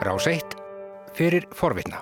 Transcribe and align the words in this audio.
Rás 0.00 0.26
1 0.26 0.40
fyrir 1.12 1.44
forvitna. 1.52 2.00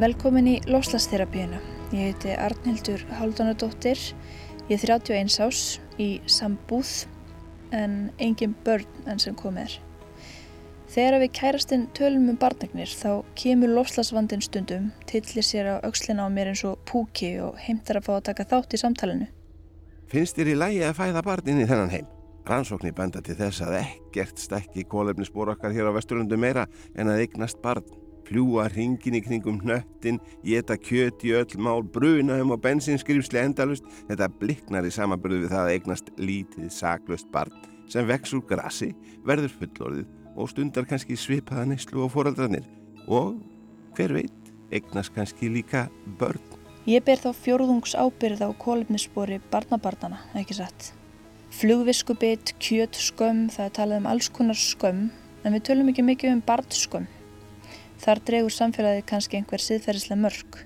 Velkomin 0.00 0.48
í 0.48 0.60
Lofslagsterapíuna. 0.66 1.79
Ég 1.90 2.12
heiti 2.12 2.30
Arnhildur 2.38 3.02
Haldunadóttir. 3.18 3.98
Ég 4.70 4.76
er 4.78 4.92
31 5.02 5.40
ás 5.42 5.80
í 5.98 6.20
sambúð 6.30 6.90
en 7.74 8.12
engin 8.22 8.52
börn 8.62 9.08
enn 9.10 9.18
sem 9.18 9.34
komið 9.34 9.64
er. 9.64 9.72
Þegar 10.94 11.16
við 11.22 11.32
kærastinn 11.34 11.88
tölum 11.98 12.28
um 12.30 12.38
barnagnir 12.38 12.92
þá 12.94 13.24
kemur 13.38 13.72
lofslagsvandin 13.74 14.42
stundum, 14.46 14.92
tillir 15.10 15.46
sér 15.46 15.66
á 15.66 15.74
aukslina 15.82 16.26
á 16.26 16.30
mér 16.30 16.52
eins 16.52 16.62
og 16.66 16.78
púki 16.86 17.32
og 17.42 17.58
heimtar 17.58 17.98
að 17.98 18.06
fá 18.06 18.12
að 18.20 18.26
taka 18.28 18.46
þátt 18.52 18.76
í 18.78 18.80
samtalenu. 18.84 19.26
Finnst 20.10 20.38
þér 20.38 20.52
í 20.52 20.58
lægi 20.62 20.84
að 20.86 20.98
fæða 21.00 21.24
barnin 21.26 21.64
í 21.64 21.66
þennan 21.66 21.90
heim? 21.90 22.06
Rannsóknir 22.46 22.94
benda 22.94 23.18
til 23.18 23.34
þess 23.38 23.66
að 23.66 23.80
ekkert 23.80 24.38
stekki 24.38 24.86
kólefnisbor 24.86 25.50
okkar 25.56 25.74
hér 25.74 25.90
á 25.90 25.96
Vesturlundu 25.98 26.38
meira 26.38 26.68
en 26.94 27.10
að 27.10 27.24
eignast 27.26 27.58
barn 27.62 27.82
fljúa 28.28 28.68
hringin 28.70 29.18
í 29.18 29.22
kringum 29.24 29.60
hnöttin, 29.64 30.20
geta 30.44 30.76
kjöt 30.78 31.24
í 31.26 31.34
öll 31.38 31.58
mál, 31.58 31.82
bruna 31.82 32.38
um 32.42 32.54
og 32.54 32.62
bensinskrifsli 32.64 33.42
endalust, 33.42 33.86
þetta 34.08 34.30
bliknar 34.40 34.86
í 34.86 34.94
samanbyrðu 34.94 35.44
við 35.44 35.54
það 35.54 35.66
að 35.66 35.74
eignast 35.76 36.12
lítið 36.20 36.72
saklust 36.74 37.30
barn 37.32 37.54
sem 37.90 38.06
vex 38.06 38.34
úr 38.36 38.44
grassi, 38.46 38.92
verður 39.26 39.56
fullorðið 39.58 40.36
og 40.38 40.50
stundar 40.52 40.86
kannski 40.86 41.16
svipaða 41.18 41.66
neyslu 41.72 42.04
og 42.04 42.12
foreldrarnir 42.14 42.68
og 43.10 43.40
hver 43.96 44.14
veit, 44.14 44.52
eignast 44.70 45.12
kannski 45.16 45.50
líka 45.50 45.88
börn. 46.20 46.40
Ég 46.88 47.04
ber 47.04 47.20
þá 47.20 47.34
fjórðungs 47.36 47.92
ábyrð 47.98 48.46
á 48.46 48.50
kólefnisspori 48.56 49.40
barnabarnana, 49.52 50.22
ekki 50.38 50.56
satt. 50.56 50.92
Flugviskubitt, 51.50 52.54
kjöt, 52.62 52.94
skömm, 52.94 53.48
það 53.52 53.66
er 53.66 53.74
talað 53.76 54.00
um 54.00 54.08
alls 54.10 54.30
konar 54.32 54.58
skömm, 54.58 55.08
en 55.44 55.56
við 55.56 55.66
tölum 55.66 55.90
ekki 55.90 56.06
mikið 56.06 56.36
um 56.36 56.44
barnskömm. 56.46 57.08
Þar 58.00 58.20
dregur 58.24 58.52
samfélagi 58.54 59.02
kannski 59.10 59.36
einhver 59.36 59.60
siðferðislega 59.60 60.20
mörg. 60.22 60.60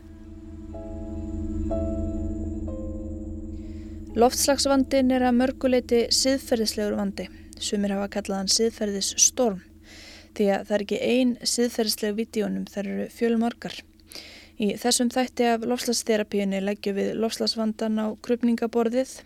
Loftslagsvandin 4.15 5.11
er 5.11 5.25
að 5.27 5.39
mörguleiti 5.41 6.05
siðferðislegur 6.15 6.95
vandi, 7.01 7.25
sumir 7.59 7.97
hafa 7.97 8.13
kallað 8.15 8.39
hann 8.39 8.53
siðferðisstorm, 8.55 9.65
því 10.39 10.47
að 10.55 10.69
það 10.69 10.77
er 10.77 10.85
ekki 10.85 11.01
ein 11.09 11.33
siðferðisleg 11.43 12.15
videónum, 12.21 12.69
það 12.71 12.93
eru 12.93 13.07
fjölmarkar. 13.17 13.81
Í 14.63 14.69
þessum 14.79 15.11
þætti 15.11 15.49
af 15.51 15.67
lofslagsterapíunni 15.67 16.61
leggjum 16.63 17.01
við 17.01 17.11
lofslagsvandan 17.19 17.99
á 17.99 18.07
krupningaborðið 18.23 19.17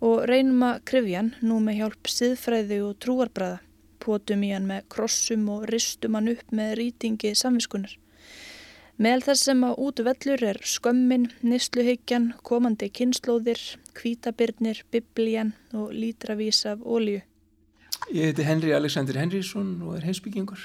og 0.00 0.24
reynum 0.30 0.64
að 0.70 0.80
krifjan 0.88 1.34
nú 1.44 1.60
með 1.60 1.82
hjálp 1.82 2.12
siðfræði 2.14 2.80
og 2.86 2.96
trúarbræða 3.04 3.60
potum 4.02 4.42
í 4.46 4.52
hann 4.52 4.68
með 4.68 4.86
krossum 4.92 5.48
og 5.54 5.66
ristum 5.70 6.18
hann 6.18 6.32
upp 6.34 6.54
með 6.54 6.76
rýtingi 6.80 7.34
samviskunar. 7.38 7.94
Meðal 9.02 9.22
þess 9.24 9.46
sem 9.48 9.62
að 9.66 9.78
út 9.82 10.00
vellur 10.04 10.44
er 10.50 10.58
skömmin, 10.68 11.30
nýsluhyggjan, 11.42 12.28
komandi 12.46 12.90
kynnslóðir, 12.92 13.62
kvítabirnir, 13.96 14.82
biblíjan 14.92 15.54
og 15.72 15.94
lítravís 15.96 16.60
af 16.68 16.84
ólíu. 16.84 17.22
Ég 18.12 18.30
heiti 18.30 18.44
Henri 18.46 18.74
Alexander 18.76 19.16
Henriðsson 19.18 19.74
og 19.86 19.96
er 19.96 20.06
heimsbyggingur. 20.10 20.62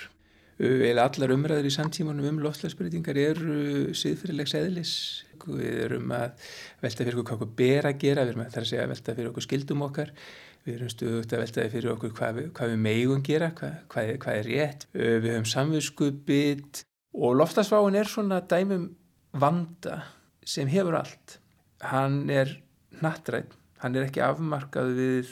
Eða 0.57 1.05
allar 1.05 1.35
umræður 1.35 1.69
í 1.69 1.71
samtímanum 1.73 2.31
um 2.31 2.39
loftlagsbreytingar 2.41 3.17
eru 3.21 3.57
siðfyrirlegs 3.97 4.55
eðlis. 4.57 4.93
Við 5.47 5.83
erum 5.85 6.11
að 6.17 6.49
velta 6.81 7.05
fyrir 7.05 7.21
okkur 7.21 7.29
hvað 7.29 7.37
okkur 7.43 7.57
ber 7.59 7.87
að 7.87 7.99
gera, 8.01 8.25
við 8.25 8.33
erum 8.33 8.43
að 8.43 8.57
að 8.81 8.91
velta 8.91 9.15
fyrir 9.15 9.29
okkur 9.31 9.45
skildum 9.45 9.85
okkar 9.85 10.13
við 10.67 10.75
erum 10.75 10.91
stuðugt 10.91 11.33
að 11.33 11.43
veltaði 11.45 11.73
fyrir 11.73 11.93
okkur 11.95 12.13
hvað 12.17 12.37
við, 12.37 12.47
hvað 12.59 12.73
við 12.73 12.81
megum 12.83 13.25
gera, 13.25 13.51
hvað, 13.57 13.75
hvað, 13.93 14.11
er, 14.11 14.21
hvað 14.23 14.39
er 14.41 14.49
rétt. 14.51 14.87
Við 14.93 15.29
höfum 15.31 15.49
samvinskuppið 15.53 16.81
og 17.17 17.37
loftasváin 17.39 17.97
er 17.97 18.11
svona 18.11 18.41
dæmum 18.43 18.89
vanda 19.31 20.01
sem 20.47 20.69
hefur 20.71 20.99
allt. 20.99 21.39
Hann 21.87 22.25
er 22.33 22.51
nattrætt 23.01 23.55
hann 23.83 23.97
er 23.97 24.07
ekki 24.07 24.23
afmarkað 24.25 24.93
við 24.97 25.31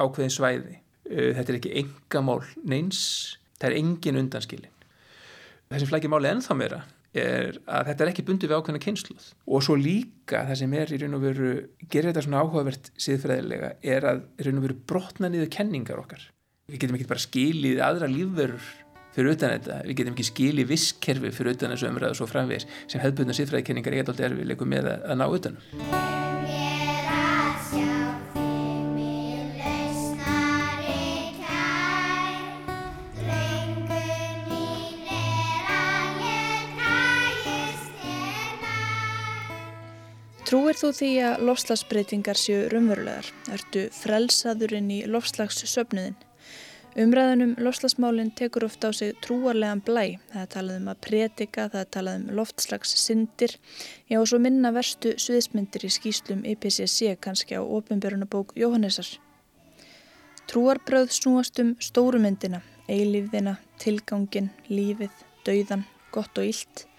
ákveðin 0.00 0.32
svæði. 0.32 0.78
Þetta 1.08 1.50
er 1.50 1.58
ekki 1.58 1.74
engamál 1.82 2.40
neins 2.68 3.02
það 3.58 3.68
er 3.68 3.78
engin 3.80 4.20
undanskilin. 4.22 4.76
Þessi 5.72 5.88
flækir 5.88 6.12
máli 6.12 6.30
ennþá 6.30 6.56
meira 6.58 6.82
er 7.12 7.58
að 7.68 7.88
þetta 7.90 8.04
er 8.04 8.10
ekki 8.12 8.24
bundið 8.28 8.52
við 8.52 8.58
ákveðna 8.58 8.82
kynsluð 8.82 9.24
og 9.44 9.64
svo 9.64 9.76
líka 9.76 10.44
það 10.48 10.60
sem 10.62 10.76
er 10.80 10.92
í 10.92 11.00
raun 11.02 11.18
og 11.18 11.24
veru 11.26 11.50
gerir 11.92 12.08
þetta 12.10 12.24
svona 12.26 12.44
áhugavert 12.44 12.92
síðfræðilega 13.06 13.74
er 13.94 14.06
að 14.08 14.22
í 14.38 14.46
raun 14.46 14.62
og 14.62 14.66
veru 14.68 14.78
brotna 14.92 15.32
niður 15.32 15.52
kenningar 15.52 16.00
okkar. 16.00 16.24
Við 16.72 16.84
getum 16.84 16.96
ekki 16.96 17.10
bara 17.10 17.26
skilið 17.26 17.84
aðra 17.84 18.08
lífverur 18.08 18.72
fyrir 19.12 19.36
utan 19.36 19.54
þetta, 19.58 19.82
við 19.84 20.00
getum 20.00 20.16
ekki 20.16 20.28
skilið 20.30 20.72
visskerfi 20.72 21.34
fyrir 21.36 21.58
utan 21.58 21.74
þessu 21.74 21.90
umræðu 21.90 22.20
svo 22.20 22.30
framvegis 22.30 22.68
sem 22.86 23.02
hefðbundna 23.02 23.36
síðfræðikenningar 23.36 23.92
er 23.92 24.00
eitthvað 24.00 24.26
erfiðleikum 24.30 24.72
með 24.72 24.92
að, 24.94 25.06
að 25.12 25.20
ná 25.20 25.28
utanum 25.28 26.21
Trúir 40.52 40.76
þú 40.76 40.88
því 40.92 41.06
að 41.24 41.42
lofslagsbreytingar 41.48 42.36
séu 42.36 42.66
rumverulegar? 42.68 43.30
Ertu 43.54 43.86
frelsaðurinn 43.96 44.90
í 44.92 44.98
lofslagssöfnuðin? 45.08 46.18
Umræðunum 47.00 47.54
lofslagsmálinn 47.56 48.34
tekur 48.36 48.66
ofta 48.66 48.90
á 48.90 48.98
sig 48.98 49.14
trúarlegan 49.24 49.80
blæ. 49.80 50.18
Það 50.28 50.42
er 50.42 50.50
talað 50.52 50.82
um 50.82 50.90
að 50.92 51.00
predika, 51.08 51.64
það 51.72 51.80
er 51.80 51.88
talað 51.96 52.18
um 52.20 52.36
loftslagssyndir. 52.36 53.56
Já 54.12 54.18
og 54.20 54.28
svo 54.28 54.42
minna 54.44 54.74
verstu 54.76 55.14
sviðismyndir 55.16 55.88
í 55.88 55.92
skýslum 55.96 56.44
IPCC 56.52 57.16
kannski 57.16 57.56
á 57.56 57.64
ofinbjörnabók 57.64 58.52
Jóhannesar. 58.52 59.08
Trúarbröð 60.52 61.16
snúast 61.16 61.64
um 61.64 61.78
stórumyndina, 61.80 62.60
eilífðina, 62.92 63.56
tilgangin, 63.80 64.52
lífið, 64.68 65.16
dauðan, 65.48 65.88
gott 66.12 66.36
og 66.36 66.52
illt. 66.52 66.90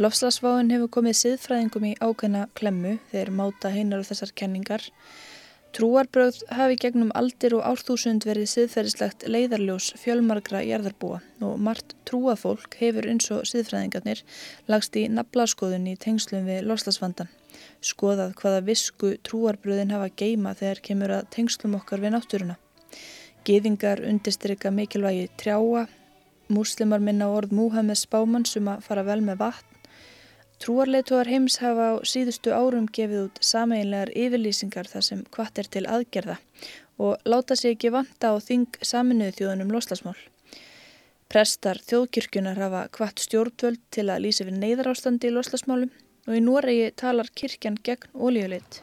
Lofslagsváin 0.00 0.70
hefur 0.72 0.88
komið 0.88 1.18
siðfræðingum 1.18 1.84
í 1.84 1.90
ákveðna 2.00 2.46
klemmu 2.56 2.94
þegar 3.10 3.30
máta 3.36 3.68
heinar 3.74 4.00
á 4.00 4.08
þessar 4.08 4.30
kenningar. 4.40 4.84
Trúarbröð 5.76 6.38
hafi 6.48 6.78
gegnum 6.80 7.10
aldir 7.12 7.52
og 7.58 7.66
árþúsund 7.68 8.24
verið 8.24 8.48
siðferðislegt 8.54 9.26
leiðarljós 9.28 9.90
fjölmargra 10.00 10.62
jarðarbúa 10.64 11.18
og 11.44 11.60
margt 11.60 11.92
trúafólk 12.08 12.78
hefur 12.80 13.08
eins 13.12 13.28
og 13.36 13.44
siðfræðingarnir 13.50 14.22
lagst 14.72 14.96
í 14.96 15.02
naflaskoðun 15.12 15.90
í 15.92 15.94
tengslum 16.00 16.48
við 16.48 16.64
lofslagsvandan. 16.70 17.28
Skoðað 17.84 18.32
hvaða 18.40 18.62
visku 18.70 19.10
trúarbröðin 19.28 19.92
hafa 19.92 20.08
geima 20.16 20.54
þegar 20.56 20.80
kemur 20.88 21.14
að 21.18 21.28
tengslum 21.36 21.76
okkar 21.76 22.00
við 22.00 22.14
náttúruna. 22.16 22.56
Geðingar 23.44 24.00
undirstryka 24.08 24.72
mikilvægi 24.72 25.28
trjáa, 25.36 25.84
múslimar 26.48 27.04
minna 27.04 27.28
orð 27.28 27.52
Múhammed 27.52 28.00
Spáman 28.00 28.48
sem 28.48 28.64
um 28.64 28.72
að 28.72 28.88
fara 28.88 29.04
vel 29.04 29.20
með 29.20 29.44
vatn 29.44 29.71
Trúarleituar 30.62 31.26
heims 31.26 31.56
hafa 31.58 31.88
á 31.90 31.94
síðustu 32.06 32.52
árum 32.54 32.84
gefið 32.86 33.24
út 33.24 33.38
sameinlegar 33.42 34.12
yfirlýsingar 34.14 34.86
þar 34.86 35.04
sem 35.08 35.24
hvart 35.34 35.58
er 35.58 35.66
til 35.74 35.82
aðgerða 35.90 36.36
og 37.02 37.24
láta 37.26 37.56
sig 37.58 37.74
ekki 37.74 37.90
vanta 37.90 38.30
á 38.30 38.38
þing 38.38 38.78
saminuðu 38.78 39.34
þjóðunum 39.40 39.72
loslasmál. 39.74 40.14
Prestar 41.26 41.80
þjóðkirkjunar 41.88 42.62
hafa 42.62 42.84
hvart 42.94 43.24
stjórnvöld 43.24 43.82
til 43.90 44.06
að 44.06 44.22
lýsa 44.28 44.46
við 44.46 44.60
neyðarástandi 44.62 45.32
í 45.32 45.34
loslasmálum 45.34 45.90
og 46.28 46.38
í 46.38 46.44
Noregi 46.46 46.92
talar 46.94 47.32
kirkjan 47.34 47.80
gegn 47.82 48.14
ólíuleitt. 48.14 48.82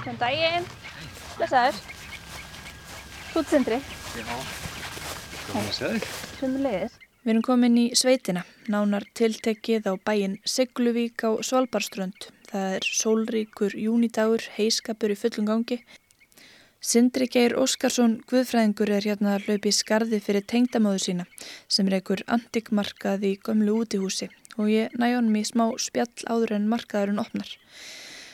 Hvern 0.00 0.18
daginn, 0.24 0.72
lesaður, 1.36 1.84
hútsendri. 3.36 3.82
Já, 4.16 4.24
komið 4.24 4.30
að 4.32 4.32
segja 4.32 4.32
þig. 4.32 4.32
Sumulegis. 4.32 5.41
Við 7.22 7.30
erum 7.34 7.42
komin 7.44 7.74
í 7.76 7.82
sveitina, 7.98 8.46
nánar 8.72 9.04
tiltekkið 9.18 9.84
á 9.84 9.94
bæin 10.00 10.38
Sigluvík 10.48 11.22
á 11.28 11.36
Svalbarströnd. 11.44 12.30
Það 12.48 12.76
er 12.78 12.86
sólríkur 12.88 13.76
júnidagur, 13.76 14.46
heiskapur 14.56 15.12
í 15.12 15.18
fullum 15.20 15.50
gangi. 15.50 15.78
Sindri 16.82 17.28
Geir 17.30 17.54
Óskarsson 17.60 18.16
Guðfræðingur 18.32 18.94
er 18.96 19.04
hérna 19.06 19.36
að 19.36 19.50
hlaupi 19.50 19.74
skarði 19.76 20.22
fyrir 20.24 20.48
tengdamóðu 20.48 21.04
sína 21.04 21.28
sem 21.68 21.86
er 21.86 22.00
einhver 22.00 22.24
antikmarkað 22.26 23.28
í 23.28 23.36
gömlu 23.44 23.76
útihúsi 23.84 24.32
og 24.56 24.72
ég 24.72 24.96
næ 24.96 25.12
honum 25.12 25.36
í 25.36 25.44
smá 25.46 25.68
spjall 25.78 26.26
áður 26.32 26.56
en 26.56 26.68
markaðurinn 26.72 27.22
opnar. 27.22 27.52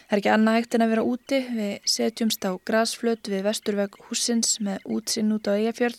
Það 0.09 0.15
er 0.17 0.23
ekki 0.23 0.31
annað 0.33 0.55
hægt 0.57 0.75
en 0.75 0.83
að 0.87 0.93
vera 0.95 1.05
úti, 1.05 1.39
við 1.53 1.89
setjumst 1.93 2.47
á 2.49 2.51
grasflöt 2.65 3.29
við 3.29 3.43
vesturveg 3.45 3.99
húsins 4.07 4.55
með 4.65 4.87
útsinn 4.97 5.35
út 5.35 5.51
á 5.51 5.59
eigafjörð, 5.59 5.99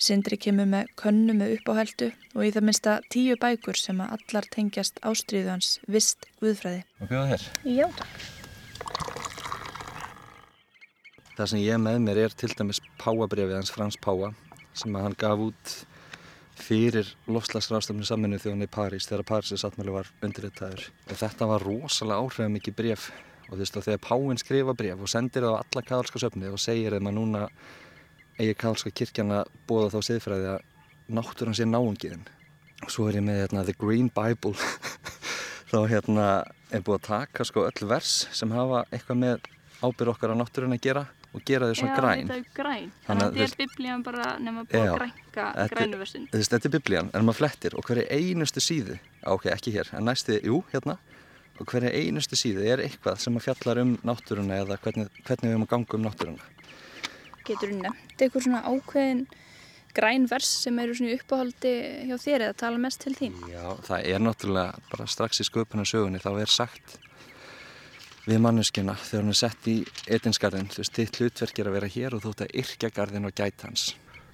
Sindri 0.00 0.38
kemur 0.40 0.64
með 0.64 0.88
könnu 0.96 1.34
með 1.36 1.58
uppáhæltu 1.58 2.06
og 2.32 2.44
í 2.46 2.50
það 2.54 2.64
minsta 2.70 2.92
tíu 3.12 3.34
bækur 3.40 3.76
sem 3.76 3.98
að 4.00 4.14
allar 4.16 4.46
tengjast 4.54 5.00
ástríðu 5.04 5.50
hans 5.52 5.74
vist 5.92 6.24
guðfræði. 6.40 6.86
Og 7.04 7.10
bjóða 7.10 7.34
þér? 7.34 7.44
Já, 7.68 7.86
takk. 7.98 8.28
Það 11.36 11.50
sem 11.52 11.60
ég 11.62 11.78
með 11.80 11.98
mér 12.04 12.18
er 12.24 12.36
til 12.36 12.48
dæmis 12.52 12.80
Páabrefið 13.00 13.58
hans 13.58 13.72
Frans 13.72 13.96
Páa 14.00 14.32
sem 14.76 14.96
að 14.96 15.04
hann 15.04 15.18
gaf 15.20 15.44
út 15.50 15.74
fyrir 16.60 17.12
lofslagsrástafnum 17.28 18.04
saminu 18.08 18.40
þjóðan 18.40 18.64
í 18.64 18.70
París 18.72 19.08
þegar 19.08 19.26
Parísið 19.28 19.60
sattmæli 19.62 19.94
var 19.94 20.08
undirriðtæður. 20.24 20.88
Þetta 21.12 21.48
var 21.48 21.64
rosalega 21.64 22.24
áhrifamikið 22.24 22.76
bref 22.80 23.10
og 23.50 23.54
þú 23.54 23.60
veist 23.62 23.78
og 23.80 23.86
þegar 23.86 24.02
Páinn 24.08 24.40
skrifa 24.40 24.76
bref 24.80 25.04
og 25.04 25.12
sendir 25.12 25.44
það 25.44 25.56
á 25.56 25.60
alla 25.60 25.86
kaðalska 25.92 26.24
söfni 26.24 26.52
og 26.52 26.60
segir 26.60 26.96
þeim 26.96 27.08
að 27.12 27.16
núna 27.20 27.46
eigi 28.40 28.56
kálska 28.58 28.92
kirkjan 28.94 29.36
að 29.36 29.54
bóða 29.68 29.92
þá 29.94 30.10
siðfræði 30.10 30.50
að 30.54 30.66
náttúrann 31.10 31.56
sé 31.58 31.66
náungiðin 31.68 32.26
og 32.80 32.92
svo 32.92 33.08
er 33.10 33.20
ég 33.20 33.26
með 33.26 33.42
hérna, 33.42 33.64
The 33.68 33.76
Green 33.76 34.10
Bible 34.14 34.56
þá 35.70 35.78
hérna 35.90 36.26
er 36.70 36.84
búið 36.86 37.00
að 37.00 37.08
taka 37.08 37.46
sko 37.46 37.66
öll 37.68 37.88
vers 37.90 38.26
sem 38.36 38.52
hafa 38.54 38.84
eitthvað 38.90 39.24
með 39.24 39.50
ábyrð 39.80 40.14
okkar 40.14 40.34
á 40.34 40.40
náttúrun 40.40 40.76
að 40.76 40.84
gera 40.86 41.06
og 41.30 41.44
gera 41.46 41.68
þau 41.70 41.76
svona 41.78 41.96
græn. 41.98 42.26
Já, 42.26 42.36
er 42.36 42.46
græn. 42.54 42.88
Þannig 43.06 43.24
að 43.24 43.36
þetta 43.36 43.46
er 43.46 43.60
biblían 43.60 44.04
bara 44.06 44.30
nema 44.42 44.64
búið 44.66 44.88
að 44.88 44.96
grænka 44.98 45.44
grænuversin. 45.70 46.26
Þetta 46.32 46.58
er 46.58 46.74
biblían, 46.74 47.10
en 47.14 47.26
maður 47.26 47.38
flettir 47.38 47.76
og 47.78 47.86
hverja 47.86 48.06
einustu 48.10 48.62
síðu, 48.64 48.96
ok, 49.30 49.46
ekki 49.54 49.74
hér, 49.76 49.92
en 49.94 50.08
næsti, 50.10 50.40
jú, 50.48 50.58
hérna, 50.72 50.96
og 51.60 51.70
hverja 51.70 51.92
einustu 51.94 52.38
síðu 52.38 52.66
er 52.66 52.82
eitthvað 52.82 53.20
sem 53.22 53.38
að 53.38 53.46
fjallar 53.46 53.82
um 53.84 53.94
náttúruna 54.06 54.58
eða 54.64 54.80
hvernig, 54.82 55.12
hvernig 55.22 55.46
við 55.46 55.54
erum 55.54 55.68
að 55.68 55.72
ganga 55.76 55.98
um 56.00 56.06
náttúruna. 56.08 56.50
Getur 57.46 57.72
þú 57.72 57.78
nefnt 57.84 58.24
eitthvað 58.24 58.46
svona 58.46 58.64
ákveðin 58.66 59.22
græn 59.94 60.26
vers 60.30 60.48
sem 60.64 60.78
eru 60.78 60.94
svona 60.96 61.16
uppáhaldi 61.18 61.72
hjá 62.08 62.16
þér 62.20 62.46
eða 62.48 62.58
tala 62.62 62.80
mest 62.82 63.02
til 63.04 63.14
þín? 63.16 63.38
Já, 63.50 63.64
það 63.86 64.10
er 64.12 64.22
náttúrulega 64.22 64.90
bara 64.90 65.06
strax 65.10 65.42
í 65.42 65.46
sköpunarsögunni 65.48 66.22
þá 66.22 66.30
er 66.38 66.52
sagt 66.52 66.98
við 68.28 68.42
manneskina 68.44 68.94
þegar 69.00 69.24
hann 69.24 69.32
er 69.32 69.40
sett 69.40 69.66
í 69.70 69.78
etinsgarðin, 70.12 70.70
þú 70.70 70.82
veist, 70.82 70.94
þitt 70.98 71.18
hlutverk 71.18 71.58
er 71.58 71.70
að 71.70 71.76
vera 71.78 71.90
hér 71.90 72.16
og 72.16 72.22
þú 72.22 72.34
ætti 72.34 72.46
að 72.46 72.54
yrkja 72.62 72.92
garðin 72.94 73.26
og 73.26 73.34
gæta 73.34 73.66
hans. 73.66 73.86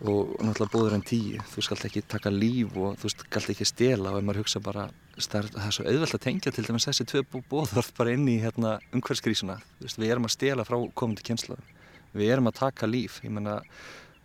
Og 0.05 0.35
náttúrulega 0.45 0.73
búður 0.75 0.97
en 0.99 1.05
tíu 1.09 1.45
þú 1.55 1.63
skalt 1.65 1.87
ekki 1.89 2.03
taka 2.05 2.33
líf 2.33 2.75
og 2.77 2.99
þú 3.01 3.13
skalt 3.15 3.55
ekki 3.55 3.65
stela 3.65 4.11
og 4.13 4.19
ef 4.19 4.27
maður 4.27 4.43
hugsa 4.43 4.61
bara 4.61 4.91
það 5.17 5.47
er 5.47 5.73
svo 5.73 5.87
auðvelt 5.89 6.19
að 6.19 6.25
tengja 6.27 6.53
til 6.53 6.67
dæmis 6.67 6.85
þessi 6.91 7.07
tvei 7.09 7.23
bóðorð 7.49 7.95
bara 7.97 8.13
inn 8.13 8.27
í 8.29 8.37
hérna, 8.43 8.75
umhverfskrísuna 8.93 9.57
við 9.81 10.11
erum 10.11 10.29
að 10.29 10.35
stela 10.35 10.67
frá 10.69 10.77
komandi 10.93 11.25
kynslaðum 11.25 11.76
við 12.17 12.35
erum 12.35 12.51
að 12.51 12.59
taka 12.61 12.89
líf, 12.91 13.21
ég 13.25 13.35
menna 13.35 13.61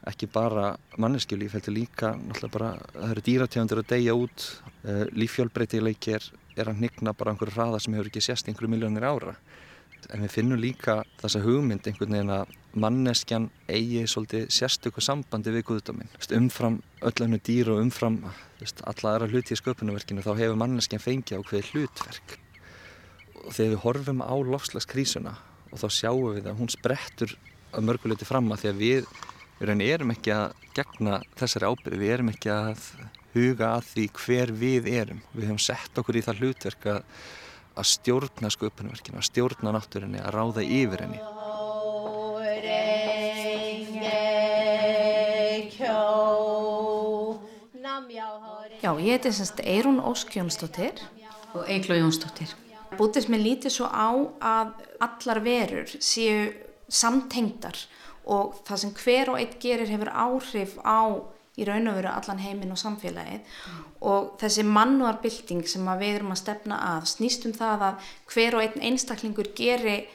ekki 0.09 0.27
bara 0.33 0.71
manneskjulíf, 1.01 1.53
heldur 1.55 1.75
líka 1.75 2.15
náttúrulega 2.17 2.53
bara, 2.55 2.69
það 2.95 3.11
eru 3.13 3.23
dýratjóndir 3.27 3.81
að 3.81 3.89
deyja 3.91 4.15
út, 4.17 4.45
uh, 4.85 5.03
líffjálbreytileiki 5.13 6.15
er, 6.17 6.29
er 6.57 6.71
að 6.71 6.81
nigna 6.87 7.13
bara 7.17 7.33
einhverju 7.33 7.53
hraða 7.53 7.81
sem 7.83 7.93
hefur 7.93 8.09
ekki 8.09 8.23
sérst 8.25 8.49
einhverju 8.49 8.71
miljónir 8.73 9.05
ára. 9.05 9.35
En 10.09 10.23
við 10.25 10.33
finnum 10.33 10.57
líka 10.57 11.03
þessa 11.21 11.43
hugmynd 11.43 11.85
einhvern 11.85 12.15
veginn 12.15 12.33
að 12.33 12.55
manneskjan 12.81 13.49
eigi 13.69 14.07
svolítið 14.09 14.47
sérstöku 14.53 15.03
sambandi 15.03 15.53
við 15.53 15.67
guðdóminn. 15.67 16.09
Umfram 16.33 16.79
öllu 17.05 17.37
dýr 17.37 17.69
og 17.75 17.83
umfram 17.83 18.17
alla 18.25 19.13
aðra 19.13 19.29
hluti 19.29 19.53
í 19.53 19.59
sköpunverkinu 19.59 20.23
þá 20.25 20.33
hefur 20.39 20.57
manneskjan 20.57 21.03
fengið 21.03 21.43
á 21.43 21.45
hverju 21.45 21.69
hlutverk. 21.69 22.35
Og 23.45 23.53
þegar 23.53 23.71
við 23.75 23.81
horfum 23.85 24.25
á 24.25 24.33
lofslagskrísuna 24.33 25.35
og 25.71 25.81
þá 25.83 25.87
sjáum 25.93 26.35
við 26.35 26.49
að 26.49 26.59
hún 26.59 26.73
sprettur 26.73 27.37
að 27.71 27.87
mörguleiti 27.87 28.27
fram 28.27 28.51
að 28.51 28.63
því 28.63 28.71
að 28.71 28.81
við 28.81 29.91
erum 29.91 30.13
ekki 30.13 30.33
að 30.35 30.53
gegna 30.75 31.19
þessari 31.39 31.69
ábyrði, 31.69 31.99
við 32.01 32.13
erum 32.15 32.31
ekki 32.31 32.51
að 32.53 32.85
huga 33.35 33.75
að 33.77 33.91
því 33.91 34.07
hver 34.19 34.53
við 34.61 34.89
erum. 34.91 35.21
Við 35.35 35.47
hefum 35.47 35.61
sett 35.61 36.01
okkur 36.01 36.19
í 36.19 36.23
það 36.25 36.41
hlutverk 36.41 36.87
að, 36.91 37.03
að 37.75 37.89
stjórna 37.91 38.51
sköpunverkinu, 38.51 39.19
að 39.21 39.29
stjórna 39.29 39.75
náttúrinni, 39.75 40.23
að 40.23 40.35
ráða 40.35 40.65
yfir 40.65 41.05
henni. 41.05 41.21
Já, 48.81 48.89
ég 48.97 49.13
heiti 49.13 49.29
semst 49.29 49.61
Eirún 49.61 50.01
Ósk 50.01 50.33
Jónsdóttir 50.39 50.97
og 51.53 51.67
Eiklo 51.69 51.95
Jónsdóttir. 51.99 52.49
Bútist 52.97 53.29
mér 53.31 53.43
lítið 53.45 53.75
svo 53.75 53.87
á 53.87 54.09
að 54.41 54.71
allar 55.05 55.39
verur 55.45 55.91
séu 56.01 56.49
samtengdar 56.91 57.77
og 58.31 58.57
það 58.67 58.81
sem 58.83 58.95
hver 59.01 59.31
og 59.33 59.39
einn 59.41 59.55
gerir 59.61 59.89
hefur 59.89 60.11
áhrif 60.13 60.75
á 60.85 61.01
í 61.59 61.65
raun 61.67 61.89
og 61.91 61.97
veru 61.97 62.11
allan 62.11 62.41
heiminn 62.41 62.71
og 62.73 62.79
samfélagið 62.79 63.41
mm. 63.41 63.79
og 64.07 64.35
þessi 64.41 64.63
mannúarbylting 64.67 65.65
sem 65.67 65.89
við 65.99 66.17
erum 66.19 66.35
að 66.35 66.41
stefna 66.43 66.77
að 66.93 67.09
snýst 67.11 67.47
um 67.49 67.55
það 67.57 67.87
að 67.89 68.11
hver 68.31 68.57
og 68.57 68.65
einn 68.65 68.85
einstaklingur 68.91 69.51
gerir 69.57 70.05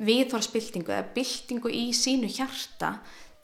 viðhorsbyltingu 0.00 0.94
eða 0.94 1.10
byltingu 1.16 1.72
í 1.76 1.90
sínu 1.96 2.30
hjarta 2.32 2.94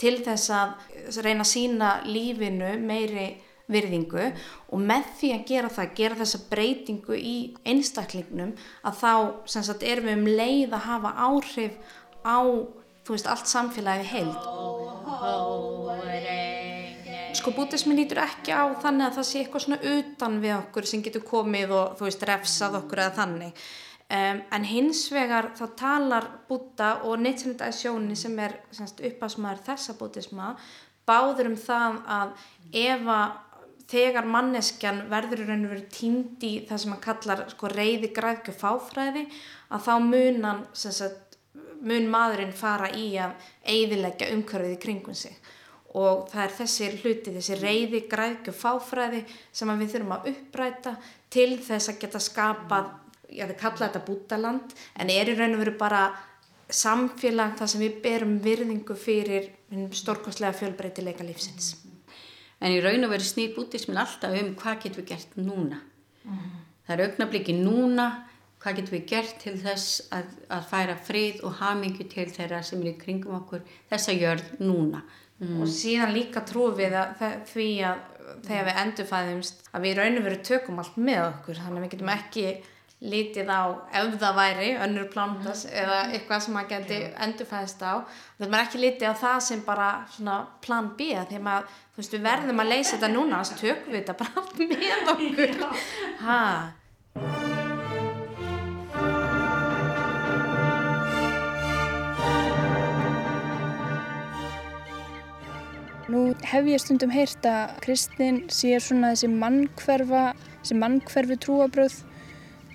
til 0.01 0.17
þess 0.25 0.55
að 0.55 1.21
reyna 1.21 1.45
að 1.45 1.53
sína 1.53 1.93
lífinu 2.07 2.73
meiri 2.81 3.29
virðingu 3.69 4.31
og 4.73 4.81
með 4.81 5.09
því 5.19 5.31
að 5.35 5.47
gera 5.51 5.71
það, 5.73 5.91
gera 5.99 6.19
þessa 6.23 6.39
breytingu 6.49 7.19
í 7.19 7.37
einstaklingnum 7.69 8.55
að 8.89 9.01
þá 9.03 9.13
sagt, 9.45 9.85
erum 9.85 10.09
við 10.09 10.17
um 10.17 10.31
leið 10.39 10.77
að 10.79 10.87
hafa 10.87 11.15
áhrif 11.27 11.97
á, 12.25 12.39
þú 13.05 13.17
veist, 13.17 13.29
allt 13.31 13.51
samfélagi 13.51 14.07
heild. 14.13 14.47
Sko 17.39 17.53
bútismi 17.55 17.95
lítur 17.95 18.23
ekki 18.25 18.55
á 18.55 18.67
þannig 18.83 19.09
að 19.09 19.19
það 19.19 19.29
sé 19.29 19.43
eitthvað 19.43 19.65
svona 19.67 19.81
utan 19.93 20.41
við 20.43 20.55
okkur 20.57 20.89
sem 20.89 21.05
getur 21.05 21.27
komið 21.29 21.75
og, 21.77 21.99
þú 21.99 22.09
veist, 22.09 22.25
refsað 22.31 22.81
okkur 22.81 23.05
eða 23.05 23.17
þannig. 23.21 23.69
Um, 24.09 24.39
en 24.57 24.65
hins 24.65 25.03
vegar 25.13 25.51
þá 25.59 25.67
talar 25.77 26.27
búta 26.49 26.95
og 27.05 27.19
neittsendaðisjóni 27.21 28.15
sem 28.17 28.39
er 28.41 28.55
uppasmaður 29.05 29.67
þessa 29.67 29.95
bútisma 29.99 30.55
báður 31.09 31.51
um 31.53 31.59
það 31.61 31.99
að 32.17 32.33
ef 32.81 33.11
að 33.13 33.37
þegar 33.89 34.29
manneskjan 34.29 35.05
verður 35.09 35.47
raun 35.49 35.67
og 35.67 35.73
verið 35.75 35.93
tínd 35.93 36.45
í 36.45 36.53
það 36.69 36.83
sem 36.83 36.95
að 36.97 37.05
kallar 37.07 37.45
sko, 37.53 37.71
reyði 37.73 38.11
græðkju 38.17 38.55
fáfræði 38.57 39.25
að 39.73 39.85
þá 39.87 39.95
munan 40.05 40.65
sagt, 40.77 41.28
mun 41.81 42.09
maðurinn 42.11 42.55
fara 42.57 42.91
í 42.95 43.13
að 43.21 43.37
eiðilegja 43.69 44.33
umhverfið 44.35 44.75
í 44.75 44.83
kringum 44.83 45.17
sig 45.19 45.37
og 45.97 46.29
það 46.29 46.43
er 46.45 46.55
þessi 46.59 46.89
hluti, 47.01 47.33
þessi 47.33 47.59
reyði, 47.59 48.03
græðkju, 48.11 48.53
fáfræði 48.55 49.23
sem 49.57 49.71
við 49.73 49.95
þurfum 49.95 50.15
að 50.19 50.31
uppræta 50.33 50.95
til 51.33 51.51
þess 51.65 51.93
að 51.93 52.01
geta 52.03 52.21
skapað, 52.23 52.91
ég 53.33 53.45
hefði 53.45 53.59
kallað 53.63 53.87
þetta 53.87 54.05
bútaland, 54.07 54.75
en 55.01 55.13
er 55.13 55.33
í 55.33 55.37
raun 55.39 55.57
og 55.57 55.63
veru 55.63 55.75
bara 55.81 56.03
samfélag 56.69 57.57
þar 57.57 57.73
sem 57.73 57.83
við 57.87 58.01
berum 58.05 58.37
virðingu 58.45 58.97
fyrir 59.01 59.49
stórkostlega 59.97 60.57
fjölbreytileika 60.59 61.25
lífsins. 61.25 61.77
En 62.61 62.75
í 62.75 62.83
raun 62.85 63.07
og 63.07 63.15
veru 63.15 63.25
snýr 63.25 63.55
bútismin 63.57 64.01
alltaf 64.01 64.35
um 64.37 64.55
hvað 64.59 64.83
getum 64.85 65.03
við 65.03 65.11
gert 65.15 65.37
núna. 65.41 65.81
Mm. 66.27 66.49
Það 66.85 66.95
er 66.95 67.05
augnabliki 67.07 67.55
núna 67.57 68.09
hvað 68.59 68.81
getum 68.81 68.97
við 68.97 69.07
gert 69.13 69.39
til 69.43 69.55
þess 69.63 70.03
að, 70.15 70.35
að 70.51 70.69
færa 70.73 70.99
frið 71.09 71.43
og 71.47 71.59
hamingu 71.61 72.09
til 72.11 72.27
þeirra 72.35 72.61
sem 72.67 72.83
er 72.83 72.93
í 72.93 72.99
kringum 72.99 73.39
okkur 73.39 73.65
þessa 73.91 74.17
jörð 74.17 74.55
núna? 74.61 75.05
Mm. 75.39 75.61
og 75.63 75.69
síðan 75.71 76.17
líka 76.17 76.41
trúum 76.43 76.75
við 76.75 76.97
að 76.99 77.21
því 77.47 77.69
að 77.87 77.99
þegar 78.47 78.65
við 78.67 78.81
endurfæðumst 78.83 79.69
að 79.71 79.85
við 79.87 79.95
raun 80.01 80.19
og 80.19 80.27
veru 80.27 80.41
tökum 80.49 80.81
allt 80.83 80.99
með 80.99 81.21
okkur. 81.29 81.61
Þannig 81.63 81.79
að 81.79 81.85
við 81.85 81.93
getum 81.95 82.11
ekki 82.15 82.47
lítið 82.99 83.53
á 83.55 83.63
ef 83.95 84.17
það 84.19 84.39
væri 84.41 84.73
önnur 84.83 85.07
plántas 85.13 85.63
mm. 85.69 85.77
eða 85.83 86.01
eitthvað 86.09 86.43
sem 86.45 86.57
maður 86.59 86.73
geti 86.73 86.99
endurfæðist 87.27 87.85
á. 87.87 87.95
Þannig 88.03 88.49
að 88.49 88.53
maður 88.57 88.67
ekki 88.67 88.83
lítið 88.83 89.15
á 89.15 89.15
það 89.23 89.39
sem 89.49 89.63
bara 89.69 89.89
svona 90.17 90.41
plan 90.65 90.91
B 90.99 91.09
því 91.15 91.41
að 91.55 91.71
þú 91.71 92.03
veist 92.03 92.19
við 92.19 92.27
verðum 92.27 92.65
að 92.65 92.75
leysa 92.75 92.97
þetta 92.97 93.13
núna 93.15 93.41
þannig 93.45 93.55
að 93.55 93.65
tökum 93.65 93.95
við 93.95 94.03
þetta 94.03 94.19
bara 94.25 94.43
allt 94.43 94.61
með 94.75 95.09
okkur. 95.15 95.57
Hæ 96.27 96.43
Nú 106.09 106.31
hef 106.49 106.69
ég 106.71 106.81
stundum 106.81 107.11
heyrt 107.13 107.45
að 107.45 107.75
Kristinn 107.85 108.39
sér 108.49 108.81
svona 108.81 109.13
þessi 109.13 109.29
mannkverfa, 109.29 110.31
þessi 110.63 110.77
mannkverfi 110.81 111.37
trúabröð 111.45 111.99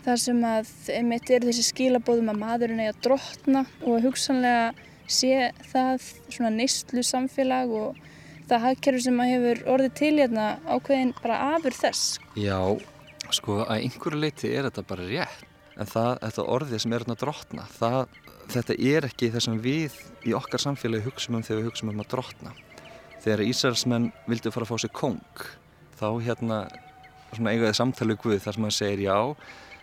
þar 0.04 0.20
sem 0.22 0.42
að 0.46 0.70
einmitt 0.94 1.32
er 1.34 1.48
þessi 1.48 1.64
skilabóðum 1.72 2.30
að 2.30 2.42
maðurinn 2.44 2.84
að 2.84 3.00
drotna 3.08 3.64
og 3.82 4.04
hugsanlega 4.06 4.74
sé 5.10 5.50
það 5.72 6.06
svona 6.28 6.52
neistlu 6.54 7.02
samfélag 7.08 7.74
og 7.74 8.04
það 8.50 8.66
hagkerfi 8.68 9.06
sem 9.08 9.24
að 9.24 9.32
hefur 9.34 9.64
orðið 9.76 9.96
til 9.98 10.12
hérna 10.20 10.48
ákveðin 10.68 11.16
bara 11.24 11.40
afur 11.56 11.78
þess. 11.80 12.20
Já, 12.38 12.60
Sko 13.34 13.64
að 13.64 13.88
einhverju 13.88 14.20
leiti 14.20 14.52
er 14.54 14.68
þetta 14.68 14.84
bara 14.86 15.08
rétt 15.08 15.50
en 15.80 15.90
það, 15.90 16.12
þetta 16.22 16.46
orðið 16.54 16.84
sem 16.84 16.94
er 16.94 17.02
hérna 17.02 17.18
drotna 17.18 17.66
það, 17.80 18.20
þetta 18.54 18.78
er 18.94 19.08
ekki 19.10 19.32
það 19.34 19.46
sem 19.48 19.64
við 19.64 19.98
í 20.30 20.36
okkar 20.38 20.62
samfélagi 20.62 21.08
hugsaum 21.08 21.40
um 21.40 21.46
þegar 21.48 21.64
við 21.64 21.70
hugsaum 21.72 21.94
um 21.96 22.04
að 22.04 22.12
drotna 22.14 22.54
þegar 23.24 23.46
Ísraelsmenn 23.48 24.10
vildi 24.30 24.54
fara 24.54 24.68
að 24.68 24.74
fá 24.74 24.84
sér 24.84 24.94
kong 24.96 25.46
þá 26.00 26.08
hérna 26.26 26.64
svona 27.34 27.54
eigaði 27.54 27.78
samtali 27.78 28.18
Guð 28.20 28.42
þar 28.44 28.58
sem 28.58 28.68
hann 28.68 28.76
segir 28.76 29.06
já 29.08 29.18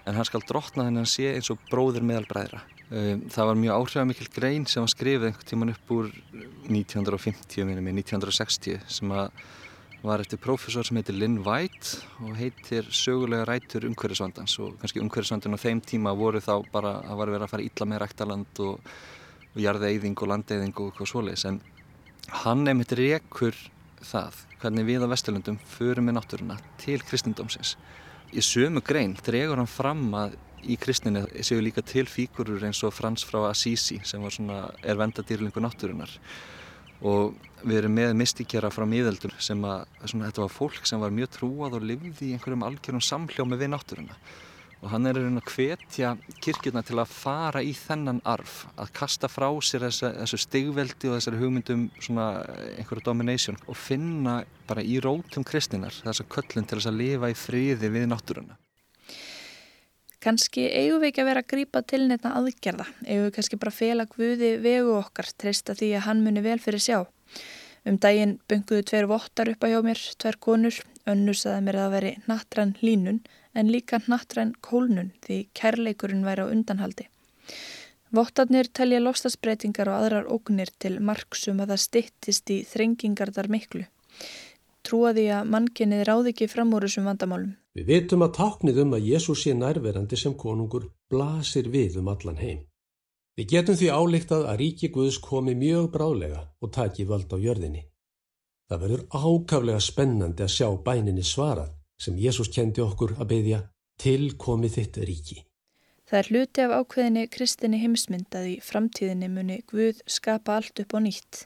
en 0.06 0.18
hann 0.18 0.28
skal 0.28 0.44
drotna 0.48 0.86
hann 0.88 1.08
sé 1.08 1.32
eins 1.34 1.50
og 1.52 1.62
bróður 1.70 2.06
meðal 2.06 2.28
bræðra 2.30 2.60
um, 2.90 3.24
það 3.32 3.50
var 3.50 3.62
mjög 3.62 3.78
áhrifamikil 3.78 4.28
grein 4.34 4.68
sem 4.70 4.84
var 4.84 4.92
skrifið 4.92 5.30
einhvern 5.30 5.50
tíman 5.52 5.74
upp 5.74 5.96
úr 5.96 6.12
1950 6.68 7.68
minnum 7.68 7.90
í 7.90 7.96
1960 8.00 8.84
sem 8.88 9.16
að 9.16 9.32
var 10.02 10.22
eftir 10.22 10.40
prófessor 10.40 10.86
sem 10.86 10.96
heitir 10.96 11.16
Lynn 11.18 11.40
White 11.44 12.00
og 12.24 12.36
heitir 12.38 12.86
sögulega 12.94 13.44
rætur 13.48 13.84
umhverfisvandans. 13.88 14.56
Og 14.64 14.78
kannski 14.80 15.02
umhverfisvandun 15.02 15.58
á 15.60 15.60
þeim 15.60 15.82
tíma 15.84 16.14
voru 16.16 16.40
þá 16.40 16.54
bara 16.72 16.94
að 17.04 17.20
verið 17.20 17.44
að 17.44 17.52
fara 17.52 17.66
ítla 17.66 17.88
með 17.88 18.02
ræktaland 18.04 18.62
og, 18.64 18.94
og 19.52 19.60
jarðeiðing 19.60 20.16
og 20.16 20.32
landeiðing 20.32 20.72
og 20.72 20.88
eitthvað 20.90 21.12
svoleiðis. 21.12 21.46
En 21.50 21.60
hann 22.42 22.64
nefnir 22.66 22.98
rekur 22.98 23.56
það 24.00 24.44
hvernig 24.60 24.86
við 24.86 25.04
á 25.04 25.12
Vesturlundum 25.12 25.58
förum 25.72 26.06
með 26.08 26.18
náttúruna 26.18 26.56
til 26.80 27.00
kristindómsins. 27.04 27.76
Í 28.30 28.42
sömu 28.44 28.82
grein 28.84 29.16
dregur 29.24 29.58
hann 29.60 29.70
fram 29.70 30.06
að 30.14 30.36
í 30.60 30.76
kristinni 30.80 31.24
séu 31.44 31.62
líka 31.64 31.82
til 31.86 32.06
fíkurur 32.08 32.62
eins 32.66 32.82
og 32.84 32.92
Frans 32.92 33.24
frá 33.24 33.42
Assisi 33.48 33.98
sem 34.04 34.24
svona, 34.28 34.68
er 34.84 34.98
vendadýrlingu 35.00 35.62
náttúrunar 35.64 36.12
og 37.00 37.32
við 37.64 37.78
erum 37.80 37.96
með 37.96 38.12
mystíkjara 38.20 38.70
frá 38.72 38.84
miðeldur 38.88 39.32
sem 39.40 39.62
að 39.64 39.86
svona, 40.04 40.28
þetta 40.28 40.44
var 40.44 40.52
fólk 40.52 40.84
sem 40.88 41.00
var 41.00 41.14
mjög 41.16 41.32
trúað 41.38 41.78
og 41.78 41.86
lifði 41.88 42.28
í 42.28 42.34
einhverjum 42.36 42.66
algjörum 42.68 43.04
samhljómi 43.04 43.56
við 43.60 43.72
náttúruna 43.72 44.18
og 44.80 44.88
hann 44.94 45.08
er 45.08 45.18
að 45.20 45.40
hvetja 45.44 46.14
kirkjurna 46.40 46.82
til 46.86 46.96
að 47.00 47.12
fara 47.12 47.60
í 47.64 47.72
þennan 47.76 48.22
arf 48.28 48.62
að 48.80 48.92
kasta 48.96 49.28
frá 49.28 49.48
sér 49.60 49.84
þessu, 49.86 50.08
þessu 50.22 50.40
stigveldi 50.40 51.10
og 51.10 51.18
þessari 51.18 51.40
hugmyndum 51.42 51.84
einhverju 51.98 53.04
domination 53.04 53.60
og 53.66 53.76
finna 53.76 54.40
bara 54.68 54.84
í 54.84 54.96
rótum 55.04 55.44
kristinar 55.44 55.94
þessa 56.00 56.24
köllun 56.32 56.64
til 56.64 56.78
þess 56.78 56.90
að 56.90 57.00
lifa 57.02 57.32
í 57.32 57.36
friði 57.36 57.92
við 57.92 58.08
náttúruna. 58.08 58.56
Kanski 60.20 60.66
eigum 60.68 61.00
við 61.00 61.10
ekki 61.10 61.22
að 61.22 61.28
vera 61.30 61.40
að 61.40 61.50
grípa 61.52 61.80
til 61.88 62.02
nefna 62.08 62.34
aðgerða, 62.36 62.84
eigum 63.06 63.26
við 63.26 63.34
kannski 63.36 63.58
bara 63.60 63.72
fela 63.72 64.04
Guði 64.08 64.50
vegu 64.60 64.96
okkar, 64.98 65.30
treysta 65.40 65.76
því 65.76 65.94
að 65.96 66.06
hann 66.08 66.24
muni 66.24 66.42
vel 66.44 66.58
fyrir 66.60 66.82
sjá. 66.84 66.98
Um 67.88 67.96
daginn 67.96 68.34
bunguðu 68.48 68.84
tver 68.90 69.08
vottar 69.08 69.48
upp 69.48 69.64
að 69.64 69.72
hjá 69.72 69.80
mér, 69.86 70.02
tver 70.20 70.36
konur, 70.44 70.76
önnur 71.08 71.38
saði 71.40 71.64
mér 71.64 71.78
að 71.86 71.94
veri 71.94 72.12
nattrann 72.28 72.74
línun 72.84 73.22
en 73.54 73.72
líka 73.72 74.00
nattrann 74.06 74.52
kólnun 74.60 75.12
því 75.24 75.40
kærleikurinn 75.58 76.26
væri 76.26 76.46
á 76.46 76.52
undanhaldi. 76.52 77.08
Vottarnir 78.14 78.68
telja 78.74 79.00
lofstafsbreytingar 79.02 79.88
og 79.90 80.02
aðrar 80.02 80.30
ógnir 80.34 80.70
til 80.82 80.98
marksum 81.00 81.62
að 81.62 81.74
það 81.74 81.84
stittist 81.86 82.50
í 82.50 82.62
þrengingarðar 82.66 83.50
miklu 83.50 83.86
trúa 84.86 85.12
því 85.16 85.26
að 85.34 85.50
mannkinnið 85.54 86.02
ráði 86.08 86.32
ekki 86.34 86.48
fram 86.50 86.72
úr 86.76 86.86
þessum 86.86 87.08
vandamálum. 87.10 87.52
Við 87.76 87.86
vitum 87.92 88.24
að 88.26 88.34
táknið 88.38 88.80
um 88.84 88.96
að 88.96 89.06
Jésús 89.12 89.44
sé 89.44 89.54
nærverandi 89.54 90.18
sem 90.18 90.34
konungur 90.34 90.88
blasir 91.12 91.68
við 91.70 92.00
um 92.00 92.10
allan 92.10 92.40
heim. 92.40 92.64
Við 93.38 93.52
getum 93.52 93.78
því 93.78 93.90
álíktað 93.94 94.48
að 94.50 94.58
ríki 94.60 94.90
Guðs 94.94 95.20
komi 95.22 95.54
mjög 95.56 95.92
brálega 95.94 96.40
og 96.60 96.72
taki 96.74 97.06
vald 97.08 97.30
á 97.30 97.38
jörðinni. 97.38 97.84
Það 98.68 98.82
verður 98.84 99.04
ákaflega 99.10 99.82
spennandi 99.82 100.44
að 100.46 100.54
sjá 100.56 100.68
bæninni 100.86 101.24
svarað 101.26 101.70
sem 102.00 102.16
Jésús 102.16 102.50
kendi 102.54 102.82
okkur 102.84 103.18
að 103.18 103.30
beðja 103.34 103.60
til 104.00 104.32
komið 104.40 104.76
þitt 104.78 104.98
ríki. 105.04 105.38
Það 106.10 106.18
er 106.18 106.28
hluti 106.32 106.62
af 106.64 106.72
ákveðinni 106.80 107.28
kristinni 107.30 107.78
heimsmynd 107.84 108.34
að 108.34 108.46
í 108.50 108.56
framtíðinni 108.66 109.28
muni 109.30 109.60
Guð 109.70 110.00
skapa 110.10 110.56
allt 110.58 110.82
upp 110.82 110.96
á 110.96 110.98
nýtt. 111.04 111.44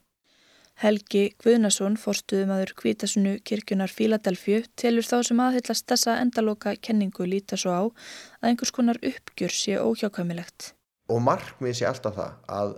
Helgi 0.80 1.34
Guðnason, 1.38 1.98
forstuðumadur 2.00 2.72
Kvítasunu 2.78 3.36
kirkjunar 3.46 3.92
Fíladelfju, 3.92 4.64
telur 4.80 5.06
þá 5.06 5.18
sem 5.28 5.42
aðhyllast 5.44 5.86
þessa 5.90 6.16
endaloka 6.22 6.72
kenningu 6.82 7.28
líta 7.28 7.58
svo 7.60 7.76
á 7.76 7.82
að 7.84 8.48
einhvers 8.48 8.72
konar 8.74 8.98
uppgjör 8.98 9.54
sé 9.54 9.76
óhjákvæmilegt. 9.78 10.72
Og 11.12 11.22
markmið 11.22 11.78
sé 11.78 11.86
alltaf 11.86 12.16
það 12.16 12.34
að 12.58 12.74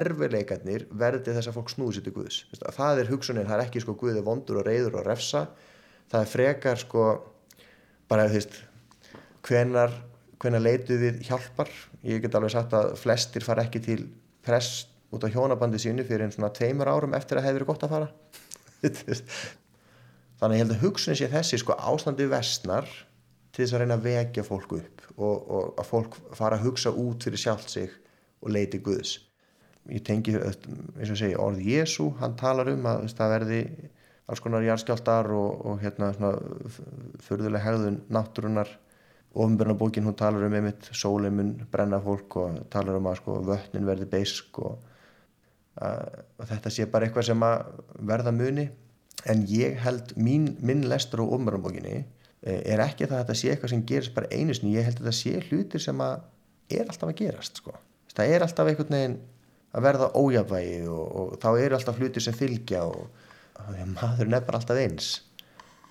erfileikarnir 0.00 0.86
verði 0.92 1.32
þess 1.32 1.50
að 1.50 1.56
fólk 1.56 1.72
snúði 1.72 1.96
sér 1.96 2.08
til 2.08 2.16
Guðs. 2.18 2.42
Það 2.76 3.04
er 3.04 3.10
hugsunin, 3.14 3.48
það 3.48 3.56
er 3.56 3.64
ekki 3.68 3.84
sko 3.86 3.96
Guði 4.02 4.26
vondur 4.26 4.60
og 4.60 4.68
reyður 4.68 5.00
og 5.00 5.08
refsa, 5.08 5.46
það 6.10 6.20
er 6.20 6.30
frekar 6.34 6.80
sko 6.80 7.08
bara 8.10 8.28
þú 8.28 8.38
veist 8.38 8.60
hvenar, 9.46 9.94
hvenar 10.42 10.62
leitu 10.64 10.98
við 11.00 11.22
hjálpar. 11.28 11.70
Ég 12.04 12.22
get 12.24 12.34
alveg 12.34 12.52
sagt 12.54 12.74
að 12.76 12.94
flestir 13.00 13.44
far 13.46 13.62
ekki 13.62 13.82
til 13.84 14.00
prest 14.44 14.90
út 15.10 15.24
á 15.26 15.28
hjónabandi 15.32 15.80
sínu 15.82 16.04
fyrir 16.06 16.26
einn 16.26 16.34
svona 16.34 16.52
tveimur 16.54 16.90
árum 16.90 17.14
eftir 17.18 17.38
að 17.38 17.48
hefði 17.48 17.58
verið 17.58 17.70
gott 17.70 17.86
að 17.86 17.94
fara 17.94 18.08
þannig 20.40 20.56
ég 20.56 20.62
held 20.62 20.74
að 20.76 20.84
hugsun 20.84 21.18
sé 21.18 21.28
þessi 21.32 21.58
sko 21.60 21.76
ástandi 21.76 22.28
vestnar 22.30 22.86
til 23.50 23.64
þess 23.64 23.74
að 23.74 23.82
reyna 23.82 23.98
að 23.98 24.06
vekja 24.06 24.44
fólk 24.46 24.76
upp 24.78 25.02
og, 25.16 25.34
og 25.34 25.80
að 25.82 25.88
fólk 25.90 26.20
fara 26.38 26.56
að 26.56 26.68
hugsa 26.68 26.94
út 26.94 27.26
fyrir 27.26 27.42
sjálft 27.42 27.74
sig 27.74 27.90
og 28.40 28.54
leiti 28.54 28.80
Guðs 28.84 29.18
ég 29.90 30.04
tengi 30.06 30.36
eins 30.38 31.10
og 31.10 31.18
segja 31.18 31.40
orð 31.42 31.64
Jésu, 31.66 32.12
hann 32.20 32.38
talar 32.38 32.70
um 32.70 32.86
að 32.88 33.08
það 33.16 33.34
verði 33.34 33.60
alls 34.30 34.42
konar 34.42 34.62
járskjáltar 34.64 35.30
og, 35.34 35.64
og 35.66 35.80
hérna 35.82 36.12
svona 36.14 36.36
förðuleg 37.26 37.64
hegðun 37.64 37.98
náttúrunar 38.12 38.70
ofinbjörnabókin 39.34 40.06
hún 40.06 40.16
talar 40.18 40.46
um 40.46 40.54
einmitt 40.54 40.90
sóleimun 40.94 41.56
brenna 41.70 42.00
fólk 42.02 42.36
og 42.40 42.60
talar 42.70 42.98
um 42.98 43.10
að 43.10 43.20
sko 43.20 43.40
vötnin 43.46 43.86
verði 43.86 44.08
beisk 44.10 44.58
og 44.62 44.78
að 45.80 46.48
þetta 46.50 46.72
sé 46.74 46.86
bara 46.90 47.06
eitthvað 47.06 47.28
sem 47.30 47.44
að 47.46 47.68
verða 48.10 48.32
muni. 48.34 48.66
En 49.30 49.44
ég 49.48 49.76
held 49.84 50.14
mín, 50.16 50.54
minn 50.64 50.86
lestur 50.88 51.22
á 51.22 51.24
ofnbjörnbókinni 51.28 51.96
eh, 52.00 52.60
er 52.72 52.80
ekki 52.80 53.06
það 53.06 53.18
að 53.18 53.22
þetta 53.24 53.38
sé 53.40 53.50
eitthvað 53.52 53.72
sem 53.74 53.82
gerist 53.86 54.14
bara 54.16 54.30
einu 54.32 54.56
sinni, 54.56 54.76
ég 54.78 54.86
held 54.88 55.00
að 55.00 55.10
þetta 55.10 55.18
sé 55.18 55.42
hlutir 55.48 55.84
sem 55.84 56.00
að 56.00 56.22
er 56.70 56.86
alltaf 56.86 57.10
að 57.10 57.18
gerast 57.20 57.60
sko. 57.60 57.74
það 58.14 58.32
er 58.34 58.44
alltaf 58.44 58.70
einhvern 58.70 58.96
veginn 58.96 59.18
að 59.70 59.84
verða 59.86 60.08
ójafvægi 60.18 60.78
og, 60.90 61.04
og 61.20 61.34
þá 61.42 61.50
eru 61.50 61.76
alltaf 61.76 62.00
hlutir 62.00 62.24
sem 62.24 62.36
fylgja 62.36 62.82
og, 62.88 63.04
og 63.68 63.92
maður 63.94 64.32
nefnir 64.32 64.58
alltaf 64.58 64.82
eins. 64.82 65.12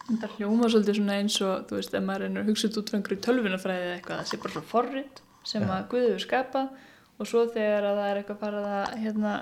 Það 0.09 0.37
hljóma 0.39 0.69
svolítið 0.69 0.99
svona 0.99 1.17
eins 1.21 1.39
og 1.45 1.65
þú 1.69 1.79
veist, 1.79 1.95
ef 1.95 2.05
maður 2.05 2.27
er 2.27 2.47
hugsað 2.49 2.77
út 2.81 2.89
frá 2.89 2.97
einhverju 2.97 3.23
tölvinafræði 3.27 3.89
eitthvað, 3.95 4.21
það 4.21 4.29
sé 4.31 4.39
bara 4.41 4.55
svona 4.55 4.71
forrið 4.71 5.23
sem 5.49 5.65
ja. 5.65 5.73
að 5.75 5.89
Guður 5.91 6.23
skapað 6.23 6.71
og 7.19 7.29
svo 7.29 7.43
þegar 7.53 7.89
að 7.91 7.99
það 7.99 8.09
er 8.09 8.21
eitthvað 8.21 8.41
farað 8.41 8.69
að 8.79 8.95
hérna 9.03 9.33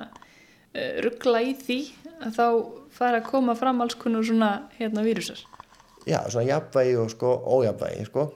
Eh, 0.77 0.99
ruggla 1.01 1.41
í 1.41 1.53
því 1.57 1.77
að 2.21 2.33
þá 2.35 2.45
fara 2.93 3.21
að 3.21 3.29
koma 3.31 3.55
fram 3.57 3.79
alls 3.81 3.95
konar 3.97 4.25
svona 4.25 4.49
hérna 4.77 5.03
vírusar. 5.05 5.39
Já, 6.05 6.19
svona 6.29 6.45
jafnvægi 6.51 6.97
og 7.01 7.09
sko 7.13 7.31
ójafnvægi 7.55 8.05
sko. 8.09 8.27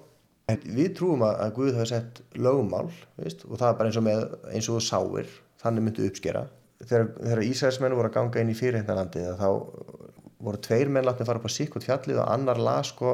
En 0.50 0.64
við 0.66 0.96
trúum 0.98 1.22
að, 1.28 1.36
að 1.44 1.54
Guð 1.58 1.76
hafa 1.78 1.90
sett 1.92 2.22
lögumál 2.34 2.90
veist, 3.20 3.46
og 3.46 3.60
það 3.60 3.68
er 3.68 3.78
bara 3.78 3.92
eins 3.92 4.00
og 4.00 4.06
með 4.08 4.24
eins 4.52 4.70
og 4.72 4.82
sáir, 4.84 5.30
þannig 5.62 5.86
myndi 5.86 6.08
uppskera 6.10 6.48
þegar, 6.88 7.08
þegar 7.20 7.44
Ísæðismenn 7.48 7.98
voru 7.98 8.12
að 8.12 8.18
ganga 8.18 8.44
inn 8.44 8.54
í 8.54 8.58
fyrirhengnalandið 8.58 9.30
þá 9.40 9.48
voru 10.42 10.62
tveir 10.66 10.90
menn 10.90 11.06
látið 11.06 11.26
að 11.26 11.32
fara 11.32 11.42
upp 11.42 11.50
á 11.50 11.58
sík 11.58 11.78
og 11.78 11.86
tjallið 11.86 12.22
og 12.24 12.32
annar 12.34 12.62
las 12.62 12.94
sko 12.94 13.14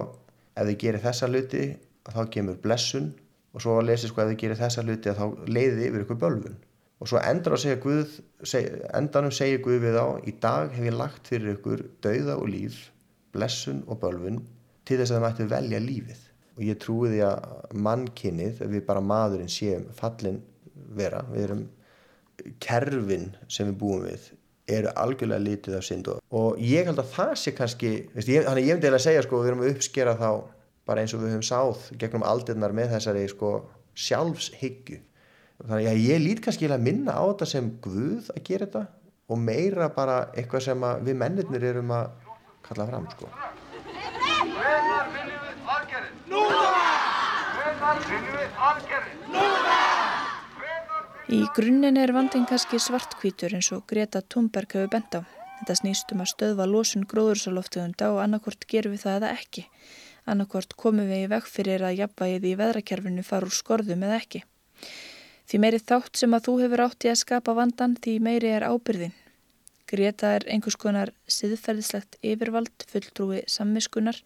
ef 0.58 0.68
þið 0.70 0.78
gerir 0.84 1.04
þessa 1.04 1.32
hluti 1.32 1.66
þá 2.08 2.22
kemur 2.34 2.62
blessun. 2.64 3.12
Og 3.56 3.64
svo 3.64 3.80
að 3.80 3.90
lesi 3.90 4.10
sko 4.12 4.24
ef 4.24 4.32
þið 4.32 4.40
gerir 4.44 4.60
þessa 4.60 4.86
hluti 4.86 5.14
þá 5.18 5.26
leiði 5.50 5.90
yfir 5.90 6.06
ykkur 6.06 6.22
bölfun 6.22 6.58
og 6.98 7.10
svo 7.10 7.22
endur 7.22 7.56
að 7.56 7.64
segja 7.64 7.80
Guð 7.82 8.14
seg, 8.48 8.70
endanum 8.98 9.34
segja 9.34 9.62
Guð 9.62 9.82
við 9.86 9.98
á 10.02 10.08
í 10.26 10.34
dag 10.42 10.74
hef 10.74 10.88
ég 10.88 10.98
lagt 10.98 11.30
fyrir 11.30 11.58
ykkur 11.58 11.84
dauða 12.04 12.38
og 12.42 12.50
líf 12.50 12.80
blessun 13.36 13.84
og 13.86 14.00
bölfun 14.02 14.42
til 14.88 14.98
þess 14.98 15.12
að 15.14 15.20
það 15.20 15.26
mættu 15.26 15.48
velja 15.52 15.82
lífið. 15.84 16.22
Og 16.58 16.64
ég 16.66 16.80
trúi 16.82 17.12
því 17.12 17.20
að 17.28 17.76
mannkinnið 17.86 18.62
við 18.72 18.86
bara 18.88 19.04
maðurinn 19.06 19.52
séum 19.52 19.86
fallin 19.94 20.40
vera, 20.98 21.22
við 21.30 21.44
erum 21.44 21.66
kerfin 22.64 23.32
sem 23.52 23.70
við 23.72 23.80
búum 23.82 24.06
við 24.08 24.30
eru 24.78 24.92
algjörlega 25.00 25.44
lítið 25.44 25.78
af 25.78 25.88
synd 25.88 26.10
og 26.12 26.60
ég 26.60 26.88
held 26.90 27.00
að 27.00 27.12
það 27.16 27.34
sé 27.40 27.54
kannski 27.56 27.92
veist, 28.14 28.30
ég, 28.30 28.46
þannig 28.48 28.68
ég 28.68 28.78
myndi 28.78 28.92
að 28.92 29.06
segja 29.06 29.24
sko 29.26 29.42
við 29.42 29.52
erum 29.54 29.64
að 29.64 29.74
uppskera 29.76 30.16
þá 30.20 30.30
bara 30.88 31.04
eins 31.04 31.16
og 31.16 31.24
við 31.24 31.36
höfum 31.36 31.48
sáð 31.48 31.86
gegnum 32.02 32.26
aldirnar 32.28 32.76
með 32.76 32.94
þessari 32.98 33.26
sko 33.32 33.52
sjálfshyggju 33.98 35.00
þannig 35.64 35.90
að 35.92 36.04
ég 36.04 36.24
lít 36.24 36.44
kannski 36.46 36.70
að 36.70 36.86
minna 36.86 37.16
á 37.16 37.24
þetta 37.32 37.50
sem 37.54 37.72
Guð 37.84 38.32
að 38.36 38.44
gera 38.50 38.68
þetta 38.68 38.84
og 39.28 39.42
meira 39.44 39.90
bara 39.96 40.18
eitthvað 40.36 40.68
sem 40.68 40.86
við 41.08 41.20
mennirnir 41.24 41.66
erum 41.72 41.92
að 41.96 42.12
kalla 42.68 42.88
fram 42.92 43.08
sko. 43.16 43.32
Hvenar 44.58 45.10
viljum 45.16 45.44
við 45.48 45.74
aðgerðin? 45.76 46.22
Núna! 46.32 46.62
Hvenar 47.58 48.06
viljum 48.06 48.40
við 48.40 48.64
aðgerðin? 48.70 49.28
Núna! 49.36 49.77
Í 51.28 51.42
grunninn 51.52 51.98
er 52.00 52.14
vandin 52.16 52.46
kannski 52.48 52.78
svartkvítur 52.80 53.52
eins 53.58 53.68
og 53.76 53.82
Greta 53.92 54.22
Thunberg 54.24 54.72
hefur 54.78 54.94
bent 54.94 55.18
á. 55.20 55.28
Þetta 55.58 55.76
snýst 55.76 56.14
um 56.16 56.22
að 56.24 56.30
stöðva 56.32 56.68
losun 56.72 57.04
gróðursaloftegunda 57.12 58.14
og 58.14 58.20
annarkort 58.24 58.64
gerum 58.72 58.94
við 58.96 59.02
það 59.04 59.18
eða 59.18 59.32
ekki. 59.36 59.66
annarkort 60.32 60.76
komum 60.80 61.10
við 61.12 61.26
í 61.26 61.28
veg 61.34 61.50
fyrir 61.52 61.84
að 61.84 62.00
jafnvægið 62.00 62.48
í 62.48 62.54
veðrakerfinu 62.62 63.26
fara 63.28 63.48
úr 63.48 63.58
skorðum 63.58 64.08
eða 64.08 64.22
ekki. 64.22 64.42
Því 65.52 65.62
meiri 65.66 65.84
þátt 65.84 66.24
sem 66.24 66.32
að 66.32 66.48
þú 66.48 66.56
hefur 66.62 66.86
átti 66.86 67.12
að 67.12 67.20
skapa 67.26 67.58
vandan, 67.60 68.00
því 68.00 68.16
meiri 68.24 68.56
er 68.56 68.68
ábyrðin. 68.68 69.16
Greta 69.88 70.34
er 70.40 70.48
einhvers 70.48 70.80
konar 70.80 71.12
siðferðislegt 71.28 72.20
yfirvald, 72.24 72.88
fulltrúi 72.88 73.44
sammiskunar 73.52 74.24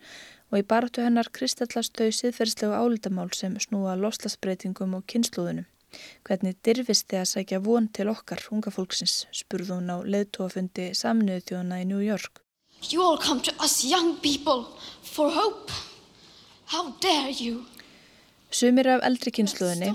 og 0.53 0.61
í 0.61 0.65
baratu 0.69 1.01
hennar 1.01 1.33
kristallast 1.33 1.97
þau 1.97 2.13
siðferðslegu 2.13 2.77
álitamál 2.77 3.29
sem 3.33 3.57
snúa 3.57 3.97
loslasbreytingum 3.97 4.99
og 5.01 5.05
kynnslúðunum. 5.09 5.70
Hvernig 6.27 6.57
dirfist 6.63 7.07
þið 7.11 7.19
að 7.21 7.29
sækja 7.31 7.59
von 7.65 7.87
til 7.93 8.07
okkar, 8.11 8.43
unga 8.51 8.71
fólksins, 8.71 9.25
spurðu 9.35 9.79
hún 9.79 9.91
á 9.91 9.97
leðtóafundi 10.03 10.91
samniðu 10.97 11.43
þjóðana 11.49 11.81
í 11.83 11.87
New 11.89 12.01
York. 12.03 12.41
You 12.89 13.03
all 13.05 13.17
come 13.17 13.41
to 13.41 13.53
us 13.61 13.83
young 13.85 14.15
people 14.21 14.65
for 15.03 15.29
hope. 15.29 15.71
How 16.71 16.93
dare 17.01 17.31
you? 17.35 17.65
Sumir 18.51 18.87
af 18.87 19.03
eldri 19.07 19.31
kynsluðinni, 19.35 19.91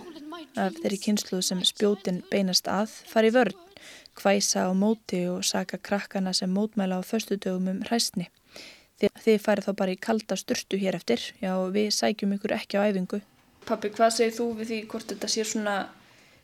af 0.56 0.76
þeirri 0.80 0.98
kynsluð 1.02 1.42
sem 1.44 1.62
spjótin 1.64 2.22
beinast 2.30 2.68
að, 2.68 2.92
fari 3.08 3.32
vörn, 3.34 3.56
hvæsa 4.16 4.68
á 4.68 4.72
móti 4.72 5.26
og 5.28 5.44
saka 5.44 5.76
krakkana 5.76 6.32
sem 6.36 6.52
mótmæla 6.52 7.00
á 7.00 7.02
förstu 7.04 7.36
dögum 7.36 7.68
um 7.72 7.82
hræstni. 7.88 8.30
Þið 9.00 9.40
farið 9.44 9.66
þá 9.68 9.72
bara 9.76 9.92
í 9.92 10.00
kalda 10.00 10.36
sturtu 10.40 10.78
hér 10.80 10.96
eftir, 10.96 11.20
já 11.42 11.52
við 11.72 11.90
sækjum 11.92 12.36
ykkur 12.38 12.56
ekki 12.56 12.80
á 12.80 12.88
æfingu. 12.88 13.20
Pappi, 13.66 13.90
hvað 13.94 14.14
segir 14.16 14.34
þú 14.36 14.48
við 14.60 14.70
því 14.70 14.80
hvort 14.92 15.12
þetta 15.12 15.30
sé 15.32 15.44
svona 15.46 15.76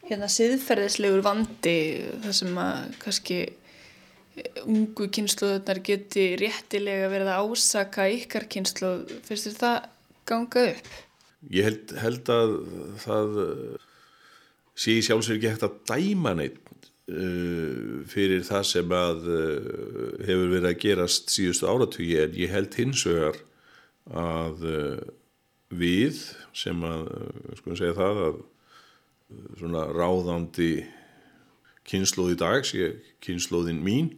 hérna 0.08 0.28
siðferðislegur 0.32 1.22
vandi 1.24 1.76
þar 2.24 2.36
sem 2.40 2.58
að 2.58 2.96
kannski 3.04 3.38
eh, 3.46 4.60
ungu 4.64 5.08
kynsluðunar 5.14 5.82
geti 5.86 6.26
réttilega 6.40 7.12
verið 7.12 7.32
að 7.32 7.52
ásaka 7.52 8.08
ykkar 8.16 8.48
kynsluð, 8.50 9.06
finnst 9.28 9.48
þér 9.50 9.58
það 9.60 9.78
ganga 10.32 10.66
upp? 10.72 10.92
Ég 11.50 11.66
held, 11.66 11.96
held 11.98 12.28
að 12.30 12.52
það 13.02 13.40
sé 14.78 14.98
í 14.98 15.06
sjálfsvegar 15.06 15.38
ekki 15.38 15.52
hægt 15.52 15.66
að 15.66 15.80
dæma 15.90 16.36
neitt 16.38 16.60
Uh, 17.10 18.04
fyrir 18.06 18.44
það 18.46 18.62
sem 18.68 18.92
að 18.94 19.24
uh, 19.26 20.12
hefur 20.22 20.52
verið 20.52 20.68
að 20.68 20.76
gerast 20.84 21.32
síðustu 21.34 21.66
áratugi 21.66 22.14
en 22.22 22.36
ég 22.38 22.52
held 22.54 22.76
hins 22.78 23.02
vegar 23.08 23.40
að 24.14 24.62
uh, 24.70 25.00
við 25.72 26.20
sem 26.56 26.84
að 26.86 27.06
sko 27.60 27.76
segja 27.78 27.96
það 27.96 28.20
að 28.26 28.40
svona 29.60 29.86
ráðandi 29.96 30.72
kynnslóð 31.88 32.34
í 32.34 32.38
dag 32.42 32.66
sé 32.68 32.92
kynnslóðin 33.24 33.80
mín. 33.82 34.12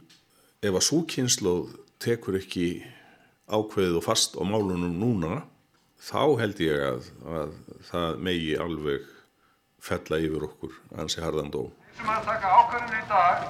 Ef 0.65 0.75
að 0.75 0.87
svo 0.89 1.03
kynnslóð 1.09 1.77
tekur 2.03 2.41
ekki 2.41 2.69
ákveðið 3.49 3.99
og 4.01 4.07
fast 4.07 4.37
á 4.41 4.43
málunum 4.45 4.97
núna 4.99 5.43
þá 6.05 6.37
held 6.41 6.61
ég 6.65 6.81
að, 6.85 7.09
að 7.25 7.55
það 7.89 8.21
megi 8.27 8.53
alveg 8.61 9.09
fella 9.85 10.21
yfir 10.21 10.47
okkur 10.49 10.77
ansi 11.01 11.23
harðandó 11.25 11.69
sem 11.99 12.09
að 12.11 12.25
taka 12.29 12.53
ákvörðinu 12.59 13.01
í 13.01 13.05
dag 13.11 13.45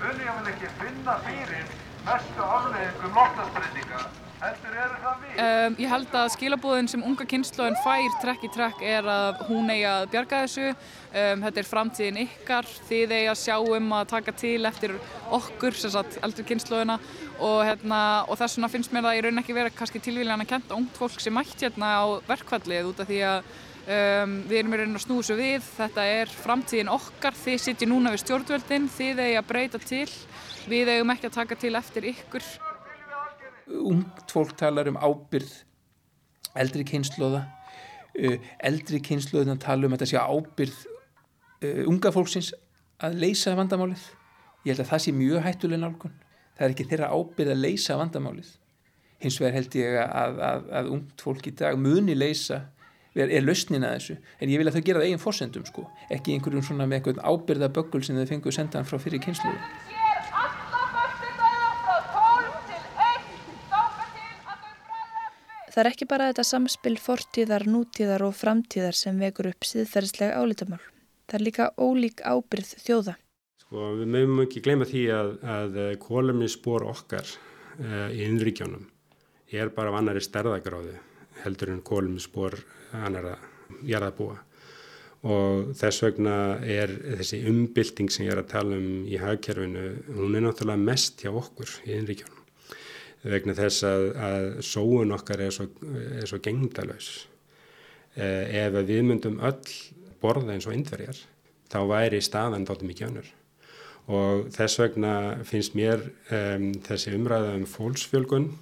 muni 0.00 0.26
ég 0.26 0.38
vel 0.38 0.52
ekki 0.52 0.70
finna 0.80 1.16
fyrir 1.26 1.74
mestu 2.08 2.46
afleðingum 2.46 3.20
loftlagsbreytinga 3.20 4.00
Um, 4.38 5.74
ég 5.82 5.90
held 5.90 6.12
að 6.14 6.28
skilabúðin 6.36 6.88
sem 6.90 7.02
unga 7.02 7.24
kynnslóðin 7.26 7.78
fær 7.82 8.12
trekk 8.22 8.44
í 8.46 8.50
trekk 8.54 8.82
er 8.86 9.06
að 9.10 9.40
hún 9.48 9.70
eigi 9.72 9.86
að 9.90 10.04
bjarga 10.12 10.42
þessu. 10.44 10.68
Um, 11.10 11.42
þetta 11.42 11.62
er 11.62 11.68
framtíðin 11.68 12.20
ykkar. 12.22 12.68
Þið 12.86 13.14
eigi 13.16 13.30
að 13.32 13.40
sjá 13.42 13.56
um 13.58 13.94
að 13.98 14.10
taka 14.12 14.34
til 14.38 14.60
eftir 14.70 14.94
okkur, 15.34 15.78
sem 15.78 15.94
sagt, 15.94 16.20
eldur 16.22 16.46
kynnslóðina 16.46 17.00
og, 17.38 17.62
hérna, 17.66 18.02
og 18.28 18.38
þess 18.38 18.58
vegna 18.58 18.70
finnst 18.76 18.94
mér 18.94 19.08
það 19.08 19.18
í 19.18 19.24
raun 19.26 19.42
ekki 19.42 19.58
vera 19.58 19.74
kannski 19.74 20.02
tilvíðilega 20.06 20.46
að 20.46 20.52
kenta 20.54 20.78
ungt 20.78 21.00
fólk 21.02 21.18
sem 21.24 21.34
mætt 21.34 21.66
hérna 21.66 21.90
á 21.98 22.06
verkvallið 22.30 22.92
út 22.92 23.02
af 23.02 23.10
því 23.10 23.24
að 23.32 23.56
Um, 23.88 24.42
við 24.44 24.58
erum 24.58 24.74
í 24.76 24.78
rauninu 24.82 24.98
að 24.98 25.04
snúi 25.06 25.22
svo 25.24 25.34
við, 25.38 25.62
þetta 25.78 26.02
er 26.12 26.28
framtíðin 26.42 26.90
okkar, 26.92 27.32
þið 27.40 27.62
sittir 27.62 27.88
núna 27.88 28.12
við 28.12 28.20
stjórnvöldin, 28.26 28.90
þið 28.92 29.22
eigi 29.24 29.38
að 29.40 29.48
breyta 29.48 29.80
til, 29.80 30.10
við 30.68 30.92
eigum 30.92 31.14
ekki 31.14 31.30
að 31.30 31.38
taka 31.38 31.56
til 31.62 31.72
eftir 31.80 32.12
ykkur. 32.12 32.50
Ungt 33.68 34.32
fólk 34.32 34.54
talar 34.58 34.88
um 34.88 34.96
ábyrð, 34.96 35.50
eldri 36.58 36.84
kynnslóða, 36.88 37.42
uh, 38.16 38.38
eldri 38.64 39.00
kynnslóðin 39.04 39.56
að 39.56 39.64
tala 39.66 39.88
um 39.88 39.96
að 39.96 40.02
þetta 40.02 40.10
sé 40.12 40.22
ábyrð 40.22 40.78
uh, 40.86 41.82
unga 41.90 42.14
fólksins 42.14 42.54
að 43.04 43.20
leysa 43.24 43.54
vandamálið. 43.58 44.06
Ég 44.64 44.72
held 44.72 44.86
að 44.86 44.90
það 44.92 45.04
sé 45.04 45.14
mjög 45.16 45.44
hættuleg 45.44 45.82
nálgun, 45.82 46.16
það 46.56 46.64
er 46.66 46.74
ekki 46.74 46.88
þeirra 46.90 47.12
ábyrð 47.12 47.54
að 47.54 47.62
leysa 47.66 47.98
vandamálið. 48.00 48.56
Hins 49.18 49.38
vegar 49.42 49.56
held 49.58 49.78
ég 49.78 50.00
að, 50.04 50.42
að, 50.46 50.66
að 50.80 50.90
ungt 50.94 51.22
fólk 51.22 51.46
í 51.50 51.54
dag 51.58 51.78
muni 51.80 52.14
leysa 52.14 52.62
er, 53.18 53.42
lausnin 53.42 53.86
að 53.86 53.96
þessu. 53.96 54.18
En 54.38 54.52
ég 54.52 54.60
vil 54.60 54.70
að 54.70 54.78
þau 54.78 54.84
gera 54.86 55.02
það 55.02 55.08
eigin 55.08 55.22
fórsendum 55.22 55.66
sko. 55.66 55.86
Ekki 56.14 56.36
einhverjum 56.36 56.66
svona 56.66 56.86
með 56.86 57.00
einhvern 57.00 57.24
ábyrðaböggul 57.26 58.04
sem 58.06 58.18
þau 58.18 58.28
fenguð 58.30 58.58
sendan 58.58 58.86
frá 58.86 58.98
fyrir 59.02 59.22
kynslu 59.24 59.54
Það 65.78 65.84
er 65.84 65.94
ekki 65.94 66.06
bara 66.10 66.24
þetta 66.32 66.42
samspil 66.42 66.96
fortíðar, 66.98 67.62
nútíðar 67.70 68.24
og 68.26 68.32
framtíðar 68.34 68.96
sem 68.98 69.20
vekur 69.22 69.46
upp 69.52 69.62
síðferðslega 69.62 70.40
álítamál. 70.42 70.80
Það 71.30 71.36
er 71.36 71.42
líka 71.46 71.66
ólík 71.78 72.22
ábyrð 72.26 72.72
þjóða. 72.82 73.12
Sko 73.62 73.84
við 74.00 74.08
mögum 74.10 74.40
ekki 74.42 74.62
gleyma 74.64 74.88
því 74.90 75.02
að, 75.14 75.30
að 75.54 75.76
kólumni 76.02 76.48
spór 76.50 76.82
okkar 76.90 77.30
uh, 77.30 78.08
í 78.10 78.24
innríkjónum 78.26 78.88
er 79.54 79.70
bara 79.76 79.92
vannari 79.94 80.24
stærðagráði 80.26 80.96
heldur 81.44 81.70
en 81.76 81.84
kólumni 81.86 82.24
spór 82.26 82.58
annara 82.98 83.36
jarðabúa 83.86 84.40
og 85.30 85.76
þess 85.78 86.02
vegna 86.08 86.34
er 86.58 86.90
þessi 87.20 87.44
umbylting 87.52 88.10
sem 88.10 88.26
ég 88.26 88.34
er 88.34 88.42
að 88.42 88.50
tala 88.50 88.82
um 88.82 89.06
í 89.06 89.22
hagkerfinu, 89.22 89.86
hún 90.10 90.34
er 90.34 90.42
náttúrulega 90.48 90.88
mest 90.90 91.22
hjá 91.22 91.30
okkur 91.30 91.70
í 91.86 91.94
innríkjónum 92.00 92.37
vegna 93.24 93.56
þess 93.58 93.86
að, 93.88 94.04
að 94.28 94.46
sóun 94.66 95.14
okkar 95.16 95.42
er 95.46 95.54
svo, 95.54 95.68
er 96.20 96.28
svo 96.28 96.38
gengdalös 96.44 97.10
eh, 98.14 98.66
ef 98.66 98.78
við 98.78 99.02
myndum 99.08 99.40
öll 99.40 99.74
borða 100.22 100.54
eins 100.54 100.68
og 100.68 100.76
indverjar 100.76 101.18
þá 101.72 101.80
væri 101.90 102.22
staðan 102.24 102.66
dátum 102.68 102.94
ekki 102.94 103.08
önnur 103.08 103.34
og 104.08 104.48
þess 104.54 104.80
vegna 104.80 105.12
finnst 105.44 105.74
mér 105.76 106.00
um, 106.32 106.70
þessi 106.86 107.12
umræða 107.18 107.58
um 107.58 107.66
fólksfjölgun 107.68 108.52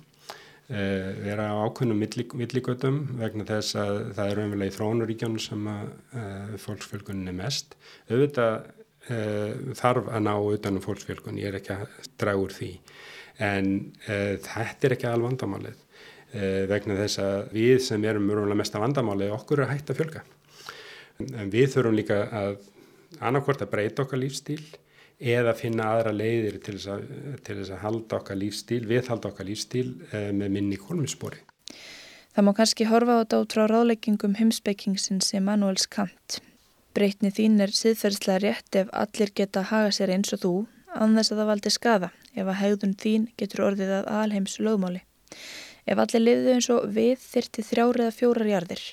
Eh, 0.66 1.12
vera 1.22 1.52
á 1.54 1.62
ákveðnum 1.62 2.00
villigötum 2.34 2.96
vegna 3.20 3.44
þess 3.46 3.76
að 3.78 3.98
það 4.16 4.30
er 4.32 4.38
umvel 4.42 4.64
í 4.66 4.72
þrónuríkjónu 4.74 5.38
sem 5.38 5.68
að 5.70 5.92
uh, 6.18 6.56
fólksfjölgunin 6.58 7.30
er 7.30 7.36
mest. 7.38 7.76
Auðvitað 8.10 8.56
uh, 9.06 9.52
þarf 9.78 10.10
að 10.10 10.24
ná 10.26 10.32
utanum 10.34 10.82
fólksfjölgun, 10.82 11.38
ég 11.38 11.52
er 11.52 11.60
ekki 11.60 11.76
að 11.76 12.10
draga 12.18 12.42
úr 12.42 12.56
því. 12.56 12.72
En 13.42 13.72
uh, 14.06 14.36
þetta 14.40 14.88
er 14.88 14.96
ekki 14.96 15.10
alveg 15.10 15.30
vandamálið 15.32 15.82
vegna 16.68 16.96
þess 16.98 17.20
að 17.22 17.52
við 17.54 17.78
sem 17.80 18.02
erum 18.04 18.26
mjög 18.28 18.50
mest 18.58 18.74
að 18.76 18.82
vandamálið 18.82 19.30
okkur 19.32 19.62
er 19.62 19.70
hægt 19.70 19.92
að 19.92 20.00
fjölga. 20.02 20.20
En 21.22 21.48
við 21.48 21.70
þurfum 21.72 21.96
líka 21.96 22.18
að 22.28 22.58
annarkvort 23.24 23.62
að 23.64 23.70
breyta 23.72 24.04
okkar 24.04 24.20
lífstíl 24.20 24.60
eða 25.16 25.54
finna 25.56 25.90
aðra 25.94 26.12
leiðir 26.12 26.58
til 26.60 26.76
þess 26.76 26.90
að, 26.92 27.04
til 27.44 27.56
þess 27.60 27.72
að 27.72 27.84
halda 27.84 28.18
okkar 28.18 28.40
lífstíl, 28.40 28.82
viðhalda 28.88 29.30
okkar 29.30 29.48
lífstíl 29.48 29.86
eh, 30.10 30.32
með 30.36 30.52
minni 30.58 30.80
kolminspori. 30.80 31.40
Það 32.36 32.44
má 32.44 32.52
kannski 32.58 32.88
horfa 32.90 33.16
á 33.16 33.20
þetta 33.22 33.40
út 33.40 33.56
frá 33.56 33.64
ráðleggingum 33.72 34.36
heimsbyggingsins 34.36 35.32
Emanuels 35.38 35.86
Kant. 35.88 36.40
Breytni 36.96 37.30
þín 37.32 37.56
er 37.64 37.72
siðferðslega 37.72 38.42
rétt 38.44 38.76
ef 38.82 38.92
allir 38.92 39.32
geta 39.36 39.62
að 39.62 39.70
haga 39.72 39.94
sér 39.96 40.12
eins 40.12 40.36
og 40.36 40.42
þú, 40.42 40.54
anþess 40.96 41.32
að 41.32 41.40
það 41.40 41.50
valdi 41.52 41.72
skada, 41.72 42.12
ef 42.36 42.46
að 42.46 42.60
hegðun 42.60 42.96
þín 43.02 43.28
getur 43.40 43.64
orðið 43.70 43.92
að 43.98 44.10
alheims 44.20 44.58
lögmáli. 44.62 45.02
Ef 45.86 46.00
allir 46.02 46.22
lifðu 46.22 46.54
eins 46.54 46.70
og 46.74 46.88
við 46.96 47.20
þyrti 47.22 47.64
þrjár 47.70 48.00
eða 48.04 48.16
fjórar 48.16 48.50
jarðir. 48.50 48.84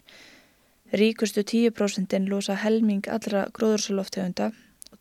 Ríkustu 0.94 1.42
10% 1.42 2.20
losa 2.30 2.56
helming 2.62 3.08
allra 3.10 3.48
gróðursaloftegunda 3.54 4.52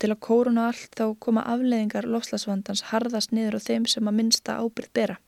til 0.01 0.11
að 0.11 0.23
kóruna 0.25 0.71
allt 0.71 0.97
þá 0.97 1.05
koma 1.21 1.45
afleðingar 1.53 2.09
lofslagsvandans 2.09 2.87
harðast 2.91 3.35
niður 3.37 3.59
á 3.61 3.67
þeim 3.67 3.85
sem 3.91 4.09
að 4.09 4.17
minnsta 4.19 4.57
ábyrð 4.59 4.95
bera. 4.97 5.19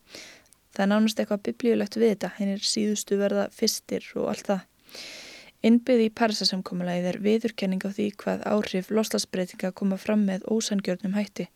Það 0.75 0.85
er 0.85 0.91
nánast 0.91 1.21
eitthvað 1.21 1.45
biblíulegt 1.49 1.99
við 2.01 2.15
þetta, 2.15 2.31
henn 2.39 2.55
er 2.57 2.65
síðustu 2.67 3.19
verða 3.21 3.45
fyrstir 3.55 4.09
og 4.19 4.33
allt 4.33 4.49
það. 4.49 4.65
Innbyði 5.65 6.09
í 6.09 6.15
Parisasamkomulegið 6.19 7.07
er 7.09 7.19
viðurkenning 7.25 7.85
á 7.87 7.91
því 7.95 8.09
hvað 8.21 8.43
áhrif 8.51 8.91
lofslagsbreytinga 8.93 9.71
koma 9.77 9.97
fram 10.01 10.27
með 10.29 10.45
ósangjörnum 10.51 11.15
hætti. 11.17 11.47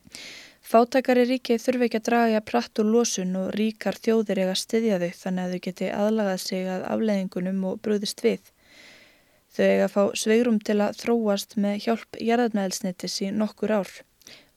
Fáttakari 0.69 1.23
ríkið 1.25 1.63
þurfi 1.63 1.85
ekki 1.87 1.97
að 1.97 2.03
draga 2.05 2.39
pratt 2.45 2.79
úr 2.81 2.89
losun 2.93 3.31
og 3.39 3.47
ríkar 3.55 3.95
þjóðir 3.97 4.43
eiga 4.43 4.57
stiðja 4.59 4.99
þau 5.01 5.15
þannig 5.21 5.47
að 5.47 5.55
þau 5.55 5.63
geti 5.65 5.87
aðlagað 5.89 6.43
sig 6.43 6.69
að 6.69 6.85
afleðingunum 6.91 7.63
og 7.71 7.79
brúðist 7.87 8.21
við. 8.21 8.51
Þau 9.49 9.63
eiga 9.65 9.87
að 9.87 9.95
fá 9.95 10.03
sveigrum 10.21 10.59
til 10.69 10.77
að 10.85 11.01
þróast 11.01 11.57
með 11.65 11.81
hjálp 11.87 12.21
jarðarnæðilsnittis 12.27 13.17
í 13.25 13.31
nokkur 13.39 13.75
ár. 13.79 13.95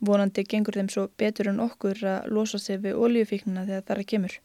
Vonandi 0.04 0.44
gengur 0.52 0.76
þeim 0.76 0.92
svo 0.92 1.06
betur 1.16 1.48
en 1.54 1.64
okkur 1.64 2.04
að 2.04 2.30
losa 2.36 2.60
sig 2.60 2.84
við 2.84 3.00
oljufíknuna 3.08 3.64
þegar 3.70 3.88
það 3.88 3.96
er 3.96 4.04
að 4.04 4.10
kemur. 4.12 4.38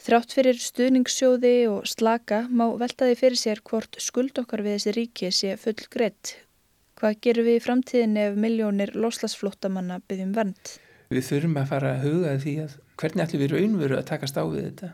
Þrátt 0.00 0.38
fyrir 0.40 0.62
stuðningssjóði 0.66 1.56
og 1.70 1.86
slaka 1.86 2.48
má 2.50 2.66
veltaði 2.82 3.14
fyrir 3.22 3.38
sér 3.38 3.62
hvort 3.62 4.02
skuld 4.02 4.42
okkar 4.42 4.66
við 4.66 4.80
þessi 4.80 4.98
ríki 4.98 5.30
sé 5.30 5.54
full 5.54 5.78
greitt. 5.86 6.40
Hvað 7.00 7.14
gerum 7.24 7.46
við 7.46 7.54
í 7.56 7.60
framtíðin 7.64 8.16
ef 8.20 8.34
miljónir 8.36 8.90
loslasflóttamanna 8.92 10.02
byggjum 10.04 10.34
vernd? 10.36 10.72
Við 11.08 11.22
þurfum 11.30 11.54
að 11.56 11.70
fara 11.70 11.92
að 11.94 12.02
huga 12.04 12.34
því 12.42 12.52
að 12.60 12.74
hvernig 13.00 13.24
ætlum 13.24 13.40
við 13.40 13.54
raunveru 13.54 13.96
að 13.96 14.08
takast 14.10 14.36
á 14.36 14.44
við 14.44 14.66
þetta? 14.66 14.90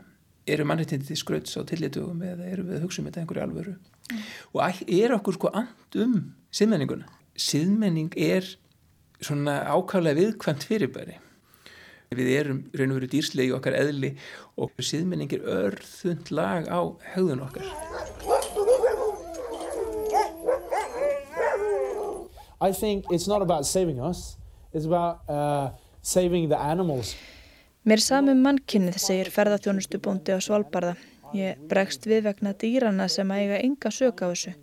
Eru 0.47 0.67
mannreitindi 0.69 1.17
skrauts 1.19 1.59
á 1.59 1.67
tillitugum 1.67 2.23
eða 2.23 2.47
eru 2.47 2.63
við 2.69 2.77
að 2.77 2.85
hugsa 2.85 3.03
um 3.03 3.09
þetta 3.09 3.25
einhverju 3.25 3.43
alvöru? 3.43 3.75
Mm. 4.07 4.23
Og 4.55 4.79
er 5.01 5.17
okkur 5.17 5.35
sko 5.35 5.51
and 5.51 5.99
um 5.99 6.15
siðmenninguna? 6.55 7.11
Siðmenning 7.35 8.15
er 8.15 8.47
svona 9.19 9.59
ákvæmlega 9.67 10.21
viðkvæmt 10.21 10.63
fyrirbæri. 10.71 11.19
Við 12.15 12.33
erum 12.37 12.63
raun 12.71 12.95
og 12.95 13.01
veru 13.01 13.11
dýrslegi 13.17 13.51
okkar 13.51 13.75
eðli 13.83 14.15
og 14.55 14.71
siðmenning 14.79 15.35
er 15.35 15.43
örðund 15.59 16.31
lag 16.31 16.71
á 16.71 16.87
hegðun 17.17 17.43
okkar. 17.49 18.36
I 22.59 22.71
think 22.71 23.05
it's 23.11 23.27
not 23.27 23.41
about 23.41 23.65
saving 23.65 23.99
us, 23.99 24.37
it's 24.73 24.85
about 24.85 25.21
uh, 25.29 25.69
saving 26.01 26.49
the 26.49 26.57
animals. 26.57 27.15
Mér 27.87 28.01
samum 28.03 28.41
mannkynnið, 28.43 28.97
segir 28.99 29.29
ferðarþjónustu 29.31 29.99
bóndi 30.03 30.33
á 30.35 30.43
Svalbardha. 30.43 30.97
Ég 31.37 31.59
bregst 31.69 32.07
við 32.07 32.25
vegna 32.25 32.51
dýrana 32.51 33.05
sem 33.07 33.29
eiga 33.31 33.59
enga 33.61 33.91
sök 33.91 34.23
á 34.23 34.31
þessu. 34.31 34.55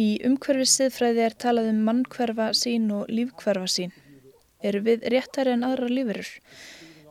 Í 0.00 0.22
umhverfið 0.24 0.70
siðfræði 0.72 1.24
er 1.26 1.36
talað 1.36 1.72
um 1.72 1.82
mannkverfa 1.84 2.50
sín 2.56 2.86
og 2.96 3.10
lífkverfa 3.12 3.68
sín. 3.68 3.92
Eru 4.62 4.80
við 4.86 5.04
réttari 5.12 5.52
en 5.52 5.66
aðra 5.68 5.90
lífurur? 5.90 6.30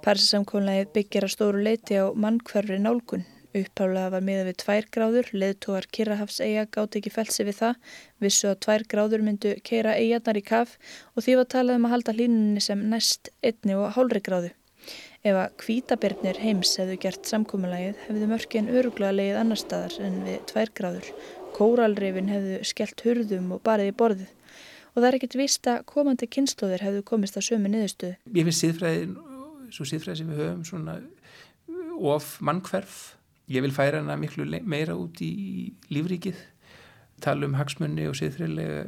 Parsisamkónlegið 0.06 0.94
byggjar 0.96 1.28
að 1.28 1.34
stóru 1.36 1.62
leiti 1.66 2.00
á 2.02 2.10
mannkverfri 2.14 2.80
nálgun. 2.82 3.28
Upphálega 3.50 4.12
var 4.14 4.22
miða 4.22 4.44
við 4.46 4.58
tvær 4.62 4.86
gráður, 4.94 5.30
leðtógar 5.34 5.88
Kirrahafs 5.90 6.36
eiga 6.46 6.68
gátt 6.70 7.00
ekki 7.00 7.10
felsi 7.10 7.46
við 7.48 7.56
það, 7.64 7.80
vissu 8.22 8.46
að 8.52 8.60
tvær 8.62 8.86
gráður 8.92 9.24
myndu 9.26 9.56
keira 9.66 9.96
eigarnar 9.98 10.38
í 10.38 10.44
kaf 10.46 10.76
og 11.16 11.26
því 11.26 11.38
var 11.40 11.50
talað 11.50 11.80
um 11.80 11.88
að 11.90 11.94
halda 11.96 12.14
hlínunni 12.14 12.62
sem 12.62 12.84
næst 12.92 13.32
einni 13.42 13.74
og 13.74 13.90
hálfri 13.98 14.22
gráðu. 14.22 14.54
Ef 15.26 15.34
að 15.34 15.58
kvítabirnir 15.64 16.38
heims 16.44 16.76
hefðu 16.78 17.02
gert 17.02 17.26
samkómalagið 17.26 18.06
hefðu 18.06 18.30
mörgin 18.30 18.70
öruglega 18.70 19.18
leið 19.18 19.42
annar 19.42 19.64
staðar 19.66 19.98
en 20.06 20.22
við 20.30 20.40
tvær 20.54 20.76
gráður. 20.78 21.12
Kóralrifin 21.58 22.30
hefðu 22.30 22.64
skellt 22.70 23.02
hurðum 23.08 23.54
og 23.58 23.66
barið 23.66 23.96
í 23.96 23.98
borðið 23.98 24.34
og 24.94 25.02
það 25.02 25.10
er 25.10 25.18
ekkert 25.18 25.42
vist 25.42 25.68
að 25.70 25.86
komandi 25.90 26.30
kynnslóðir 26.30 26.86
hefðu 26.86 27.06
komist 27.08 27.38
að 27.40 27.50
sömu 27.50 27.74
niðurstuðu. 27.74 28.16
Ég 28.30 28.46
finnst 28.46 28.64
síðfræðin, 28.64 29.16
svo 29.74 29.86
síðfræði 29.90 30.22
sem 30.22 30.30
við 30.30 30.44
höfum 30.44 30.68
svona 30.70 31.02
of 32.00 32.38
mannkverf 32.46 33.00
Ég 33.50 33.66
vil 33.66 33.74
færa 33.74 34.04
hana 34.04 34.18
miklu 34.20 34.46
meira 34.70 34.96
út 34.98 35.22
í 35.26 35.74
lífríkið, 35.90 36.38
tala 37.24 37.48
um 37.50 37.58
hagsmunni 37.58 38.06
og 38.10 38.18
siðfriðlega 38.20 38.88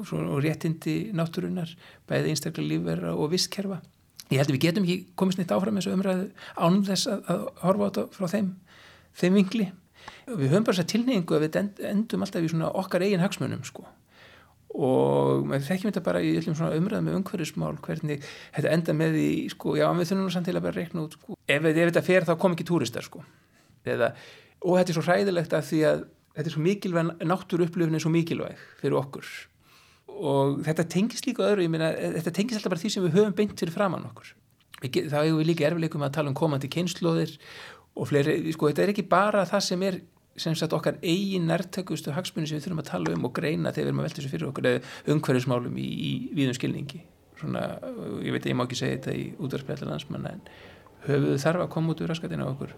og, 0.00 0.12
og 0.12 0.38
réttindi 0.44 1.12
náttúrunar, 1.16 1.74
bæði 2.08 2.32
einstaklega 2.32 2.70
lífverða 2.70 3.14
og 3.14 3.32
visskerfa. 3.34 3.82
Ég 4.30 4.40
held 4.40 4.48
að 4.48 4.56
við 4.56 4.64
getum 4.64 4.86
ekki 4.86 5.16
komist 5.20 5.40
neitt 5.40 5.52
áfram 5.52 5.76
þessu 5.76 5.92
umræðu 5.94 6.30
ánum 6.56 6.84
þess 6.86 7.10
að, 7.12 7.26
að 7.28 7.42
horfa 7.60 7.84
á 7.84 7.88
þetta 7.88 8.06
frá 8.16 8.30
þeim, 8.32 8.48
þeim 9.20 9.36
vingli. 9.40 9.66
Við 10.30 10.48
höfum 10.48 10.64
bara 10.64 10.78
þess 10.78 10.86
að 10.86 10.92
tilneyingu 10.94 11.36
að 11.36 11.44
við 11.44 11.60
endum 11.92 12.24
alltaf 12.24 12.48
í 12.48 12.64
okkar 12.70 13.04
eigin 13.04 13.24
hagsmunum 13.24 13.68
sko 13.68 13.84
og 14.74 15.44
við 15.46 15.68
þekkjum 15.68 15.92
þetta 15.92 16.02
bara 16.02 16.20
í 16.24 16.32
umræðum 16.34 17.06
með 17.06 17.18
umhverjusmál 17.20 17.76
hvernig 17.84 18.24
þetta 18.56 18.72
enda 18.74 18.96
með 18.98 19.18
því 19.18 19.28
sko, 19.52 19.74
já 19.78 19.86
við 19.94 20.08
þurfum 20.10 20.24
nú 20.24 20.34
samt 20.34 20.48
til 20.50 20.56
að 20.56 20.64
bara 20.66 20.78
reikna 20.80 21.04
út 21.04 21.14
sko. 21.14 21.36
ef, 21.46 21.68
ef 21.70 21.78
þetta 21.78 22.02
fer 22.02 22.26
þá 22.26 22.32
kom 22.42 22.56
ekki 22.56 22.66
túristar 22.66 23.06
sko 23.06 23.22
eða, 23.90 24.12
og 24.64 24.78
þetta 24.78 24.92
er 24.92 24.98
svo 24.98 25.06
hræðilegt 25.08 25.56
að 25.56 25.66
því 25.70 25.80
að 25.90 26.04
þetta 26.34 26.48
er 26.50 26.54
svo 26.54 26.62
mikilvæg 26.64 27.10
náttúru 27.30 27.66
upplifin 27.68 27.98
er 27.98 28.02
svo 28.02 28.12
mikilvæg 28.14 28.62
fyrir 28.80 28.98
okkur. 28.98 29.28
Og 30.14 30.58
þetta 30.66 30.86
tengist 30.90 31.28
líka 31.28 31.44
öðru, 31.46 31.66
ég 31.66 31.72
meina 31.72 31.92
þetta 31.94 32.32
tengist 32.34 32.60
alltaf 32.60 32.74
bara 32.74 32.82
því 32.82 32.90
sem 32.94 33.06
við 33.06 33.16
höfum 33.18 33.36
beint 33.38 33.54
fyrir 33.58 33.74
framann 33.74 34.08
okkur. 34.08 34.32
Þá 34.84 35.20
hefur 35.20 35.38
við 35.40 35.48
líka 35.48 35.68
erfileikum 35.68 36.04
að 36.04 36.16
tala 36.18 36.30
um 36.30 36.38
komandi 36.38 36.70
kynnslóðir 36.70 37.36
og 37.94 38.10
fleiri, 38.10 38.36
sko 38.54 38.70
þetta 38.70 38.84
er 38.84 38.92
ekki 38.92 39.06
bara 39.10 39.46
það 39.48 39.64
sem 39.68 39.86
er 39.86 40.00
sem 40.36 40.54
sagt 40.58 40.74
okkar 40.74 40.96
eigin 40.98 41.46
nærtökustu 41.46 42.10
hagsmunni 42.14 42.48
sem 42.50 42.58
við 42.58 42.66
þurfum 42.66 42.82
að 42.82 42.88
tala 42.88 43.12
um 43.14 43.28
og 43.28 43.34
greina 43.36 43.70
þegar 43.70 43.84
við 43.84 43.90
erum 43.92 44.00
að 44.02 44.08
velta 44.08 44.18
þessu 44.18 44.32
fyrir 44.32 44.48
okkur 44.48 44.66
eða 44.70 45.12
umhverjusmálum 45.14 45.76
í, 45.78 45.84
í 45.86 46.10
víðum 46.34 46.56
skilningi. 46.58 47.04
Svona, 47.38 47.62
ég 48.24 48.34
veit 48.34 48.42
að 48.42 48.50
ég 48.50 48.58
má 48.58 48.64
ekki 48.66 48.80
segja 48.80 48.98
þetta 48.98 49.14
í 49.14 49.28
útvarspjallar 49.38 49.92
landsmanna 49.92 50.34
en 50.34 50.42
höfuðu 51.06 51.38
þarf 51.44 51.64
að 51.64 51.72
koma 51.76 51.94
út 51.94 52.02
úr 52.02 52.10
raskatina 52.10 52.50
okkur 52.50 52.74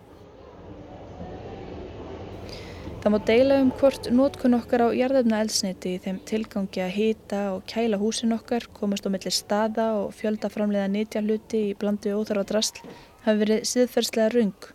Það 3.02 3.12
má 3.12 3.18
deila 3.28 3.56
um 3.62 3.70
hvort 3.78 4.08
nótkun 4.10 4.56
okkar 4.56 4.82
á 4.82 4.88
jarðefna 4.96 5.40
elsniti 5.44 5.92
í 5.94 5.98
þeim 6.02 6.16
tilgangi 6.26 6.80
að 6.82 6.94
hýta 6.96 7.42
og 7.54 7.66
kæla 7.70 7.98
húsin 8.00 8.34
okkar, 8.34 8.66
komast 8.74 9.06
á 9.06 9.12
milli 9.12 9.32
staða 9.34 9.90
og 10.00 10.14
fjölda 10.16 10.50
framleiða 10.50 10.88
nýtja 10.94 11.22
hluti 11.22 11.60
í 11.68 11.76
blandi 11.78 12.14
óþarfa 12.16 12.46
drasl 12.50 12.80
hafi 13.26 13.42
verið 13.42 13.62
siðferðslega 13.70 14.32
rung. 14.34 14.68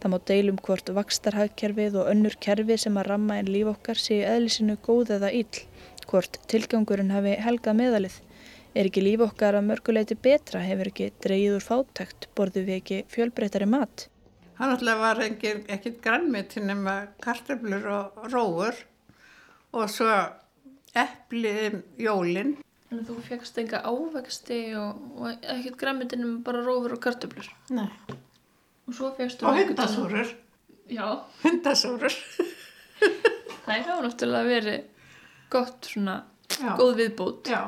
Það 0.00 0.12
má 0.12 0.18
deila 0.30 0.52
um 0.54 0.60
hvort 0.66 0.92
vakstarhagkerfið 0.98 1.98
og 2.02 2.10
önnur 2.12 2.36
kerfi 2.44 2.78
sem 2.80 2.98
að 3.00 3.10
ramma 3.12 3.38
einn 3.38 3.52
líf 3.52 3.72
okkar 3.74 4.00
sé 4.00 4.20
eðlisinu 4.26 4.78
góð 4.84 5.14
eða 5.18 5.32
íll, 5.40 5.64
hvort 6.10 6.40
tilgangurinn 6.50 7.14
hafi 7.14 7.38
helgað 7.44 7.80
meðalið. 7.82 8.20
Er 8.74 8.88
ekki 8.88 9.04
líf 9.04 9.24
okkar 9.24 9.56
að 9.58 9.68
mörguleiti 9.70 10.16
betra, 10.28 10.60
hefur 10.64 10.92
ekki 10.92 11.10
dreyður 11.24 11.64
fátækt, 11.64 12.28
borðu 12.36 12.64
við 12.68 12.80
ekki 12.82 13.02
fjölbreytari 13.12 13.68
mat? 13.68 14.08
Það 14.58 14.70
náttúrulega 14.72 15.02
var 15.02 15.20
ekkert 15.22 15.98
grannmeti 16.02 16.60
nema 16.64 16.94
karteflur 17.22 17.84
og 17.94 18.24
róur 18.32 18.78
og 19.78 19.84
svo 19.92 20.08
eppli 20.98 21.52
jólinn. 22.02 22.56
Þannig 22.88 23.04
að 23.04 23.10
þú 23.10 23.16
fegst 23.28 23.60
enga 23.62 23.82
ávexti 23.86 24.58
og, 24.80 25.02
og 25.20 25.44
ekkert 25.54 25.76
grannmeti 25.78 26.18
nema 26.18 26.40
bara 26.46 26.62
róur 26.66 26.96
og 26.96 27.02
karteflur? 27.04 27.46
Nei. 27.76 27.86
Og 28.88 28.96
svo 28.96 29.12
fegst 29.14 29.42
þú... 29.44 29.50
Og 29.50 29.60
hundasúrur. 29.60 30.32
Já. 30.90 31.06
Hundasúrur. 31.44 32.16
Það 33.68 33.74
hefur 33.76 34.06
náttúrulega 34.08 34.48
verið 34.48 34.78
gott 35.52 35.90
svona, 35.92 36.16
Já. 36.56 36.72
góð 36.80 36.94
viðbót. 37.02 37.52
Já. 37.52 37.60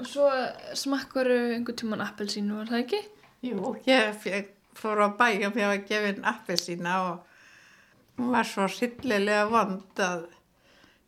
Og 0.00 0.08
svo 0.08 0.30
smakkaru 0.78 1.36
einhvern 1.58 1.76
tíman 1.82 2.06
appelsínu, 2.06 2.62
var 2.62 2.70
það 2.70 2.84
ekki? 2.86 3.02
Jú, 3.50 3.74
ég 3.90 4.16
feg 4.22 4.54
fór 4.80 5.04
á 5.04 5.08
bæjum 5.20 5.54
fyrir 5.54 5.70
að 5.70 5.86
gefa 5.88 6.10
henn 6.10 6.28
appi 6.32 6.56
sína 6.60 6.98
og 7.06 8.18
hún 8.18 8.34
var 8.34 8.48
svo 8.48 8.66
sillilega 8.72 9.46
vond 9.52 10.04
að 10.04 10.26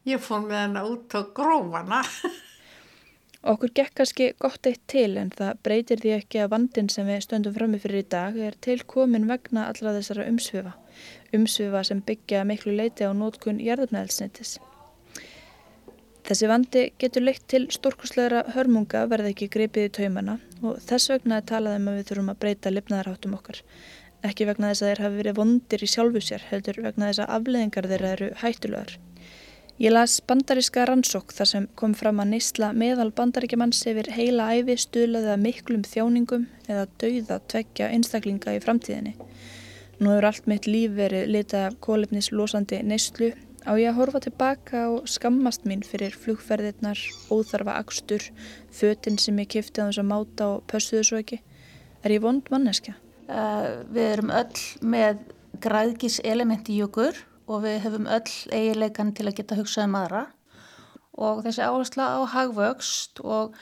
ég 0.08 0.22
fór 0.22 0.46
með 0.46 0.58
henn 0.60 0.80
út 0.82 1.18
og 1.18 1.30
grófana. 1.36 2.02
Okkur 3.52 3.72
gekk 3.74 3.96
kannski 3.98 4.28
gott 4.38 4.66
eitt 4.70 4.84
til 4.86 5.16
en 5.18 5.32
það 5.34 5.62
breytir 5.66 6.02
því 6.02 6.12
ekki 6.14 6.42
að 6.44 6.52
vandin 6.52 6.90
sem 6.94 7.08
við 7.10 7.24
stöndum 7.24 7.56
frammi 7.56 7.80
fyrir 7.82 8.04
í 8.04 8.10
dag 8.14 8.38
er 8.38 8.54
til 8.62 8.78
komin 8.86 9.26
vegna 9.26 9.66
allra 9.70 9.96
þessara 9.96 10.28
umsvifa. 10.30 10.76
Umsvifa 11.34 11.82
sem 11.88 12.04
byggja 12.06 12.44
miklu 12.46 12.76
leiti 12.78 13.02
á 13.02 13.10
nótkun 13.10 13.58
jarðumnæðilsnettis. 13.64 14.60
Þessi 16.22 16.48
vandi 16.50 16.82
getur 17.02 17.24
leitt 17.26 17.46
til 17.50 17.64
stórkurslegra 17.74 18.44
hörmunga 18.54 19.06
verða 19.10 19.32
ekki 19.32 19.48
gripið 19.50 19.88
í 19.88 19.92
taumana 19.98 20.36
og 20.62 20.78
þess 20.86 21.10
vegna 21.10 21.40
er 21.40 21.48
talað 21.50 21.80
um 21.80 21.88
að 21.90 21.96
við 21.98 22.10
þurfum 22.10 22.30
að 22.30 22.40
breyta 22.44 22.72
lifnaðarháttum 22.72 23.34
okkar. 23.38 23.62
Ekki 24.22 24.46
vegna 24.46 24.70
þess 24.70 24.84
að 24.84 24.92
þeir 24.92 25.02
hafi 25.02 25.18
verið 25.18 25.38
vondir 25.40 25.82
í 25.82 25.88
sjálfu 25.90 26.22
sér, 26.22 26.44
heldur 26.52 26.78
vegna 26.84 27.08
þess 27.10 27.24
að 27.24 27.32
afleðingar 27.38 27.90
þeirra 27.90 28.12
eru 28.16 28.30
hættulegar. 28.38 28.94
Ég 29.82 29.90
las 29.90 30.20
bandaríska 30.22 30.84
rannsók 30.86 31.32
þar 31.34 31.48
sem 31.48 31.66
kom 31.74 31.94
fram 31.98 32.20
að 32.22 32.34
neysla 32.36 32.68
meðal 32.76 33.08
bandaríkjamanns 33.18 33.80
yfir 33.90 34.12
heila 34.14 34.52
æfi 34.54 34.76
stuðlaði 34.78 35.32
að 35.32 35.42
miklum 35.42 35.82
þjáningum 35.82 36.44
eða 36.68 36.84
dauða 37.02 37.38
tvekja 37.50 37.88
einstaklinga 37.96 38.54
í 38.54 38.60
framtíðinni. 38.62 39.16
Nú 39.98 40.12
hefur 40.12 40.28
allt 40.28 40.46
mitt 40.50 40.68
líf 40.70 40.94
verið 40.94 41.32
litað 41.34 41.80
kólefnislosandi 41.82 42.78
neyslu 42.86 43.32
Á 43.62 43.78
ég 43.78 43.92
að 43.92 43.98
horfa 44.00 44.20
tilbaka 44.24 44.78
og 44.90 45.04
skammast 45.06 45.66
mín 45.68 45.84
fyrir 45.86 46.14
flugferðirnar, 46.18 46.98
óþarfa 47.30 47.76
akstur, 47.78 48.24
fötinn 48.74 49.20
sem 49.22 49.38
ég 49.38 49.52
kifti 49.54 49.78
á 49.78 49.86
þess 49.86 50.02
að 50.02 50.08
máta 50.10 50.48
og 50.56 50.64
pössuðu 50.70 51.02
svo 51.06 51.20
ekki? 51.22 51.38
Er 52.02 52.16
ég 52.16 52.24
vond 52.24 52.48
manneskja? 52.50 52.96
Uh, 53.30 53.86
við 53.94 54.08
erum 54.16 54.32
öll 54.34 54.64
með 54.82 55.22
græðgis 55.62 56.18
elementi 56.26 56.74
í 56.74 56.82
okkur 56.82 57.20
og 57.46 57.62
við 57.62 57.78
hefum 57.84 58.10
öll 58.10 58.34
eiginleikan 58.50 59.14
til 59.14 59.28
að 59.28 59.38
geta 59.38 59.58
hugsað 59.60 59.86
um 59.86 59.98
aðra 60.00 60.24
og 61.22 61.44
þessi 61.46 61.62
áhersla 61.62 62.08
á 62.18 62.20
hagvöxt 62.34 63.22
og 63.22 63.54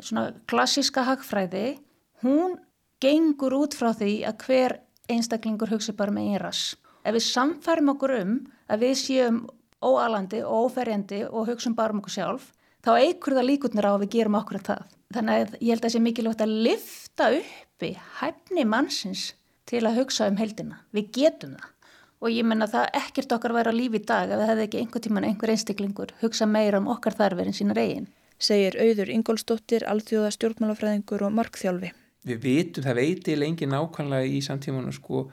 svona 0.00 0.32
klassíska 0.50 1.04
hagfræði, 1.06 1.78
hún 2.24 2.58
gengur 3.02 3.54
út 3.60 3.76
frá 3.78 3.92
því 3.94 4.12
að 4.26 4.44
hver 4.46 4.78
einstaklingur 5.08 5.70
hugsi 5.70 5.94
bara 5.96 6.14
með 6.14 6.32
einras. 6.34 6.62
Ef 7.04 7.14
við 7.16 7.24
samfærum 7.28 7.92
okkur 7.94 8.14
um 8.18 8.34
að 8.68 8.84
við 8.84 8.94
séum 9.02 9.40
óalandi 9.84 10.42
og 10.42 10.68
óferjandi 10.68 11.24
og 11.28 11.48
hugsun 11.50 11.76
bara 11.78 11.94
um 11.94 12.02
okkur 12.02 12.16
sjálf, 12.16 12.52
þá 12.84 12.92
eigur 12.98 13.36
það 13.38 13.48
líkutnir 13.50 13.88
á 13.88 13.92
að 13.94 14.02
við 14.04 14.14
gerum 14.16 14.38
okkur 14.40 14.62
það. 14.66 14.84
Þannig 15.14 15.40
að 15.40 15.56
ég 15.62 15.72
held 15.72 15.80
að 15.80 15.86
það 15.86 15.94
sé 15.94 16.04
mikilvægt 16.04 16.44
að 16.44 16.54
lifta 16.66 17.28
uppi 17.38 17.90
hæfni 18.20 18.64
mannsins 18.68 19.24
til 19.68 19.84
að 19.86 20.02
hugsa 20.02 20.28
um 20.28 20.38
heldina. 20.40 20.82
Við 20.92 21.10
getum 21.16 21.56
það 21.56 21.74
og 22.18 22.34
ég 22.34 22.46
menna 22.50 22.66
það 22.66 22.88
ekkert 22.98 23.34
okkar 23.36 23.54
væri 23.54 23.70
á 23.70 23.78
lífi 23.78 24.00
í 24.00 24.06
dag 24.06 24.32
ef 24.32 24.40
það 24.40 24.50
hefði 24.50 24.64
ekki 24.66 24.80
einhver 24.82 25.02
tíman 25.04 25.26
einhver 25.28 25.52
einstaklingur 25.52 26.14
hugsa 26.22 26.48
meira 26.50 26.80
um 26.82 26.90
okkar 26.90 27.14
þarfir 27.14 27.50
en 27.50 27.54
sínar 27.54 27.78
eigin. 27.78 28.08
Segir 28.38 28.76
auður 28.78 29.10
Ingólsdóttir, 29.14 29.86
alþjóða 29.86 30.30
stjórnmálafræðingur 30.34 31.24
og 31.26 31.34
markþjálfi. 31.34 31.92
Við 32.26 32.42
vitum, 32.42 32.84
það 32.86 32.98
veit 32.98 33.30
ég 33.30 33.38
lengi 33.38 33.66
nákvæmlega 33.70 34.30
í 34.30 34.42
samtímanu 34.42 34.92
sko 34.94 35.24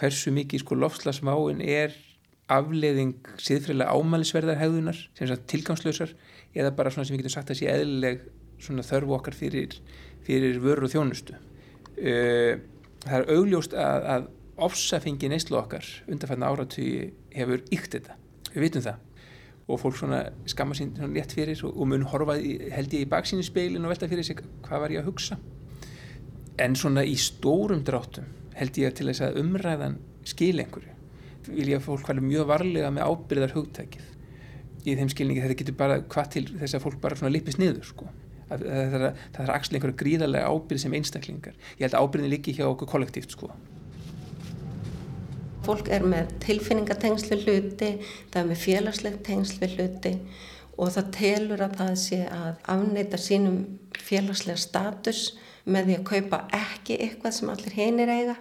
hversu 0.00 0.32
mikið 0.34 0.64
sko 0.64 0.78
lofslagsmáin 0.80 1.60
er 1.64 1.94
afleðing 2.50 3.28
siðfriðlega 3.38 3.94
ámælisverðar 3.94 4.58
hegðunar 4.58 4.98
sem 5.14 5.28
er 5.28 5.42
tilgangslösar 5.50 6.14
eða 6.56 6.72
bara 6.76 6.90
svona 6.90 7.06
sem 7.06 7.14
við 7.14 7.22
getum 7.22 7.34
sagt 7.36 7.52
að 7.52 7.60
sé 7.60 7.68
eðlileg 7.70 8.24
svona 8.60 8.84
þörfu 8.84 9.16
okkar 9.16 9.36
fyrir, 9.36 9.76
fyrir 10.26 10.58
vörur 10.62 10.88
og 10.88 10.92
þjónustu. 10.92 11.36
Það 12.00 13.14
er 13.18 13.30
augljóst 13.36 13.76
að, 13.76 14.08
að 14.14 14.26
ofsafengi 14.66 15.30
neyslu 15.32 15.60
okkar 15.60 15.86
undanfæðna 16.10 16.50
áratugi 16.50 17.12
hefur 17.36 17.62
ykt 17.72 17.96
þetta, 17.96 18.18
við 18.50 18.66
vitum 18.66 18.84
það. 18.88 19.06
Og 19.70 19.78
fólk 19.78 20.00
svona 20.00 20.24
skamma 20.50 20.74
sín 20.74 20.90
létt 21.14 21.36
fyrir 21.36 21.62
og 21.68 21.84
mun 21.86 22.08
horfa 22.10 22.34
held 22.34 22.96
ég 22.96 23.04
í 23.04 23.08
baksínu 23.08 23.46
speilin 23.46 23.86
og 23.86 23.94
velta 23.94 24.10
fyrir 24.10 24.26
sig 24.26 24.42
hvað 24.66 24.82
var 24.82 24.96
ég 24.96 25.04
að 25.04 25.12
hugsa. 25.12 25.38
En 26.60 26.74
svona 26.76 27.06
í 27.06 27.14
stórum 27.16 27.84
dráttum 27.86 28.26
held 28.60 28.80
ég 28.80 28.96
til 28.96 29.08
þess 29.10 29.24
að 29.26 29.42
umræðan 29.42 29.98
skil 30.28 30.56
einhverju. 30.60 30.96
Vil 31.50 31.68
ég 31.70 31.80
að 31.80 31.86
fólk 31.88 32.06
hvaði 32.06 32.24
mjög 32.26 32.48
varlega 32.50 32.90
með 32.94 33.08
ábyrðar 33.08 33.54
hugtækið 33.56 34.08
í 34.84 34.96
þeim 34.96 35.10
skilningi 35.12 35.42
þetta 35.44 35.58
getur 35.60 35.76
bara 35.76 36.00
hvað 36.08 36.28
til 36.34 36.44
þess 36.54 36.76
að 36.76 36.84
fólk 36.86 37.00
bara 37.02 37.18
svona 37.18 37.32
lipist 37.34 37.60
niður 37.60 37.88
sko. 37.88 38.08
Að, 38.50 38.64
að, 38.66 38.94
að, 38.98 39.18
það 39.36 39.52
axlega 39.54 39.78
einhverju 39.78 39.98
gríðarlega 40.00 40.50
ábyrð 40.50 40.82
sem 40.82 40.94
einstaklingar. 40.98 41.58
Ég 41.78 41.84
held 41.86 41.96
að 41.96 42.06
ábyrðin 42.06 42.32
líki 42.32 42.54
hjá 42.56 42.64
okkur 42.66 42.90
kollektíft 42.90 43.36
sko. 43.36 43.50
Fólk 45.66 45.90
er 45.92 46.06
með 46.08 46.32
tilfinningatengslu 46.42 47.36
hluti, 47.44 47.90
það 48.32 48.40
er 48.40 48.48
með 48.48 48.62
félagslegt 48.64 49.20
tengslu 49.28 49.68
hluti 49.74 50.14
og 50.80 50.88
það 50.94 51.10
telur 51.14 51.62
að 51.62 51.76
það 51.82 51.92
sé 52.00 52.20
að 52.32 52.54
afneita 52.74 53.20
sínum 53.20 53.58
félagslega 54.00 54.58
status 54.58 55.24
með 55.68 55.90
því 55.90 55.98
að 55.98 56.06
kaupa 56.08 56.40
ekki 56.56 56.96
eitthvað 57.04 57.36
sem 57.36 57.52
allir 57.52 57.76
hinir 57.76 58.12
eiga. 58.14 58.36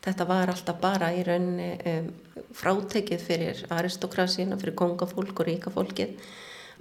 Þetta 0.00 0.24
var 0.28 0.48
alltaf 0.48 0.78
bara 0.80 1.10
í 1.12 1.24
rauninni 1.26 1.74
um, 1.90 2.06
frátekið 2.56 3.24
fyrir 3.26 3.64
aristokrasina, 3.74 4.56
fyrir 4.60 4.78
kongafólk 4.78 5.42
og 5.42 5.48
ríkafólkið 5.50 6.30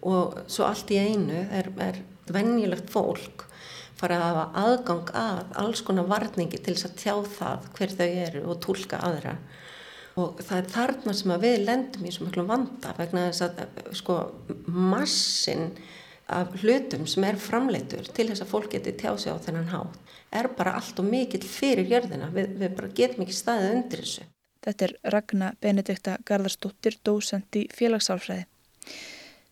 og 0.08 0.38
svo 0.48 0.64
allt 0.70 0.92
í 0.96 1.00
einu 1.02 1.42
er, 1.52 1.68
er 1.84 2.00
venjulegt 2.32 2.88
fólk 2.94 3.50
fara 4.00 4.20
að 4.20 4.26
hafa 4.30 4.44
aðgang 4.64 5.14
að 5.20 5.40
alls 5.60 5.82
konar 5.84 6.08
varningi 6.08 6.60
til 6.64 6.76
þess 6.76 6.88
að 6.88 7.00
tjá 7.02 7.16
það 7.36 7.66
hver 7.76 7.96
þau 7.98 8.08
eru 8.08 8.44
og 8.46 8.62
tólka 8.64 9.00
aðra. 9.04 9.36
Og 10.20 10.40
það 10.44 10.62
er 10.62 10.70
þarna 10.74 11.16
sem 11.16 11.34
að 11.36 11.46
við 11.46 11.58
lendum 11.68 12.08
í 12.08 12.14
svo 12.16 12.28
miklu 12.28 12.46
vanda 12.48 12.94
vegna 12.98 13.28
þess 13.30 13.46
að 13.46 13.98
sko 14.00 14.18
massin 14.68 15.70
af 16.30 16.56
hlutum 16.62 17.06
sem 17.10 17.26
er 17.28 17.40
framleitur 17.42 18.08
til 18.14 18.30
þess 18.30 18.46
að 18.46 18.52
fólk 18.54 18.72
geti 18.76 18.96
tjá 19.00 19.12
sig 19.18 19.34
á 19.34 19.38
þennan 19.44 19.72
hátt 19.74 20.09
er 20.32 20.50
bara 20.58 20.76
allt 20.80 21.00
og 21.02 21.08
mikill 21.10 21.46
fyrir 21.46 21.88
jörðina, 21.90 22.30
við, 22.34 22.52
við 22.60 22.76
bara 22.78 22.92
getum 22.96 23.26
ekki 23.26 23.38
staðið 23.38 23.76
undir 23.76 24.04
þessu. 24.04 24.28
Þetta 24.66 24.86
er 24.86 24.94
Ragnar 25.16 25.56
Benedikta 25.62 26.18
Garðarsdóttir, 26.28 27.00
dósend 27.04 27.56
í 27.56 27.68
félagsálfræði. 27.74 28.46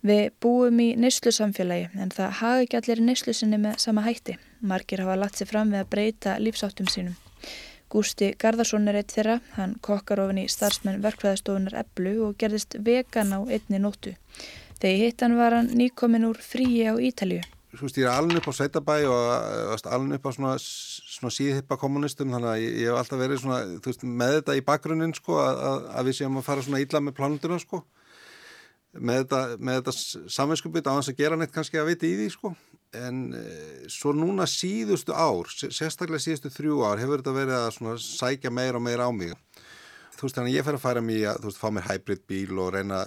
Við 0.08 0.28
búum 0.44 0.78
í 0.84 0.92
neyslu 1.00 1.32
samfélagi 1.34 1.88
en 1.98 2.12
það 2.14 2.36
hafa 2.42 2.66
ekki 2.66 2.78
allir 2.80 3.02
neyslu 3.02 3.34
sinni 3.34 3.58
með 3.62 3.80
sama 3.82 4.04
hætti. 4.06 4.38
Margir 4.62 5.02
hafa 5.02 5.18
lagt 5.18 5.40
sér 5.40 5.50
fram 5.50 5.74
við 5.74 5.82
að 5.82 5.90
breyta 5.96 6.38
lífsáttum 6.44 6.92
sínum. 6.92 7.18
Gústi 7.90 8.34
Garðarsson 8.36 8.88
er 8.92 9.00
eitt 9.00 9.14
þeirra, 9.16 9.40
hann 9.56 9.78
kokkar 9.82 10.20
ofin 10.26 10.42
í 10.44 10.48
starfsmenn 10.52 11.02
verkfræðistofunar 11.06 11.78
Eblu 11.82 12.18
og 12.28 12.38
gerðist 12.42 12.76
vegan 12.84 13.32
á 13.32 13.40
einni 13.48 13.80
nóttu. 13.80 14.14
Þegar 14.82 15.04
hittan 15.06 15.38
var 15.40 15.56
hann 15.56 15.72
nýkomin 15.74 16.28
úr 16.28 16.42
fríi 16.44 16.84
á 16.84 16.94
Ítalju. 17.00 17.42
Veist, 17.78 17.98
ég 18.00 18.08
er 18.08 18.16
alveg 18.16 18.40
upp 18.40 18.50
á 18.50 18.58
Sveitabæ 18.58 18.96
og 19.12 19.84
alveg 19.92 20.18
upp 20.18 20.30
á 20.30 20.32
svona, 20.34 20.54
svona 20.58 21.34
síðhippa 21.34 21.78
kommunistum 21.78 22.32
þannig 22.34 22.50
að 22.50 22.64
ég, 22.64 22.78
hef 22.88 22.98
alltaf 23.02 23.22
verið 23.22 23.42
svona, 23.44 23.60
veist, 23.86 24.06
með 24.08 24.34
þetta 24.40 24.56
í 24.58 24.64
bakgrunnin 24.66 25.14
sko, 25.18 25.38
að, 25.44 25.86
að 25.94 26.10
við 26.10 26.18
séum 26.20 26.40
að 26.40 26.48
fara 26.48 26.66
svona 26.66 26.82
íla 26.82 27.04
með 27.04 27.18
plánunduna 27.20 27.60
sko. 27.62 27.84
Með 28.98 29.22
þetta, 29.22 29.42
þetta 29.70 29.96
samvinskupið 30.34 30.90
á 30.90 30.96
hans 30.96 31.12
að 31.12 31.22
gera 31.22 31.38
neitt 31.38 31.54
kannski 31.54 31.78
að 31.78 31.92
viti 31.92 32.10
í 32.10 32.20
því 32.22 32.28
sko. 32.34 32.54
En 32.98 33.24
e, 33.36 33.46
svo 33.92 34.14
núna 34.16 34.48
síðustu 34.50 35.14
ár 35.14 35.52
sérstaklega 35.52 36.24
síðustu 36.24 36.54
þrjú 36.54 36.82
ár 36.88 37.02
hefur 37.04 37.22
þetta 37.22 37.36
verið 37.36 37.58
að 37.60 38.00
sækja 38.02 38.54
meira 38.54 38.80
og 38.80 38.88
meira 38.88 39.06
á 39.06 39.12
mig. 39.14 39.36
Þú 40.18 40.26
veist 40.26 40.38
þannig 40.40 40.56
að 40.56 40.58
ég 40.58 40.66
fer 40.66 40.78
að 40.80 40.82
færa 40.82 41.02
mér 41.06 41.26
að 41.30 41.44
þú 41.44 41.50
veist 41.52 41.60
fá 41.62 41.68
mér 41.76 41.90
hybrid 41.92 42.24
bíl 42.26 42.62
og 42.64 42.72
reyna 42.74 43.04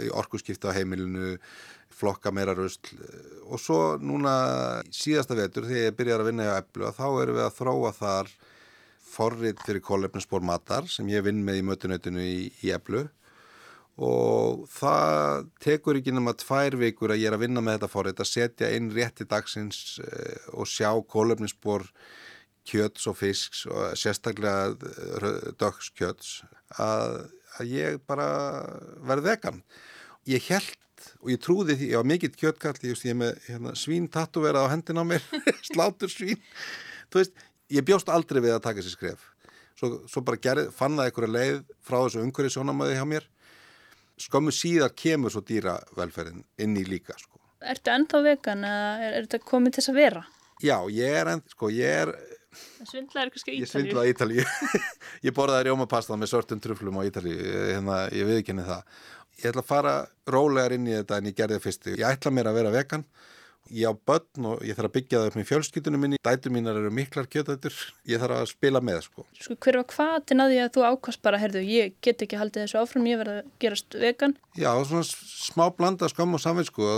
í 0.00 0.06
orkuskipta 0.16 0.72
á 0.72 0.76
heimilinu 0.78 1.34
flokka 1.98 2.32
meira 2.34 2.54
röst 2.56 2.92
og 3.48 3.60
svo 3.62 3.80
núna 3.98 4.32
síðasta 4.94 5.36
vetur 5.38 5.66
þegar 5.66 5.88
ég 5.88 5.98
byrjar 5.98 6.22
að 6.22 6.30
vinna 6.30 6.48
í 6.48 6.54
Eblu 6.54 6.92
þá 6.94 7.06
erum 7.08 7.38
við 7.38 7.44
að 7.46 7.56
þróa 7.58 7.92
þar 7.96 8.32
forrið 9.08 9.62
fyrir 9.66 9.84
kólefninsbór 9.84 10.44
matar 10.44 10.88
sem 10.90 11.08
ég 11.10 11.24
vinn 11.26 11.40
með 11.44 11.62
í 11.62 11.64
mötunöytinu 11.66 12.24
í, 12.24 12.40
í 12.62 12.74
Eblu 12.76 13.06
og 13.98 14.66
það 14.70 15.48
tekur 15.62 15.98
ekki 15.98 16.14
nema 16.14 16.36
tvær 16.38 16.76
vikur 16.78 17.10
að 17.10 17.24
ég 17.24 17.32
er 17.32 17.34
að 17.34 17.44
vinna 17.46 17.62
með 17.64 17.78
þetta 17.78 17.92
fórið 17.94 18.22
að 18.22 18.30
setja 18.30 18.70
inn 18.76 18.92
rétti 18.94 19.26
dagsins 19.26 19.98
eh, 20.04 20.36
og 20.54 20.70
sjá 20.70 20.92
kólöfnisbor 21.10 21.88
kjöts 22.68 23.08
og 23.10 23.16
fisks 23.18 23.64
og 23.66 23.96
sérstaklega 23.98 24.76
eh, 24.76 25.48
dögskjöts 25.58 26.44
að, 26.78 27.24
að 27.58 27.72
ég 27.74 27.98
bara 28.06 28.28
verði 29.08 29.32
vegan. 29.32 29.62
Ég 30.30 30.46
held 30.52 30.76
og 31.22 31.32
ég 31.32 31.40
trúði 31.42 31.78
því, 31.78 31.90
ég 31.92 32.00
var 32.00 32.08
mikill 32.08 32.34
kjötkall 32.34 32.76
ég 32.84 33.02
er 33.12 33.18
með 33.18 33.40
hérna, 33.48 33.74
svín 33.78 34.08
tattuverað 34.12 34.68
á 34.68 34.72
hendin 34.72 35.00
á 35.00 35.04
mér 35.06 35.24
slátur 35.70 36.12
svín 36.12 36.38
þú 37.08 37.22
veist, 37.22 37.34
ég 37.72 37.86
bjóst 37.86 38.12
aldrei 38.12 38.42
við 38.44 38.56
að 38.56 38.64
taka 38.68 38.84
sér 38.84 38.96
skref 38.96 39.26
svo, 39.78 39.90
svo 40.10 40.22
bara 40.26 40.40
gerð, 40.42 40.70
fann 40.74 40.98
það 40.98 41.10
einhverja 41.10 41.34
leið 41.34 41.60
frá 41.86 41.98
þessu 42.00 42.22
umhverju 42.24 42.54
sjónamöði 42.56 42.96
hjá 42.98 43.06
mér 43.08 43.28
skömmu 44.18 44.54
síðar 44.54 44.94
kemur 44.98 45.32
svo 45.32 45.44
dýravelferðin 45.46 46.42
inn 46.62 46.74
í 46.78 46.82
líka 46.86 47.14
sko. 47.18 47.38
Ertu 47.62 47.92
ennþá 47.92 48.22
vegan 48.24 48.64
eða 48.66 48.88
er, 49.02 49.14
er 49.14 49.28
þetta 49.28 49.46
komið 49.46 49.76
til 49.76 49.82
þess 49.82 49.92
að 49.92 50.00
vera? 50.00 50.24
Já, 50.62 50.76
ég 50.90 51.18
er 51.20 51.30
ennþá, 51.34 51.54
sko, 51.54 51.70
ég 51.74 52.02
er 52.02 52.14
Svindlaður 52.88 53.30
kannski 53.34 53.52
Ítalíu? 53.52 53.62
Ég 53.62 53.70
svindlaði 53.70 54.12
Ítalíu 54.14 54.44
Ég 55.26 55.34
borðaði 55.36 55.68
rjómapasta 55.68 56.16
með 56.18 56.32
sortum 56.32 56.62
truflum 56.62 56.98
á 56.98 57.06
Ítalíu 57.06 57.36
hérna, 57.36 57.98
ég 58.14 58.26
viðkynni 58.26 58.64
það 58.66 59.04
Ég 59.38 59.50
ætla 59.52 59.62
að 59.62 59.68
fara 59.68 59.96
rólegar 60.26 60.74
inn 60.74 60.88
í 60.90 60.94
þetta 60.96 61.18
en 61.20 61.28
ég 61.30 61.36
gerði 61.38 61.58
það 61.58 61.66
fyrst. 61.68 61.90
Ég 61.94 62.06
ætla 62.08 62.32
mér 62.34 62.50
að 62.50 62.56
vera 62.58 62.72
vegan. 62.74 63.04
Ég 63.68 63.84
á 63.84 63.92
börn 63.92 64.46
og 64.48 64.62
ég 64.64 64.78
þarf 64.78 64.88
að 64.88 64.94
byggja 64.94 65.18
það 65.20 65.26
upp 65.28 65.34
með 65.36 65.48
fjölskyldunum 65.50 66.00
minni, 66.00 66.18
dætu 66.24 66.50
mínar 66.54 66.78
eru 66.80 66.90
miklar 66.94 67.26
kjötættur, 67.28 67.74
ég 68.08 68.22
þarf 68.22 68.38
að 68.38 68.46
spila 68.48 68.80
með 68.80 69.02
sko. 69.04 69.24
Sko 69.36 69.56
hver 69.60 69.76
var 69.82 69.86
hvaðin 69.92 70.40
að 70.40 70.52
því 70.54 70.60
að 70.62 70.70
þú 70.72 70.84
ákast 70.88 71.22
bara, 71.26 71.40
herðu, 71.42 71.60
ég 71.68 71.98
get 72.00 72.24
ekki 72.24 72.38
haldið 72.40 72.64
þessu 72.64 72.80
áfram, 72.80 73.10
ég 73.10 73.20
verði 73.20 73.34
að 73.42 73.50
gerast 73.60 73.98
vegan? 74.00 74.34
Já, 74.56 74.70
svona 74.88 75.04
smá 75.10 75.66
blanda 75.76 76.08
skam 76.08 76.32
og 76.38 76.40
samvinsku, 76.40 76.88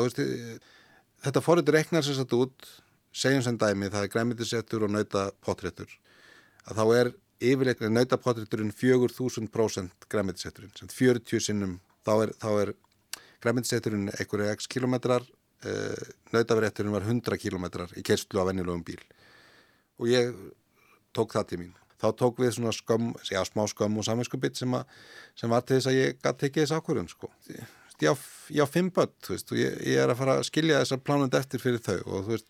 þetta 1.27 1.43
fóriður 1.43 1.81
reknar 1.81 2.07
sér 2.07 2.21
satt 2.21 2.39
út, 2.39 2.71
segjum 3.11 3.43
sem 3.49 3.59
dæmi, 3.59 3.91
það 3.91 4.07
er 4.07 4.15
græmitisettur 4.15 4.87
og 4.87 4.95
nautapotréttur, 4.95 5.99
að 6.71 6.79
þá 6.79 6.85
er 7.01 7.15
yfirleitt 7.51 7.83
nautapotrétturinn 7.83 8.71
4000% 8.79 10.07
græmitisetturinn, 10.07 10.77
sem 10.79 10.95
40 10.95 11.49
sinnum, 11.51 11.81
þá 12.11 12.49
er, 12.59 12.71
er 12.71 12.73
græmitisetturinn 13.45 14.13
einhverja 14.13 14.57
x 14.59 14.69
kilometrar 14.71 15.25
uh, 15.25 15.71
eh, 15.71 16.15
nautaverétturinn 16.35 16.95
var 16.95 17.07
100 17.07 17.41
km 17.41 17.69
í 17.97 18.05
kerstlu 18.07 18.43
á 18.43 18.49
vennilegum 18.49 18.85
bíl. 18.87 19.03
Og 20.01 20.09
ég 20.11 20.35
tók 21.17 21.35
það 21.35 21.47
til 21.51 21.61
mín. 21.65 21.77
Þá 22.01 22.09
tók 22.17 22.41
við 22.41 22.55
svona 22.57 22.73
skömm, 22.73 23.13
já 23.29 23.43
smá 23.45 23.67
skömm 23.69 23.99
og 24.01 24.07
saminskupið 24.07 24.57
sem, 24.57 24.77
sem 25.37 25.53
var 25.53 25.65
til 25.67 25.77
þess 25.77 25.91
að 25.91 25.99
ég 25.99 26.21
gæti 26.21 26.47
tekið 26.47 26.65
þess 26.65 26.77
ákvörðun 26.79 27.11
sko. 27.13 27.29
Ég 28.01 28.09
á, 28.09 28.17
ég 28.57 28.65
á 28.65 28.69
fimm 28.73 28.89
börn, 28.97 29.13
þú 29.21 29.35
veist, 29.35 29.51
og 29.53 29.61
ég, 29.61 29.75
ég 29.85 30.01
er 30.01 30.09
að 30.09 30.23
fara 30.23 30.39
að 30.41 30.47
skilja 30.49 30.79
þessar 30.81 31.03
plánund 31.05 31.35
eftir 31.37 31.61
fyrir 31.61 31.83
þau 31.85 31.99
og 31.99 32.23
þú 32.25 32.33
veist, 32.33 32.47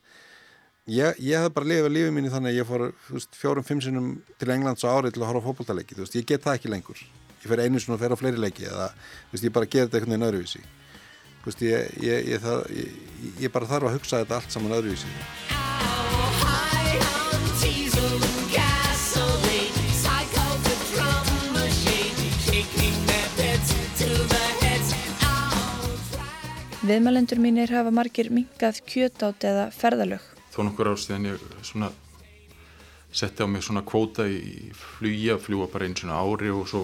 ég, 0.86 1.18
ég 1.26 1.42
hef 1.42 1.56
bara 1.56 1.66
lifið 1.72 1.90
lífið 1.96 2.14
mínu 2.14 2.30
þannig 2.30 2.52
að 2.52 2.60
ég 2.60 2.68
fór, 2.68 2.84
þú 3.08 3.16
veist, 3.16 3.40
fjórum, 3.40 3.66
fimm 3.66 3.82
sinum 3.82 4.12
til 4.38 4.52
Englands 4.54 4.86
á 4.86 4.94
árið 4.94 5.16
til 5.16 5.24
að 5.24 5.32
horfa 5.32 5.48
fókbaltaleiki, 5.48 5.98
þú 5.98 6.06
veist, 6.06 6.20
ég 6.20 6.30
get 6.30 6.46
það 6.46 6.60
ekki 6.60 6.70
lengur 6.70 7.02
ég 7.40 7.48
fer 7.48 7.62
einu 7.64 7.80
svona 7.80 7.96
og 7.96 8.02
fer 8.02 8.12
á 8.12 8.20
fleiri 8.20 8.40
leiki 8.40 8.68
eða, 8.68 8.90
þú 9.30 9.36
veist, 9.36 9.46
ég 9.46 9.54
bara 9.56 9.68
get 9.68 9.86
þetta 9.86 10.00
einhvern 10.00 10.14
veginn 10.14 10.28
öðruvísi. 10.28 10.62
Veist, 11.44 11.62
ég, 11.64 11.94
ég, 12.04 12.26
ég, 12.34 12.42
þarf, 12.42 12.68
ég 13.40 13.52
bara 13.54 13.70
þarf 13.70 13.88
að 13.88 13.96
hugsa 13.96 14.20
þetta 14.20 14.40
allt 14.40 14.52
saman 14.52 14.76
öðruvísi. 14.76 15.14
Viðmælendur 26.90 27.38
mínir 27.38 27.70
hafa 27.70 27.92
margir 27.94 28.32
mingað 28.34 28.80
kjötátt 28.88 29.44
eða 29.46 29.68
ferðalög. 29.70 30.24
Þó 30.50 30.64
nokkur 30.66 30.88
ár 30.90 30.98
síðan 30.98 31.28
ég 31.28 31.42
svona 31.62 31.92
setti 33.14 33.42
á 33.42 33.46
mig 33.46 33.62
svona 33.62 33.84
kvóta 33.86 34.26
í 34.26 34.72
flugi 34.74 35.28
að 35.30 35.44
fljúa 35.44 35.68
bara 35.70 35.86
eins 35.86 36.02
og 36.02 36.10
ári 36.10 36.50
og 36.50 36.66
svo 36.70 36.82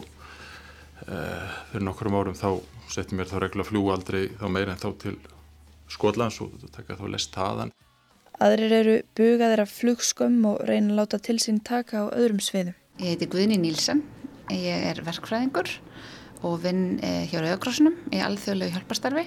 fyrir 1.04 1.84
nokkrum 1.86 2.16
árum 2.18 2.36
þá 2.38 2.60
setti 2.90 3.16
mér 3.18 3.28
þá 3.30 3.40
regla 3.42 3.64
að 3.64 3.70
fljúa 3.70 3.96
aldrei 3.96 4.22
þá 4.38 4.46
meira 4.52 4.74
en 4.74 4.80
þá 4.80 4.88
til 5.02 5.16
Skotlands 5.92 6.40
og 6.42 6.54
taka 6.74 6.96
þá 6.98 7.04
lest 7.12 7.32
taðan. 7.34 7.72
Aðrir 8.42 8.74
eru 8.76 8.96
bugaðir 9.16 9.62
af 9.62 9.72
flugskömm 9.72 10.42
og 10.50 10.60
reyna 10.68 10.92
að 10.92 10.98
láta 11.00 11.20
til 11.24 11.38
sín 11.40 11.62
taka 11.64 12.04
á 12.04 12.06
öðrum 12.12 12.42
sviðum. 12.44 12.76
Ég 13.00 13.14
heiti 13.14 13.28
Guðni 13.32 13.56
Nílsen, 13.60 14.02
ég 14.52 14.88
er 14.90 15.00
verkfræðingur 15.06 15.70
og 16.44 16.58
vinn 16.64 16.98
eh, 17.04 17.24
hjá 17.30 17.40
Rauðakrossunum 17.40 17.96
í 18.12 18.20
alþjóðlegu 18.24 18.76
hjálparstarfi. 18.76 19.26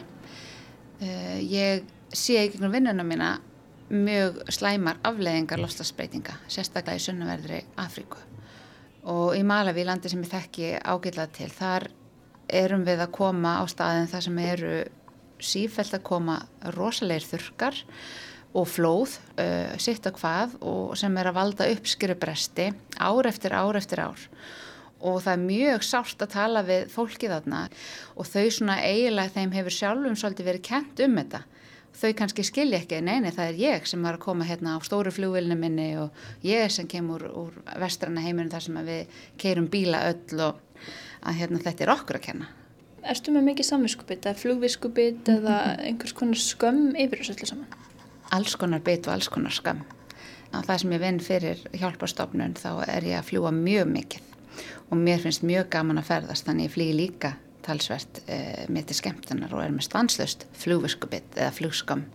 Eh, 1.01 1.39
ég 1.41 1.87
sé 2.13 2.37
í 2.37 2.51
gegnum 2.51 2.73
vinnuna 2.75 3.05
mína 3.05 3.31
mjög 3.89 4.43
slæmar 4.53 5.01
afleðingar 5.05 5.61
lofslagsbreytinga, 5.63 6.37
sérstaklega 6.51 7.01
í 7.01 7.05
sunnaverðri 7.07 7.63
Afríku. 7.81 8.28
Og 9.09 9.33
í 9.33 9.41
Malawi, 9.47 9.85
landi 9.87 10.11
sem 10.11 10.21
ég 10.21 10.29
þekki 10.29 10.71
ágætlað 10.85 11.35
til, 11.39 11.49
þar 11.49 11.87
erum 12.49 12.85
við 12.85 13.03
að 13.05 13.13
koma 13.15 13.59
á 13.61 13.63
staðin 13.69 14.09
þar 14.09 14.25
sem 14.25 14.39
eru 14.43 14.73
sífælt 15.39 15.95
að 15.95 16.05
koma 16.09 16.35
rosalegir 16.75 17.25
þurkar 17.25 17.77
og 18.59 18.65
flóð, 18.69 19.19
uh, 19.37 19.75
sitt 19.81 20.07
og 20.09 20.17
hvað 20.19 20.57
og 20.65 20.95
sem 20.99 21.17
er 21.21 21.29
að 21.29 21.37
valda 21.37 21.69
uppskjörubresti 21.73 22.71
ár 22.97 23.29
eftir 23.29 23.55
ár 23.55 23.77
eftir 23.79 24.03
ár. 24.03 24.25
Og 24.99 25.21
það 25.23 25.33
er 25.33 25.45
mjög 25.45 25.85
sárt 25.87 26.25
að 26.25 26.33
tala 26.33 26.65
við 26.67 26.89
fólkið 26.91 27.35
þarna 27.37 27.61
og 28.19 28.27
þau 28.27 28.49
svona 28.51 28.81
eiginlega 28.83 29.35
þeim 29.37 29.53
hefur 29.55 29.77
sjálfum 29.77 30.17
svolítið 30.19 30.49
verið 30.49 30.67
kent 30.69 31.05
um 31.05 31.15
þetta 31.21 31.45
þau 31.99 32.13
kannski 32.17 32.45
skilja 32.47 32.79
ekki, 32.79 33.01
neini 33.03 33.33
það 33.35 33.51
er 33.51 33.59
ég 33.59 33.89
sem 33.89 34.03
var 34.03 34.17
að 34.17 34.23
koma 34.23 34.47
hérna 34.47 34.77
á 34.77 34.79
stóru 34.85 35.11
flugvilinu 35.13 35.57
minni 35.59 35.89
og 35.99 36.15
ég 36.45 36.71
sem 36.71 36.87
kemur 36.87 37.25
úr, 37.27 37.49
úr 37.49 37.81
vestrana 37.81 38.23
heiminu 38.23 38.51
þar 38.53 38.65
sem 38.65 38.79
við 38.87 39.19
keirum 39.41 39.67
bíla 39.71 40.05
öll 40.13 40.45
og 40.47 40.63
að 41.19 41.41
hérna 41.41 41.61
þetta 41.65 41.85
er 41.85 41.93
okkur 41.97 42.19
að 42.19 42.25
kenna 42.29 42.55
Erstu 43.09 43.31
með 43.31 43.45
mikið 43.53 43.67
samviskupið, 43.69 44.25
eða 44.27 44.39
flugviskupið 44.41 45.29
eða 45.31 45.59
einhvers 45.87 46.13
konar 46.17 46.39
skömm 46.43 46.97
yfir 46.99 47.21
þessu 47.21 47.35
öllu 47.37 47.47
saman? 47.47 47.77
Alls 48.35 48.55
konar 48.59 48.83
bit 48.83 49.07
og 49.07 49.13
alls 49.13 49.29
konar 49.31 49.55
skömm. 49.55 49.85
Á 50.51 50.59
það 50.65 50.81
sem 50.81 50.95
ég 50.95 51.03
vinn 51.05 51.21
fyrir 51.23 51.61
hjálpastofnun 51.79 52.57
þá 52.59 52.71
er 52.89 53.07
ég 53.07 53.21
að 53.21 53.29
fljúa 53.29 53.53
mjög 53.55 53.93
mikið 53.93 54.25
og 54.89 54.97
mér 54.99 55.21
finnst 55.23 55.45
mjög 55.45 55.69
gaman 55.71 56.01
að 56.01 56.09
ferðast 56.09 56.49
þannig 56.49 56.67
ég 56.67 56.75
flýi 56.75 56.97
líka 56.97 57.35
talsvert 57.69 58.21
e, 58.25 58.39
með 58.73 58.89
til 58.89 58.99
skemmtunar 58.99 59.55
og 59.55 59.63
er 59.63 59.73
með 59.75 59.87
stanslust 59.87 60.45
flugviskupið 60.59 61.37
eða 61.37 61.55
flugskömm 61.55 62.05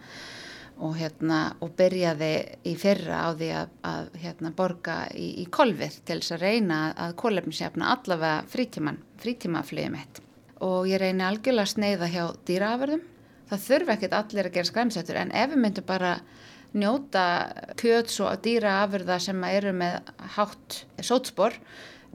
og, 0.82 0.96
hérna, 0.98 1.40
og 1.62 1.72
byrjaði 1.78 2.32
í 2.66 2.74
fyrra 2.78 3.22
á 3.24 3.28
því 3.38 3.50
að, 3.60 3.74
að 3.86 4.12
hérna, 4.24 4.52
borga 4.58 4.98
í, 5.14 5.30
í 5.44 5.48
kolvið 5.54 6.00
til 6.02 6.18
þess 6.18 6.36
að 6.36 6.46
reyna 6.48 6.80
að 7.06 7.16
kólefnisjafna 7.22 7.92
allavega 7.94 8.44
frítíman, 8.50 9.00
frítímaflögum 9.22 9.98
eitt 10.00 10.20
og 10.64 10.88
ég 10.88 11.00
reyni 11.02 11.24
algjörlega 11.26 11.66
að 11.66 11.72
sneiða 11.74 12.08
hjá 12.12 12.24
dýraaförðum. 12.48 13.02
Það 13.50 13.64
þurfi 13.66 13.92
ekkert 13.94 14.14
allir 14.18 14.48
að 14.48 14.54
gera 14.54 14.70
skræmsettur 14.70 15.18
en 15.20 15.32
ef 15.36 15.50
við 15.52 15.60
myndum 15.60 15.86
bara 15.88 16.12
njóta 16.74 17.24
kjöts 17.78 18.16
og 18.24 18.38
dýraaförða 18.44 19.18
sem 19.22 19.44
eru 19.50 19.74
með 19.76 19.98
hátt 20.36 20.78
sótspor 21.04 21.58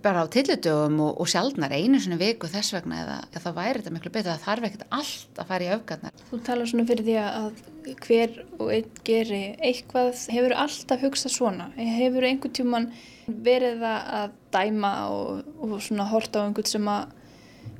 bara 0.03 0.23
á 0.23 0.31
tillitugum 0.31 0.99
og, 1.03 1.19
og 1.21 1.29
sjálfnar 1.29 1.73
einu 1.75 1.99
svona 2.01 2.19
viku 2.19 2.49
þess 2.51 2.73
vegna 2.75 3.01
eða, 3.03 3.17
eða 3.29 3.43
það 3.45 3.57
væri 3.59 3.81
þetta 3.81 3.93
miklu 3.95 4.11
betur 4.15 4.31
það 4.31 4.45
þarf 4.45 4.67
ekkert 4.69 4.95
allt 4.99 5.41
að 5.41 5.51
fara 5.51 5.67
í 5.67 5.71
öfgarnar. 5.75 6.25
Þú 6.29 6.41
talar 6.47 6.71
svona 6.71 6.87
fyrir 6.89 7.07
því 7.07 7.15
að 7.23 7.61
hver 8.05 8.35
og 8.59 8.73
einn 8.75 8.99
geri 9.07 9.41
eitthvað. 9.57 10.25
Hefur 10.35 10.57
alltaf 10.65 11.05
hugsað 11.05 11.35
svona? 11.35 11.69
Hefur 11.77 12.27
einhvern 12.27 12.55
tíman 12.59 12.91
verið 13.29 13.85
að 13.87 14.35
dæma 14.53 14.93
og, 15.13 15.49
og 15.61 15.79
svona 15.85 16.07
horta 16.09 16.43
á 16.43 16.45
einhvern 16.47 16.69
sem 16.69 16.91
að 16.91 17.17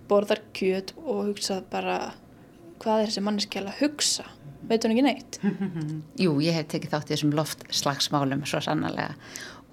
borðar 0.10 0.42
kjöt 0.58 0.96
og 1.04 1.30
hugsað 1.30 1.64
bara 1.72 2.00
hvað 2.82 3.04
er 3.04 3.10
þessi 3.12 3.26
manneskjala 3.26 3.74
að 3.74 3.82
hugsa? 3.84 4.26
Veit 4.70 4.84
hún 4.86 4.94
ekki 4.94 5.06
neitt? 5.06 5.40
Jú, 6.24 6.36
ég 6.44 6.58
hef 6.58 6.68
tekið 6.74 6.94
þátt 6.94 7.10
í 7.10 7.16
þessum 7.16 7.34
loftslagsmálum 7.38 8.44
svo 8.50 8.62
sannarlega 8.64 9.16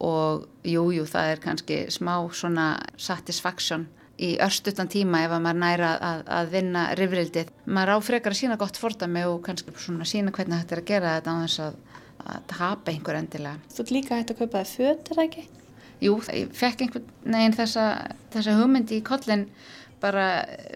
og 0.04 0.46
jú, 0.66 0.88
jú, 0.92 1.04
það 1.08 1.30
er 1.32 1.42
kannski 1.44 1.78
smá 1.92 2.14
svona 2.34 2.66
satisfaction 3.00 3.86
í 4.16 4.36
örstutan 4.40 4.88
tíma 4.88 5.22
ef 5.26 5.34
að 5.36 5.42
maður 5.44 5.60
næra 5.60 5.90
að, 6.00 6.22
að 6.38 6.52
vinna 6.54 6.84
rifrildið. 6.96 7.52
Maður 7.68 7.96
áfrekar 7.96 8.32
að 8.32 8.40
sína 8.40 8.58
gott 8.60 8.80
fordami 8.80 9.24
og 9.28 9.42
kannski 9.44 9.74
svona 9.80 10.08
sína 10.08 10.32
hvernig 10.32 10.62
þetta 10.62 10.76
er 10.76 10.82
að 10.82 10.90
gera 10.90 11.14
þetta 11.18 11.36
á 11.36 11.42
þess 11.44 11.62
að, 11.66 11.78
að 12.24 12.46
tapa 12.52 12.92
einhver 12.92 13.20
endilega. 13.20 13.74
Þú 13.76 13.88
líka 13.92 14.20
hægt 14.20 14.32
að 14.32 14.40
kaupa 14.42 14.64
það 14.64 15.24
ekki? 15.26 15.46
Jú, 16.04 16.18
ég 16.36 16.52
fekk 16.52 16.84
einhvern 16.84 17.12
veginn 17.24 17.56
þessa, 17.56 17.84
þessa 18.34 18.56
hugmyndi 18.58 18.98
í 19.00 19.04
kollin 19.04 19.46
bara 20.02 20.26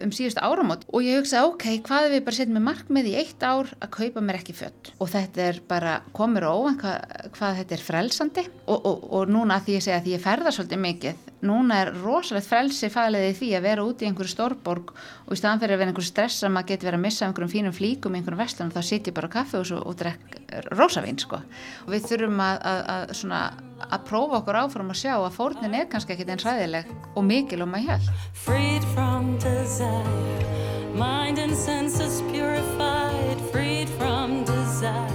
um 0.04 0.12
síðustu 0.14 0.42
áramót 0.44 0.86
og 0.90 1.04
ég 1.04 1.20
hugsaði 1.20 1.50
ok, 1.50 1.66
hvað 1.86 2.06
er 2.06 2.14
við 2.14 2.24
bara 2.26 2.38
setjum 2.38 2.56
með 2.58 2.66
markmið 2.68 3.10
í 3.10 3.16
eitt 3.20 3.44
ár 3.44 3.72
að 3.78 3.92
kaupa 3.96 4.24
mér 4.24 4.40
ekki 4.40 4.56
fött 4.56 4.92
og 4.98 5.12
þetta 5.12 5.46
er 5.46 5.60
bara, 5.70 5.96
komur 6.16 6.46
óvan 6.48 6.78
hvað, 6.80 7.26
hvað 7.36 7.58
þetta 7.60 7.76
er 7.76 7.84
frelsandi. 7.84 8.46
Og, 8.66 8.78
og, 8.78 9.04
og 9.16 9.32
núna 9.32 9.60
því 9.64 9.76
ég 9.78 9.84
segja 9.84 10.00
að 10.00 10.10
ég 10.14 10.24
ferða 10.24 10.54
svolítið 10.54 10.82
mikið 10.84 11.29
núna 11.46 11.78
er 11.84 11.90
rosalegt 12.02 12.48
frelsi 12.48 12.90
fæliði 12.92 13.32
því 13.38 13.48
að 13.56 13.64
vera 13.64 13.84
út 13.86 14.02
í 14.02 14.08
einhverju 14.08 14.32
stórborg 14.34 14.92
og 14.92 15.32
í 15.32 15.38
staðan 15.38 15.62
fyrir 15.62 15.76
að 15.76 15.82
vera 15.82 15.92
einhverju 15.92 16.10
stress 16.10 16.44
að 16.44 16.52
maður 16.54 16.68
geti 16.70 16.88
verið 16.88 16.98
að 16.98 17.04
missa 17.06 17.26
einhverjum 17.26 17.52
fínum 17.54 17.76
flíkum 17.76 18.16
í 18.16 18.20
einhverjum 18.20 18.42
vestlunum 18.42 18.74
þá 18.74 18.80
sitjum 18.90 19.16
bara 19.16 19.30
á 19.30 19.36
kaffe 19.36 19.60
og, 19.60 19.72
og 19.80 19.96
drekk 20.00 20.36
rosavín 20.76 21.20
sko. 21.20 21.40
Og 21.86 21.94
við 21.94 22.08
þurfum 22.10 22.42
að, 22.44 22.58
að, 22.72 22.82
að, 22.94 23.14
svona, 23.20 23.40
að 23.86 24.04
prófa 24.10 24.40
okkur 24.40 24.60
áfram 24.64 24.92
að 24.92 25.00
sjá 25.00 25.14
að 25.16 25.36
fórnin 25.38 25.78
er 25.80 25.88
kannski 25.92 26.16
ekkit 26.16 26.34
einn 26.34 26.44
ræðileg 26.44 26.92
og 27.14 27.24
mikil 27.24 27.62
og 27.64 27.72
maður 27.72 27.94
hjálp 27.94 28.26
Freed 28.44 28.90
from 28.94 29.32
desire 29.40 30.48
Mind 30.90 31.38
and 31.38 31.54
senses 31.54 32.20
purified. 32.32 33.38
Freed 33.52 33.88
from 33.96 34.42
desire 34.44 35.08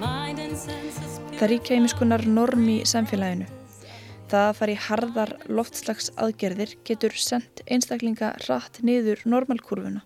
Mind 0.00 0.38
and 0.40 0.56
senses 0.56 1.18
purified 1.18 1.40
Það 1.42 1.52
ríkja 1.52 1.82
ímiskunar 1.82 2.24
norm 2.30 2.64
í 2.70 2.80
samfélaginu 2.88 3.55
Það 4.26 4.44
að 4.48 4.56
fara 4.58 4.72
í 4.72 4.78
harðar 4.82 5.30
loftslags 5.46 6.08
aðgerðir 6.18 6.72
getur 6.88 7.14
sendt 7.14 7.60
einstaklinga 7.70 8.32
rætt 8.48 8.80
niður 8.82 9.20
normalkurvuna. 9.22 10.00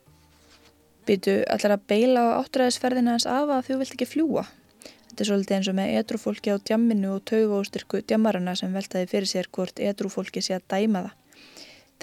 Byttu 1.08 1.38
allar 1.48 1.78
að 1.78 1.86
beila 1.88 2.20
á 2.28 2.36
áttræðisferðina 2.42 3.14
hans 3.16 3.24
af 3.24 3.48
að 3.48 3.64
þú 3.70 3.78
vilt 3.80 3.94
ekki 3.96 4.08
fljúa. 4.10 4.44
Þetta 5.08 5.24
er 5.24 5.30
svolítið 5.30 5.56
eins 5.56 5.70
og 5.72 5.76
með 5.80 5.94
edrúfólki 6.02 6.52
á 6.52 6.56
djamminu 6.60 7.14
og 7.14 7.24
taugóstyrku 7.32 8.02
djammarana 8.04 8.52
sem 8.60 8.76
veltaði 8.76 9.08
fyrir 9.08 9.30
sér 9.32 9.48
hvort 9.56 9.80
edrúfólki 9.80 10.44
sé 10.44 10.52
að 10.58 10.68
dæma 10.68 11.06
það. 11.06 11.16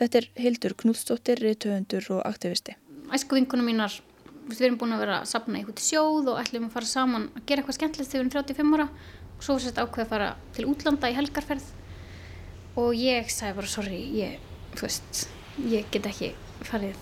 Þetta 0.02 0.18
er 0.18 0.30
Hildur 0.42 0.74
Knútsdóttir, 0.82 1.38
riðtöfundur 1.46 2.04
og 2.18 2.26
aktivisti. 2.26 2.74
Æsku 3.14 3.38
vinkunum 3.38 3.70
mínar, 3.70 3.94
við 4.50 4.66
erum 4.66 4.82
búin 4.82 4.98
að 4.98 5.06
vera 5.06 5.22
að 5.22 5.30
sapna 5.30 5.62
í 5.62 5.66
húti 5.70 5.86
sjóð 5.86 6.34
og 6.34 6.42
ætlum 6.42 6.66
að 6.68 6.76
fara 6.80 6.90
saman 6.90 7.30
að 7.38 7.46
gera 7.46 7.62
eitthvað 7.62 7.78
skemmtilegt 7.78 8.10
þegar 8.10 8.26
við 8.26 8.26
erum 8.26 8.36
35 8.58 8.74
ára 8.78 8.88
og 9.38 9.42
svo 9.46 9.54
og 12.78 12.94
ég 12.98 13.32
sagði 13.34 13.58
bara 13.58 13.72
sorry, 13.72 14.02
ég, 14.18 14.38
veist, 14.82 15.26
ég 15.66 15.88
get 15.94 16.10
ekki 16.10 16.34
farið 16.68 16.98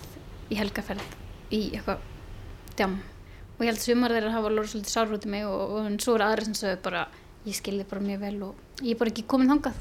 í 0.52 0.58
helgaferð 0.58 1.04
í 1.52 1.60
eitthvað 1.76 2.02
djam 2.76 2.96
og 3.56 3.64
ég 3.64 3.70
held 3.70 3.82
sumar 3.82 4.12
þeirra 4.12 4.34
hafa 4.34 4.52
lóra 4.52 4.68
svolítið 4.68 4.92
sárfrútið 4.92 5.32
mig 5.32 5.46
og, 5.48 5.60
og, 5.64 5.76
og 5.80 6.00
svo 6.04 6.16
er 6.16 6.26
aðra 6.26 6.46
sem 6.46 6.56
sagði 6.56 6.80
bara 6.84 7.04
ég 7.46 7.56
skilði 7.56 7.86
bara 7.88 8.04
mjög 8.04 8.24
vel 8.24 8.38
og 8.48 8.82
ég 8.82 8.94
er 8.94 9.00
bara 9.00 9.12
ekki 9.12 9.26
komin 9.30 9.52
þangað. 9.52 9.78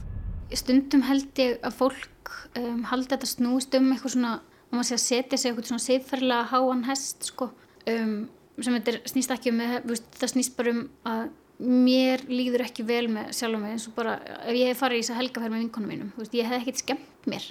Stundum 0.56 1.04
held 1.08 1.42
ég 1.42 1.58
að 1.66 1.78
fólk 1.80 2.34
um, 2.60 2.84
haldi 2.92 3.12
þetta 3.12 3.30
snúist 3.30 3.76
um 3.76 3.90
eitthvað 3.92 4.14
svona, 4.16 4.34
og 4.70 4.78
maður 4.78 4.90
sé 4.92 4.98
að 4.98 5.04
setja 5.06 5.40
sig 5.40 5.52
eitthvað 5.52 5.72
svona 5.72 5.86
seifferðilega 5.86 6.50
háan 6.54 6.84
hest 6.88 7.28
sko, 7.32 7.50
um, 7.92 8.14
sem 8.62 8.78
þetta 8.78 9.12
snýst 9.12 9.34
ekki 9.36 9.52
um, 9.52 9.64
það 10.20 10.32
snýst 10.32 10.56
bara 10.60 10.76
um 10.76 10.86
að 11.10 11.26
mér 11.60 12.26
líður 12.28 12.66
ekki 12.66 12.84
vel 12.88 13.06
með 13.12 13.30
sjálf 13.36 13.56
og 13.56 13.62
mig 13.64 13.76
eins 13.76 13.86
og 13.88 13.96
bara 13.96 14.18
ef 14.44 14.56
ég 14.58 14.72
hef 14.72 14.82
farið 14.82 15.00
í 15.00 15.04
þess 15.04 15.14
að 15.14 15.22
helgaferð 15.22 15.54
með 15.54 15.64
vinkonum 15.64 15.92
mínum 15.94 16.10
veist, 16.18 16.36
ég 16.36 16.50
hef 16.50 16.58
ekkert 16.60 16.82
skemmt 16.82 17.30
mér 17.32 17.46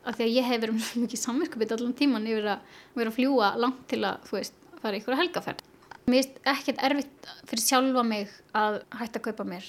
af 0.00 0.16
því 0.16 0.26
að 0.26 0.36
ég 0.36 0.46
hef 0.48 0.62
verið 0.62 0.78
mjög 0.78 1.02
mikið 1.02 1.20
samverkabit 1.20 1.74
allan 1.76 1.96
tíman 1.98 2.28
yfir 2.30 2.48
að 2.54 2.78
vera 2.96 3.12
að 3.12 3.18
fljúa 3.18 3.50
langt 3.60 3.82
til 3.90 4.00
að 4.08 4.30
veist, 4.32 4.56
fara 4.80 4.96
í 4.96 5.02
ykkur 5.02 5.18
helgaferð. 5.20 5.66
Mér 6.08 6.24
finnst 6.24 6.40
ekkert 6.54 6.80
erfitt 6.88 7.28
fyrir 7.50 7.64
sjálfa 7.66 8.04
mig 8.06 8.32
að 8.56 8.80
hætta 8.96 9.20
að 9.20 9.26
kaupa 9.28 9.46
mér 9.50 9.66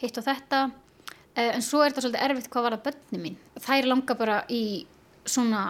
hitt 0.00 0.18
og 0.18 0.24
þetta 0.24 0.62
eh, 1.36 1.50
en 1.50 1.64
svo 1.64 1.82
er 1.82 1.92
þetta 1.92 2.06
svolítið 2.06 2.24
erfitt 2.28 2.50
hvað 2.54 2.66
var 2.68 2.78
að 2.78 2.86
bönni 2.88 3.20
mín. 3.20 3.36
Það 3.60 3.76
er 3.76 3.90
langa 3.92 4.16
bara 4.18 4.38
í 4.48 4.64
svona 5.28 5.64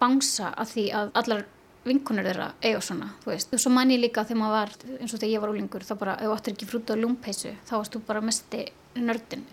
bangsa 0.00 0.50
af 0.58 0.74
því 0.74 0.86
að 0.96 1.14
allar 1.22 1.46
vinkunur 1.86 2.26
þeirra 2.26 2.48
eiga 2.60 2.80
svona, 2.84 3.10
þú 3.22 3.32
veist. 3.32 3.52
Og 3.54 3.62
svo 3.62 3.72
man 3.72 3.92
ég 3.92 4.02
líka 4.02 4.24
þegar 4.28 4.40
maður 4.40 4.56
var, 4.56 4.72
eins 4.98 5.14
og 5.14 5.20
þegar 5.20 5.32
ég 5.32 5.44
var 5.44 5.52
úlingur, 5.54 5.86
þá 5.86 5.94
bara, 6.00 6.16
ef 6.20 6.28
þú 6.28 6.34
áttir 6.36 6.56
ekki 6.56 6.68
frúta 6.68 6.96
á 6.96 7.00
lúmpeisu, 7.00 7.52
þá 7.68 7.74
varst 7.78 7.96
þú 7.96 8.02
bara 8.08 8.24
mesti 8.24 8.64
nördin. 9.00 9.44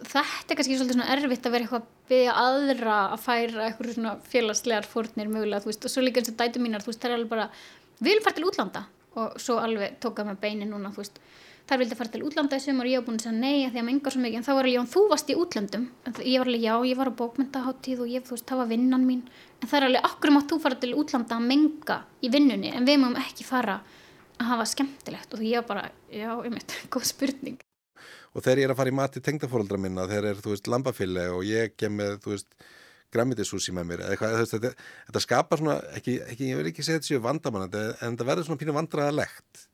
Þetta 0.00 0.54
er 0.54 0.58
kannski 0.58 0.78
svolítið 0.78 0.96
svona 0.96 1.10
erfitt 1.14 1.46
að 1.46 1.54
vera 1.54 1.66
eitthvað 1.66 1.82
að 1.82 1.90
byggja 2.10 2.36
aðra 2.42 2.96
að 3.10 3.20
færa 3.26 3.66
eitthvað 3.66 3.92
svona 3.98 4.14
félagslegar 4.32 4.88
fórnir 4.88 5.28
mögulega, 5.30 5.62
þú 5.62 5.70
veist, 5.70 5.84
og 5.84 5.92
svo 5.92 6.04
líka 6.06 6.22
eins 6.22 6.32
og 6.32 6.38
dætu 6.40 6.62
mínar, 6.64 6.82
þú 6.82 6.90
veist, 6.90 7.02
það 7.02 7.10
er 7.10 7.18
alveg 7.18 7.34
bara, 7.34 7.46
viljum 8.00 8.24
fara 8.24 8.38
til 8.38 8.48
útlanda. 8.48 8.86
Og 9.20 9.36
svo 9.42 9.58
alveg 9.60 9.98
tókað 10.02 10.30
með 10.30 10.40
beini 10.40 10.66
núna, 10.70 10.90
þú 10.94 11.02
veist, 11.02 11.20
þær 11.70 11.82
vildi 11.82 11.98
fara 11.98 12.10
til 12.14 12.22
útlanda 12.26 12.58
í 12.58 12.62
sumar 12.64 12.88
og 12.88 12.92
ég 12.94 13.02
var 13.02 13.06
búin 13.06 13.18
að 13.20 13.26
segja 13.26 13.36
nei 13.36 13.66
að 13.66 13.74
því 13.74 13.82
að 13.82 13.86
menga 13.90 14.12
svo 14.14 14.22
mikið. 14.24 14.38
En 14.40 14.46
þá 14.46 14.52
var 14.56 14.68
alveg, 14.70 14.90
þú 14.94 15.02
varst 15.10 15.30
í 15.30 15.36
útlandum 15.38 15.84
ég 16.24 16.40
var 16.40 16.50
alveg, 16.50 16.64
já, 16.64 16.74
ég 16.88 16.98
var 16.98 17.10
á 17.10 17.18
bókmyndaháttíð 17.20 18.02
og 18.06 18.10
ég, 18.10 18.24
þú 18.26 18.34
veist, 18.34 18.46
það 18.48 18.62
var 18.62 18.70
vinnan 18.70 19.06
mín 19.06 19.22
en 19.60 19.68
það 19.68 19.78
er 19.78 19.86
alveg, 19.88 20.06
okkur 20.10 20.34
mátt 20.34 20.50
þú 20.50 20.60
fara 20.62 20.78
til 20.80 20.92
útlanda 20.98 21.36
að 21.36 21.48
menga 21.50 21.98
í 22.24 22.30
vinnunni? 22.32 22.72
En 22.74 22.88
við 22.88 23.00
máum 23.02 23.18
ekki 23.20 23.46
fara 23.46 23.80
að 24.40 24.52
hafa 24.54 24.68
skemmtilegt. 24.72 25.36
Og 25.36 25.44
ég 25.44 25.60
var 25.60 25.68
bara, 25.68 25.86
já, 26.08 26.30
ég 26.32 26.54
veit, 26.56 26.76
góð 26.92 27.08
spurning. 27.12 27.60
Og 28.30 28.44
þegar 28.44 28.62
ég 28.62 28.68
er 28.68 28.74
að 28.74 28.78
fara 28.78 28.92
í 28.92 28.96
mati 28.96 29.22
tengdafóraldra 29.24 29.80
minna 29.80 30.06
þegar 30.08 30.30
er, 30.30 30.44
þú 30.44 30.54
veist, 30.54 30.70
lambafili 30.70 31.26
og 31.34 31.42
ég 31.48 31.74
kem 31.78 31.96
með, 31.98 32.20
þú 32.24 32.36
veist, 32.36 32.52
græmitishúsi 33.10 33.74
með 33.74 33.88
mér 33.88 34.04
eitthvað, 34.06 34.36
veist, 34.38 34.54
þetta, 34.54 34.70
þetta 35.08 35.22
skapar 35.24 35.60
svona 35.60 35.76
ekki, 35.98 36.14
ekki, 36.30 36.50
ég 36.52 36.60
vil 36.60 36.68
ekki 36.70 36.84
segja 36.86 37.00
þetta 37.00 37.10
séu 37.10 37.24
vandamann 37.24 37.66
en 37.66 37.96
þetta 38.04 38.28
verður 38.28 38.46
svona 38.46 38.62
pínu 38.62 38.76
vandraðalegt 38.76 39.64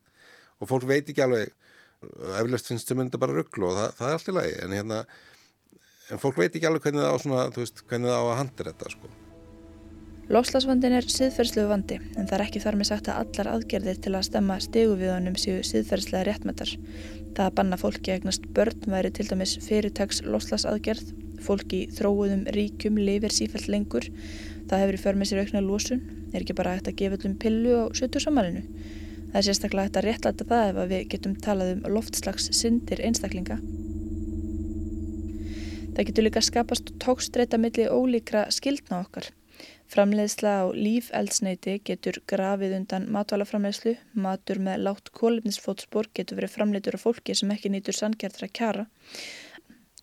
og 0.56 0.70
fólk 0.70 0.88
veit 0.88 1.12
ekki 1.12 1.24
alveg 1.26 1.52
eflust 2.40 2.72
finnst 2.72 2.88
þau 2.88 2.96
mynda 3.02 3.20
bara 3.20 3.36
rugglu 3.36 3.68
og 3.68 3.76
það, 3.76 3.92
það 4.00 4.08
er 4.08 4.18
allt 4.18 4.32
í 4.32 4.36
lagi, 4.38 4.56
en 4.64 4.76
hérna 4.78 5.02
en 6.08 6.24
fólk 6.24 6.40
veit 6.40 6.56
ekki 6.56 6.70
alveg 6.70 6.88
hvernig 6.88 7.04
það 7.04 7.12
á 7.12 7.22
svona, 7.26 7.46
þú 7.52 7.64
veist, 7.66 7.86
hvernig 7.90 8.12
það 8.14 8.24
á 8.24 8.24
að 8.24 8.36
handa 8.40 8.68
þetta, 8.70 8.92
sko 8.96 9.14
Lofslagsvandin 10.26 10.90
er 10.96 11.06
siðferðslegu 11.06 11.68
vandi 11.70 11.96
en 12.18 12.24
það 12.26 12.32
er 12.36 12.42
ekki 12.48 12.60
þar 12.64 12.76
með 12.80 12.88
sagt 12.88 13.08
að 13.12 13.18
allar 13.20 13.48
aðgerðir 13.52 13.98
til 14.02 14.10
að 14.18 14.24
stemma 14.26 14.56
stegu 14.64 14.96
við 14.98 15.12
honum 15.12 15.36
séu 15.38 15.60
siðferðslega 15.62 16.26
réttmættar. 16.26 16.72
Það 17.36 17.42
að 17.44 17.54
banna 17.60 17.78
fólki 17.78 18.10
egnast 18.16 18.48
börn 18.56 18.88
væri 18.90 19.12
til 19.14 19.28
dæmis 19.30 19.52
fyrirtags 19.62 20.24
lofslagsaðgerð, 20.26 21.12
fólki 21.46 21.84
þróuðum 21.94 22.42
ríkum 22.58 22.98
lifir 22.98 23.36
sífælt 23.36 23.70
lengur, 23.70 24.10
það 24.66 24.82
hefur 24.82 24.98
í 24.98 25.02
för 25.04 25.20
með 25.22 25.30
sér 25.30 25.44
aukna 25.44 25.64
lósun, 25.68 26.02
er 26.32 26.42
ekki 26.42 26.58
bara 26.58 26.74
hægt 26.74 26.90
að 26.90 26.98
gefa 27.04 27.20
öllum 27.20 27.38
pillu 27.46 27.78
á 27.78 27.84
70 27.94 28.26
samaninu. 28.26 28.66
Það 29.30 29.40
er 29.44 29.48
sérstaklega 29.52 29.86
hægt 29.86 30.02
að 30.02 30.06
réttlæta 30.10 30.50
það 30.50 30.82
ef 30.82 30.90
við 30.90 31.08
getum 31.14 31.38
talað 31.46 31.74
um 31.76 31.88
loftslags 32.00 32.50
syndir 32.50 33.06
einstaklinga. 33.06 33.62
Það 35.94 36.04
getur 36.10 36.26
líka 36.26 36.42
skapast 36.42 36.96
tókstreita 36.98 37.62
milli 37.62 37.86
ólíkra 37.86 38.48
skildna 38.50 39.04
okkar. 39.06 39.30
Framleiðsla 39.86 40.52
á 40.62 40.64
lífeldsneiti 40.74 41.76
getur 41.86 42.18
grafið 42.26 42.74
undan 42.80 43.06
matvælaframleiðslu, 43.14 43.94
matur 44.18 44.58
með 44.58 44.82
látt 44.88 45.12
kólefnisfótspor 45.14 46.10
getur 46.16 46.40
verið 46.40 46.56
framleitur 46.56 46.98
af 46.98 47.04
fólki 47.06 47.36
sem 47.38 47.52
ekki 47.54 47.70
nýtur 47.70 47.94
sannkjartra 47.94 48.48
kjara 48.50 48.88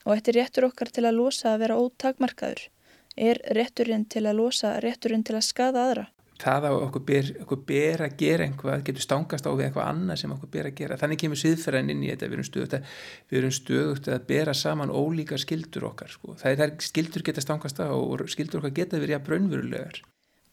og 0.03 0.15
þetta 0.15 0.31
er 0.31 0.37
réttur 0.39 0.67
okkar 0.67 0.91
til 0.91 1.05
að 1.07 1.17
losa 1.19 1.53
að 1.53 1.61
vera 1.63 1.77
ótakmarkaður. 1.79 2.65
Er 3.15 3.39
rétturinn 3.55 4.07
til 4.09 4.25
að 4.25 4.39
losa 4.39 4.73
rétturinn 4.83 5.23
til 5.23 5.37
að 5.37 5.47
skada 5.47 5.85
aðra? 5.87 6.07
Það 6.41 6.67
að 6.69 6.77
okkur 6.87 7.03
ber, 7.07 7.29
okkur 7.43 7.61
ber 7.67 8.03
að 8.05 8.15
gera 8.19 8.47
einhvað 8.47 8.85
getur 8.87 9.05
stangast 9.05 9.47
á 9.47 9.51
við 9.51 9.67
eitthvað 9.67 9.89
annað 9.91 10.21
sem 10.21 10.33
okkur 10.35 10.51
ber 10.55 10.69
að 10.69 10.77
gera. 10.79 10.97
Þannig 11.01 11.21
kemur 11.23 11.41
siðferðan 11.41 11.93
inn 11.93 12.05
í 12.05 12.09
þetta. 12.11 12.29
Við 12.31 12.37
erum 12.37 12.47
stöðugt 12.49 12.77
að, 12.77 12.95
erum 13.39 13.53
stöðugt 13.59 14.09
að 14.13 14.25
bera 14.31 14.57
saman 14.57 14.93
ólíka 14.93 15.39
skildur 15.41 15.89
okkar 15.91 16.13
sko. 16.13 16.37
það 16.39 16.51
er 16.51 16.63
þær 16.63 16.75
skildur 16.89 17.27
geta 17.27 17.45
stangast 17.45 17.83
á 17.83 17.91
og 17.93 18.25
skildur 18.31 18.63
okkar 18.63 18.77
geta 18.81 19.01
verið 19.01 19.19
að 19.19 19.27
braunverulegar 19.29 20.03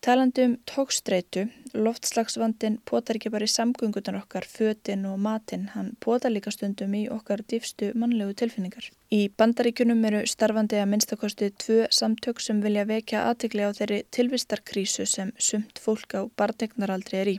Talandi 0.00 0.44
um 0.48 0.52
tókstreitu, 0.64 1.42
loftslagsvandin 1.76 2.78
potar 2.88 3.18
ekki 3.18 3.28
bara 3.34 3.44
í 3.44 3.50
samgöngutan 3.52 4.16
okkar, 4.16 4.46
fötin 4.48 5.02
og 5.04 5.18
matin, 5.20 5.66
hann 5.74 5.90
potar 6.00 6.32
líka 6.32 6.48
stundum 6.54 6.94
í 6.96 7.02
okkar 7.12 7.42
dýfstu 7.52 7.90
mannlegu 8.00 8.32
tilfinningar. 8.40 8.88
Í 9.12 9.28
bandaríkunum 9.36 10.00
eru 10.08 10.22
starfandi 10.24 10.80
að 10.80 10.88
minnstakosti 10.94 11.50
tvö 11.66 11.84
samtök 11.92 12.40
sem 12.40 12.64
vilja 12.64 12.86
vekja 12.88 13.26
aðtikli 13.28 13.68
á 13.68 13.76
þeirri 13.76 14.00
tilvistarkrísu 14.16 15.04
sem 15.04 15.34
sumt 15.36 15.84
fólk 15.84 16.16
á 16.16 16.24
barnegnaraldri 16.32 17.20
er 17.20 17.34
í. 17.34 17.38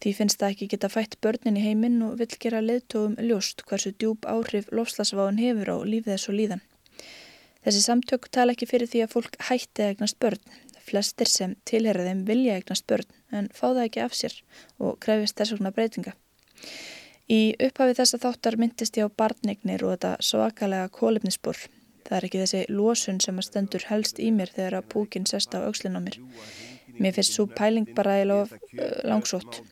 Því 0.00 0.16
finnst 0.16 0.40
það 0.40 0.56
ekki 0.56 0.70
geta 0.72 0.88
fætt 0.88 1.20
börnin 1.20 1.60
í 1.60 1.66
heiminn 1.66 2.00
og 2.08 2.16
vil 2.22 2.32
gera 2.40 2.64
leðtogum 2.64 3.20
ljóst 3.28 3.60
hversu 3.68 3.92
djúb 3.92 4.24
áhrif 4.24 4.72
loftslagsváin 4.72 5.44
hefur 5.44 5.76
á 5.76 5.76
lífið 5.84 6.14
þess 6.16 6.32
og 6.32 6.40
líðan. 6.40 6.64
Þessi 7.64 7.80
samtök 7.80 8.26
tala 8.28 8.52
ekki 8.52 8.66
fyrir 8.68 8.88
því 8.88 9.00
að 9.04 9.12
fólk 9.14 9.36
hætti 9.48 9.84
egnast 9.86 10.18
börn. 10.20 10.40
Flestir 10.84 11.30
sem 11.30 11.54
tilherra 11.68 12.04
þeim 12.04 12.24
vilja 12.28 12.58
eignast 12.58 12.86
börn 12.90 13.08
en 13.32 13.48
fá 13.56 13.70
það 13.70 13.84
ekki 13.86 14.04
af 14.04 14.18
sér 14.18 14.36
og 14.78 14.98
krefist 15.04 15.38
þess 15.38 15.56
vegna 15.56 15.72
breytinga. 15.74 16.12
Í 17.24 17.54
upphafi 17.66 17.96
þessa 17.96 18.20
þáttar 18.20 18.58
myndist 18.60 18.98
ég 19.00 19.08
á 19.08 19.16
barnignir 19.16 19.84
og 19.86 19.94
þetta 19.94 20.12
svakalega 20.20 20.90
kólefnisbor. 20.92 21.56
Það 22.04 22.16
er 22.18 22.26
ekki 22.28 22.42
þessi 22.42 22.62
losun 22.68 23.20
sem 23.24 23.40
að 23.40 23.46
stendur 23.48 23.86
helst 23.88 24.20
í 24.20 24.28
mér 24.28 24.52
þegar 24.52 24.78
að 24.82 24.88
púkin 24.92 25.24
sest 25.28 25.56
á 25.56 25.64
aukslinn 25.64 25.96
á 25.96 26.04
mér. 26.04 26.20
Mér 27.00 27.16
finnst 27.16 27.34
svo 27.34 27.46
pæling 27.48 27.88
bara 27.96 28.20
í 28.20 28.26
lof 28.28 28.52
uh, 28.52 28.82
langsótt. 29.08 29.62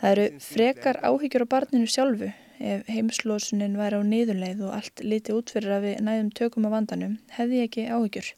Það 0.00 0.10
eru 0.10 0.26
frekar 0.44 1.00
áhyggjur 1.00 1.46
á 1.48 1.52
barninu 1.56 1.88
sjálfu 1.88 2.28
ef 2.60 2.84
heimslosunin 2.92 3.78
væri 3.80 3.98
á 3.98 4.02
niðurleið 4.06 4.60
og 4.68 4.76
allt 4.76 5.02
liti 5.02 5.34
út 5.34 5.50
fyrir 5.50 5.74
að 5.78 5.88
við 5.88 6.04
næðum 6.06 6.30
tökum 6.36 6.68
á 6.68 6.74
vandanum 6.76 7.16
hefði 7.34 7.62
ég 7.62 7.70
ekki 7.70 7.88
áhyggjur. 7.88 8.28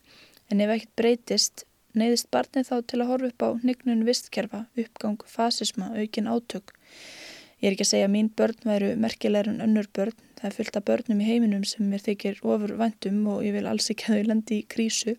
En 0.54 0.62
ef 0.62 0.72
ekkert 0.76 0.94
breytist 1.02 1.65
neyðist 1.98 2.28
barnið 2.34 2.68
þá 2.70 2.76
til 2.90 3.00
að 3.00 3.10
horfa 3.10 3.30
upp 3.32 3.44
á 3.44 3.48
hnygnun 3.62 4.04
vistkerfa, 4.06 4.64
uppgang, 4.78 5.22
fasisma, 5.30 5.90
aukin 5.96 6.30
átök. 6.30 6.74
Ég 7.62 7.70
er 7.70 7.76
ekki 7.76 7.86
að 7.86 7.92
segja 7.92 8.08
að 8.08 8.12
mín 8.12 8.30
börn 8.36 8.68
væru 8.68 8.90
merkilegur 9.00 9.48
en 9.52 9.62
önnur 9.64 9.88
börn. 9.96 10.16
Það 10.36 10.48
er 10.48 10.56
fullt 10.58 10.76
af 10.76 10.84
börnum 10.90 11.20
í 11.24 11.28
heiminum 11.28 11.62
sem 11.64 11.86
mér 11.88 12.02
þykir 12.04 12.42
ofur 12.44 12.74
vandum 12.76 13.22
og 13.32 13.44
ég 13.46 13.56
vil 13.56 13.68
alls 13.70 13.88
ekki 13.92 14.10
að 14.10 14.18
þau 14.18 14.28
lendi 14.30 14.58
í 14.60 14.66
krísu. 14.74 15.14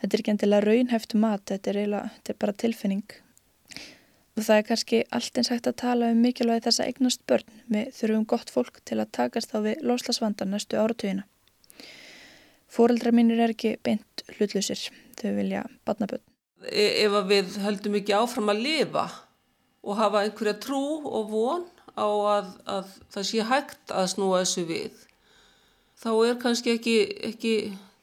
Þetta 0.00 0.16
er 0.16 0.22
ekki 0.22 0.32
endilega 0.32 0.64
raunheftu 0.64 1.20
mat, 1.20 1.44
þetta 1.50 1.70
er, 1.70 1.80
eiginlega, 1.82 2.12
þetta 2.16 2.32
er 2.32 2.38
bara 2.40 2.56
tilfinning. 2.64 3.18
Og 4.38 4.46
það 4.46 4.56
er 4.56 4.66
kannski 4.70 5.02
allt 5.12 5.36
eins 5.36 5.50
hægt 5.52 5.68
að 5.68 5.76
tala 5.82 6.08
um 6.14 6.22
mikilvægi 6.24 6.64
þess 6.64 6.80
að 6.80 6.92
eignast 6.94 7.26
börn. 7.28 7.58
Við 7.68 7.92
þurfum 7.98 8.24
gott 8.32 8.54
fólk 8.54 8.80
til 8.88 8.96
að 9.02 9.12
takast 9.18 9.52
á 9.52 9.60
við 9.60 9.84
loslasvandan 9.84 10.54
næstu 10.54 10.80
áratugina. 10.80 11.26
Fóreldrar 12.70 13.14
mínir 13.16 13.40
er 13.42 13.54
ekki 13.54 13.74
beint 13.82 14.24
hlutlusir 14.36 14.82
þau 15.18 15.34
vilja 15.36 15.64
batnaböld. 15.88 16.22
E, 16.68 17.04
ef 17.06 17.16
við 17.28 17.58
höldum 17.64 17.98
ekki 17.98 18.16
áfram 18.16 18.52
að 18.52 18.64
lifa 18.66 19.06
og 19.80 19.96
hafa 19.98 20.24
einhverja 20.26 20.58
trú 20.60 20.82
og 21.08 21.30
von 21.32 21.64
á 21.96 22.06
að, 22.06 22.50
að 22.68 22.92
það 23.12 23.28
sé 23.30 23.46
hægt 23.48 23.94
að 23.96 24.10
snúa 24.14 24.42
þessu 24.42 24.66
við, 24.68 25.00
þá 26.00 26.10
er 26.28 26.38
kannski 26.42 26.76
ekki, 26.76 26.96
ekki 27.32 27.54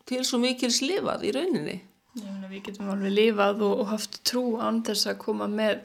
til 0.09 0.23
svo 0.25 0.41
mikils 0.41 0.81
lifað 0.83 1.27
í 1.27 1.33
rauninni. 1.37 1.79
Mena, 2.17 2.49
við 2.49 2.67
getum 2.67 2.91
alveg 2.91 3.13
lifað 3.13 3.63
og, 3.65 3.81
og 3.83 3.91
haft 3.93 4.21
trú 4.27 4.45
án 4.59 4.81
þess 4.85 5.11
að 5.11 5.19
koma 5.21 5.47
með 5.51 5.83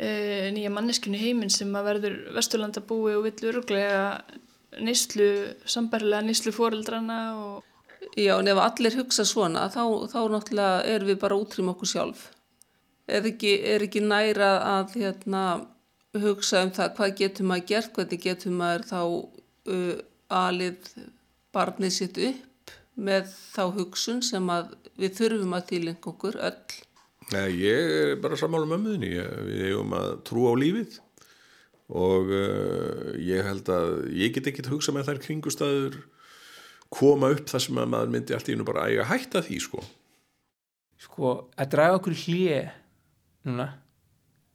e, 0.00 0.50
nýja 0.56 0.72
manneskinu 0.72 1.20
heiminn 1.20 1.52
sem 1.52 1.72
að 1.76 1.90
verður 1.92 2.20
vesturlandabúi 2.36 3.16
og 3.18 3.26
vill 3.28 3.50
öruglega 3.52 4.04
nýslu, 4.80 5.28
sambarilega 5.68 6.24
nýslu 6.24 6.54
fóreldrana 6.56 7.20
og 7.36 7.66
Já, 8.16 8.34
en 8.38 8.48
ef 8.48 8.58
allir 8.58 8.96
hugsa 8.98 9.24
svona, 9.28 9.66
þá, 9.72 9.82
þá 10.10 10.20
náttúrulega 10.32 10.84
er 10.88 11.04
við 11.06 11.18
bara 11.22 11.38
útrým 11.38 11.70
okkur 11.72 11.90
sjálf. 11.90 12.28
Er 13.10 13.26
ekki, 13.26 13.56
er 13.66 13.84
ekki 13.84 14.02
næra 14.04 14.50
að 14.66 14.96
hérna, 15.02 15.44
hugsa 16.18 16.64
um 16.64 16.72
það 16.74 16.94
hvað 16.96 17.16
getur 17.20 17.48
maður 17.50 17.66
gert, 17.70 17.92
hvernig 17.94 18.22
getur 18.24 18.54
maður 18.54 18.86
þá 18.88 19.00
uh, 19.74 19.96
alið 20.40 20.94
barnið 21.54 21.94
sitt 21.94 22.20
upp 22.30 22.74
með 23.00 23.30
þá 23.54 23.62
hugsun 23.76 24.22
sem 24.24 24.48
við 25.00 25.14
þurfum 25.18 25.54
að 25.56 25.68
þýlenga 25.70 26.10
okkur 26.12 26.40
öll. 26.48 26.78
Nei, 27.30 27.46
ég 27.62 27.94
er 27.94 28.16
bara 28.22 28.38
sammála 28.38 28.66
með 28.66 28.82
möðunni. 28.84 29.10
Við 29.46 29.62
hefum 29.68 29.94
að 29.94 30.10
trú 30.26 30.48
á 30.50 30.54
lífið 30.58 30.98
og 31.90 32.30
uh, 32.34 33.12
ég 33.18 33.46
held 33.46 33.70
að 33.74 33.92
ég 34.14 34.34
get 34.34 34.50
ekki 34.50 34.64
að 34.66 34.72
hugsa 34.74 34.94
með 34.94 35.10
þær 35.10 35.22
kringustæður 35.26 36.00
koma 36.90 37.30
upp 37.34 37.48
þar 37.50 37.64
sem 37.64 37.80
að 37.80 37.90
maður 37.94 38.14
myndi 38.14 38.36
allt 38.36 38.48
í 38.48 38.54
hennu 38.54 38.66
bara 38.66 38.86
æga 38.90 39.08
hætta 39.10 39.42
því 39.46 39.58
sko. 39.64 39.82
Sko 41.00 41.34
að 41.56 41.72
draga 41.74 41.98
okkur 42.00 42.16
hlið 42.26 42.70
núna 43.48 43.68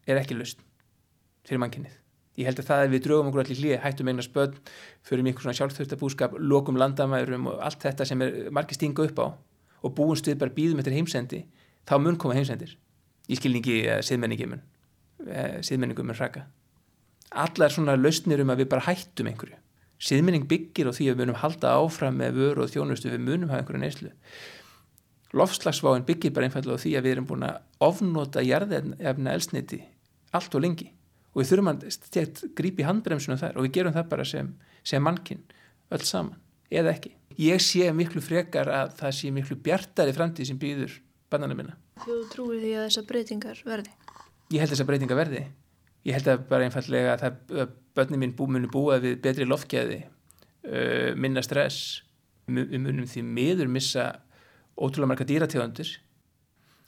er 0.06 0.20
ekki 0.22 0.38
lust 0.38 0.60
fyrir 1.46 1.62
mannkynnið 1.64 1.96
ég 2.36 2.50
held 2.50 2.60
að 2.62 2.70
það 2.70 2.84
er 2.84 2.92
við 2.92 3.04
draugum 3.06 3.32
okkur 3.32 3.44
allir 3.46 3.62
hlið 3.62 3.78
hættum 3.86 4.12
einhverja 4.12 4.30
spöld 4.30 4.58
fyrir 5.08 5.26
miklu 5.26 5.46
svona 5.46 5.58
sjálfþjóðstabúskap 5.60 6.36
lokum 6.38 6.78
landamærum 6.80 7.48
og 7.54 7.62
allt 7.64 7.86
þetta 7.86 8.08
sem 8.10 8.22
er 8.26 8.52
margir 8.54 8.78
stinga 8.78 9.08
upp 9.08 9.22
á 9.24 9.28
og 9.86 9.96
búum 9.96 10.18
stuð 10.20 10.38
bara 10.42 10.54
býðum 10.54 10.82
eftir 10.84 10.98
heimsendi 10.98 11.46
þá 11.88 11.96
mun 12.02 12.18
koma 12.20 12.36
heimsendir. 12.36 12.76
Í 13.30 13.38
skilningi 13.40 13.80
uh, 13.88 14.02
siðmenningi 14.06 14.50
mun 14.52 14.62
uh, 14.62 15.62
siðmenningum 15.66 16.12
mun 16.12 16.20
raka 16.20 16.46
allar 17.36 17.74
svona 17.74 17.96
lausnir 17.98 18.42
um 18.44 18.52
að 18.54 18.64
við 18.64 18.72
bara 18.74 18.86
hættum 18.88 19.30
einhverju 19.32 19.58
Síðminning 20.06 20.46
byggir 20.50 20.92
og 20.92 20.98
því 20.98 21.08
að 21.10 21.16
við 21.16 21.22
munum 21.24 21.40
halda 21.42 21.72
áfram 21.80 22.20
með 22.20 22.38
vöru 22.38 22.66
og 22.66 22.72
þjónustu 22.74 23.10
við 23.10 23.24
munum 23.26 23.50
hafa 23.50 23.64
einhverju 23.64 23.82
neyslu. 23.82 24.12
Lofslagsváin 25.36 26.06
byggir 26.06 26.34
bara 26.36 26.48
einfallega 26.48 26.78
á 26.78 26.84
því 26.84 26.92
að 26.96 27.08
við 27.08 27.16
erum 27.16 27.28
búin 27.32 27.48
að 27.48 27.58
ofnota 27.84 28.44
jarðefna 28.46 29.34
elsniti 29.34 29.82
allt 30.36 30.56
og 30.56 30.64
lengi 30.64 30.92
og 31.34 31.42
við 31.42 31.50
þurfum 31.50 31.72
að 31.74 31.84
stjætt 31.96 32.44
grípi 32.56 32.86
handbremsunum 32.88 33.42
þar 33.42 33.58
og 33.58 33.66
við 33.66 33.74
gerum 33.80 33.96
það 33.98 34.08
bara 34.14 34.28
sem, 34.30 34.54
sem 34.88 35.04
mannkinn 35.04 35.42
öll 35.92 36.06
saman, 36.06 36.38
eða 36.72 36.94
ekki. 36.94 37.12
Ég 37.42 37.60
sé 37.64 37.90
miklu 37.92 38.24
frekar 38.24 38.72
að 38.72 38.96
það 39.02 39.18
sé 39.18 39.34
miklu 39.36 39.58
bjartari 39.66 40.16
framtíð 40.16 40.52
sem 40.52 40.62
býður 40.62 40.96
bannana 41.34 41.58
minna. 41.58 41.76
Þú 42.06 42.22
trúir 42.32 42.62
því 42.62 42.72
að 42.78 42.88
þessar 42.88 43.08
breytingar 43.10 43.62
verði? 43.68 43.92
Ég 44.54 44.62
held 44.62 44.72
þessar 44.72 44.88
breytingar 44.88 45.20
verði 45.20 45.44
ég 46.06 46.18
held 46.18 46.30
að 46.32 46.46
bara 46.50 46.68
einfallega 46.68 47.16
að 47.16 47.24
það 47.24 47.74
börnum 47.96 48.22
mín 48.22 48.36
bú, 48.38 48.48
muni 48.52 48.70
búa 48.72 49.00
við 49.04 49.18
betri 49.24 49.48
lofgæði 49.48 50.04
uh, 50.06 51.12
minna 51.18 51.44
stress 51.46 52.04
við 52.46 52.78
munum 52.78 53.08
því 53.10 53.24
miður 53.26 53.72
missa 53.72 54.10
ótrúlega 54.76 55.10
marga 55.10 55.26
dýrategundir. 55.26 55.96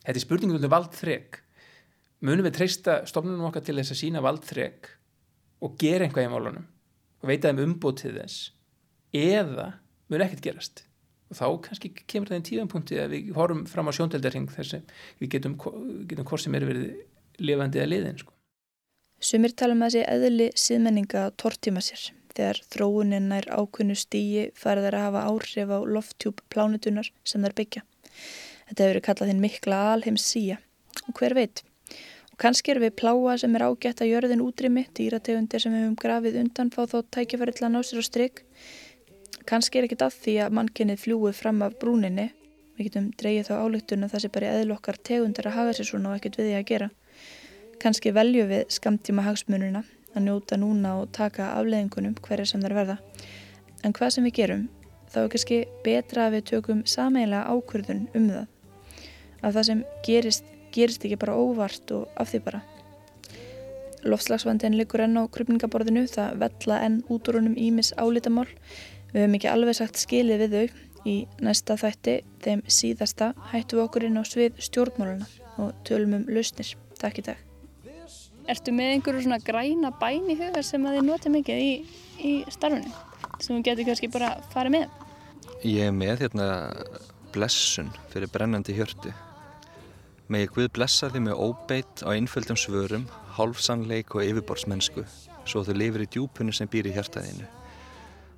Þetta 0.05 0.19
er 0.19 0.23
spurningum 0.23 0.59
um 0.61 0.71
valdþreg 0.71 1.39
munum 2.25 2.47
við 2.47 2.57
treysta 2.57 3.01
stofnunum 3.09 3.49
okkar 3.49 3.65
til 3.65 3.77
þess 3.77 3.93
að 3.93 4.01
sína 4.01 4.23
valdþreg 4.25 4.89
og 5.65 5.77
gera 5.81 6.05
einhvað 6.05 6.27
í 6.27 6.31
málunum 6.31 6.67
og 7.21 7.29
veita 7.29 7.51
þeim 7.51 7.63
umbótið 7.65 8.21
þess? 8.21 8.51
Eða 9.17 9.71
mun 10.11 10.23
ekkert 10.25 10.45
gerast? 10.45 10.83
Og 11.27 11.37
þá 11.37 11.45
kannski 11.67 11.91
kemur 12.07 12.29
það 12.29 12.37
einn 12.37 12.47
tíðanpunkti 12.47 12.99
að 13.01 13.13
við 13.13 13.29
horfum 13.35 13.65
fram 13.69 13.89
á 13.89 13.97
sjóndeldarhing 13.97 14.49
þess 14.53 14.77
að 14.77 14.97
við 15.19 15.33
getum, 15.35 15.57
getum 16.07 16.27
hvort 16.29 16.43
sem 16.43 16.55
er 16.57 16.67
verið 16.69 16.89
lifandi 17.43 17.81
eða 17.81 17.91
liðin 17.91 18.21
sko. 18.21 18.36
Sumir 19.19 19.53
tala 19.57 19.73
um 19.73 19.83
að 19.85 19.97
þessi 19.97 20.03
eðli 20.13 20.47
síðmenninga 20.63 21.23
tortíma 21.41 21.81
sér 21.81 22.09
þegar 22.37 22.59
þróunin 22.69 23.29
nær 23.31 23.47
ákunnu 23.49 23.95
stíi 23.97 24.49
farið 24.55 24.91
að 24.91 24.99
hafa 25.01 25.23
áhrif 25.31 25.71
á 25.73 25.79
lofttjúp 25.81 26.43
plánutunar 26.53 27.09
sem 27.25 27.41
þær 27.41 27.55
byggja. 27.57 27.81
Þetta 28.67 28.83
hefur 28.83 28.93
verið 28.93 29.05
kallað 29.07 29.31
þinn 29.31 29.45
mikla 29.45 29.79
alheims 29.93 30.27
síja 30.27 30.59
og 31.07 31.17
hver 31.17 31.33
veit. 31.37 31.63
Og 32.31 32.37
kannski 32.43 32.75
er 32.75 32.81
við 32.83 32.97
pláa 33.01 33.37
sem 33.41 33.55
er 33.57 33.65
ágætt 33.65 34.03
að 34.05 34.11
jörðin 34.11 34.43
útrými, 34.45 34.85
dýrategundir 34.93 35.63
sem 35.63 35.73
hefum 35.73 35.95
grafið 35.97 36.37
undan 36.43 36.69
fá 36.69 36.83
þó 36.85 36.99
tækifæri 37.09 37.57
til 37.57 37.65
að 37.65 37.73
ná 37.73 37.81
sér 37.81 38.03
á 38.03 38.05
stryk 38.05 38.43
Kanski 39.47 39.79
er 39.79 39.85
ekkit 39.87 40.01
að 40.03 40.15
því 40.19 40.33
að 40.43 40.55
mannkynnið 40.57 40.97
fljúið 40.99 41.37
fram 41.37 41.61
af 41.63 41.75
brúninni. 41.79 42.25
Við 42.75 42.89
getum 42.89 43.05
dreyið 43.15 43.45
þá 43.47 43.53
álugtun 43.63 44.03
að 44.03 44.11
það 44.13 44.23
sé 44.23 44.29
bara 44.35 44.49
eðlokkar 44.57 44.97
tegundar 45.07 45.47
að 45.47 45.55
hafa 45.55 45.75
sér 45.77 45.87
svona 45.87 46.09
og 46.11 46.17
ekkit 46.17 46.39
við 46.39 46.49
því 46.49 46.55
að 46.57 46.65
gera. 46.71 46.89
Kanski 47.81 48.13
velju 48.15 48.47
við 48.49 48.63
skamtíma 48.73 49.25
hagsmununa 49.27 49.83
að 50.15 50.25
njóta 50.25 50.57
núna 50.57 50.95
og 51.01 51.11
taka 51.13 51.51
afleðingunum 51.59 52.15
hverja 52.25 52.47
sem 52.51 52.63
þær 52.63 52.75
verða. 52.79 52.97
En 53.85 53.93
hvað 53.93 54.15
sem 54.15 54.27
við 54.27 54.35
gerum, 54.39 54.65
þá 55.11 55.19
er 55.23 55.31
kannski 55.35 55.59
betra 55.85 56.27
að 56.27 56.37
við 56.37 56.47
tökum 56.51 56.81
sameiginlega 56.89 57.53
ákvörðun 57.53 58.03
um 58.17 58.27
það. 58.33 58.47
Að 59.43 59.59
það 59.59 59.69
sem 59.69 59.85
gerist, 60.07 60.51
gerist 60.73 61.05
ekki 61.05 61.21
bara 61.21 61.37
óvart 61.37 61.93
og 61.93 62.09
af 62.17 62.33
því 62.33 62.43
bara. 62.49 62.63
Lofslagsvandin 64.07 64.77
likur 64.77 65.03
enn 65.03 65.19
á 65.19 65.23
krupningaborðinu, 65.29 66.07
það 66.09 66.37
vella 66.43 66.83
enn 66.85 67.01
út 67.11 67.29
úr 67.29 67.41
honum 67.41 67.57
ímis 67.59 67.93
álítamál 67.97 68.47
Við 69.13 69.23
höfum 69.23 69.37
ekki 69.37 69.49
alveg 69.51 69.77
sagt 69.77 70.01
skilið 70.01 70.43
við 70.43 70.55
þau 70.55 71.07
í 71.07 71.15
næsta 71.43 71.77
þætti 71.79 72.17
þeim 72.43 72.63
síðasta 72.79 73.31
hættu 73.53 73.79
við 73.79 73.85
okkur 73.85 74.07
inn 74.09 74.19
á 74.19 74.23
svið 74.27 74.61
stjórnmáluna 74.67 75.31
og 75.63 75.75
tölum 75.87 76.19
um 76.19 76.31
lausnir. 76.31 76.75
Takk 76.99 77.23
í 77.23 77.29
dag. 77.31 77.46
Ertu 78.47 78.71
með 78.71 78.93
einhverju 78.93 79.25
svona 79.25 79.41
græna 79.43 79.91
bæn 79.99 80.29
í 80.31 80.37
huga 80.39 80.63
sem 80.63 80.85
að 80.87 80.97
þið 80.97 81.07
noti 81.09 81.31
mikið 81.33 81.63
í, 81.63 81.71
í 82.23 82.31
starfunni 82.53 82.93
sem 83.43 83.57
þú 83.57 83.61
getur 83.65 83.87
kannski 83.89 84.09
bara 84.13 84.29
farið 84.53 84.77
með? 84.77 84.85
Ég 85.67 85.89
er 85.89 85.95
með 85.95 86.23
hérna 86.23 86.47
blessun 87.35 87.89
fyrir 88.13 88.31
brennandi 88.31 88.75
hjörtu. 88.77 89.11
Megið 90.31 90.53
Guð 90.55 90.69
blessa 90.75 91.09
þið 91.11 91.23
með 91.27 91.41
óbeitt 91.43 92.03
á 92.03 92.11
einföldum 92.11 92.59
svörum, 92.59 93.05
hálfsannleik 93.37 94.15
og 94.15 94.25
yfirborðsmennsku 94.25 95.05
svo 95.47 95.63
þú 95.63 95.75
lifir 95.77 96.03
í 96.03 96.09
djúpunni 96.11 96.55
sem 96.55 96.71
býr 96.71 96.89
í 96.89 96.95
hjartaðinu. 96.95 97.47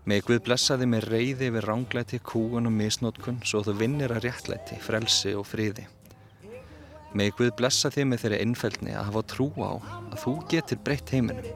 Með 0.09 0.25
Guð 0.27 0.43
blessaði 0.45 0.89
með 0.89 1.07
reyði 1.11 1.49
við 1.53 1.65
ránglæti, 1.65 2.21
kúun 2.25 2.69
og 2.69 2.73
misnótkun 2.73 3.41
svo 3.45 3.61
þú 3.65 3.77
vinnir 3.81 4.13
að 4.15 4.27
réttlæti, 4.27 4.77
frelsi 4.81 5.35
og 5.37 5.45
fríði. 5.49 5.85
Með 7.17 7.31
Guð 7.39 7.51
blessaði 7.57 8.03
með 8.05 8.23
þeirri 8.23 8.39
einfældni 8.43 8.91
að 8.93 9.07
hafa 9.07 9.23
trú 9.31 9.47
á 9.57 9.71
að 10.11 10.17
þú 10.23 10.33
getur 10.51 10.81
breytt 10.85 11.09
heiminum 11.09 11.47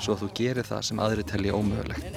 svo 0.00 0.16
þú 0.16 0.30
gerir 0.38 0.64
það 0.64 0.86
sem 0.88 1.02
aðri 1.04 1.26
telli 1.28 1.52
ómögulegt. 1.52 2.16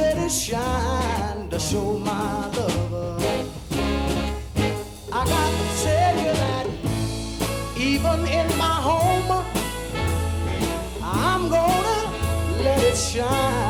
Let 0.00 0.16
it 0.16 0.30
shine 0.30 1.50
to 1.50 1.58
show 1.58 1.98
my 1.98 2.46
love. 2.56 3.09
Even 8.12 8.26
in 8.26 8.58
my 8.58 8.64
home, 8.64 9.44
I'm 11.02 11.48
gonna 11.48 12.62
let 12.62 12.82
it 12.82 12.96
shine. 12.96 13.69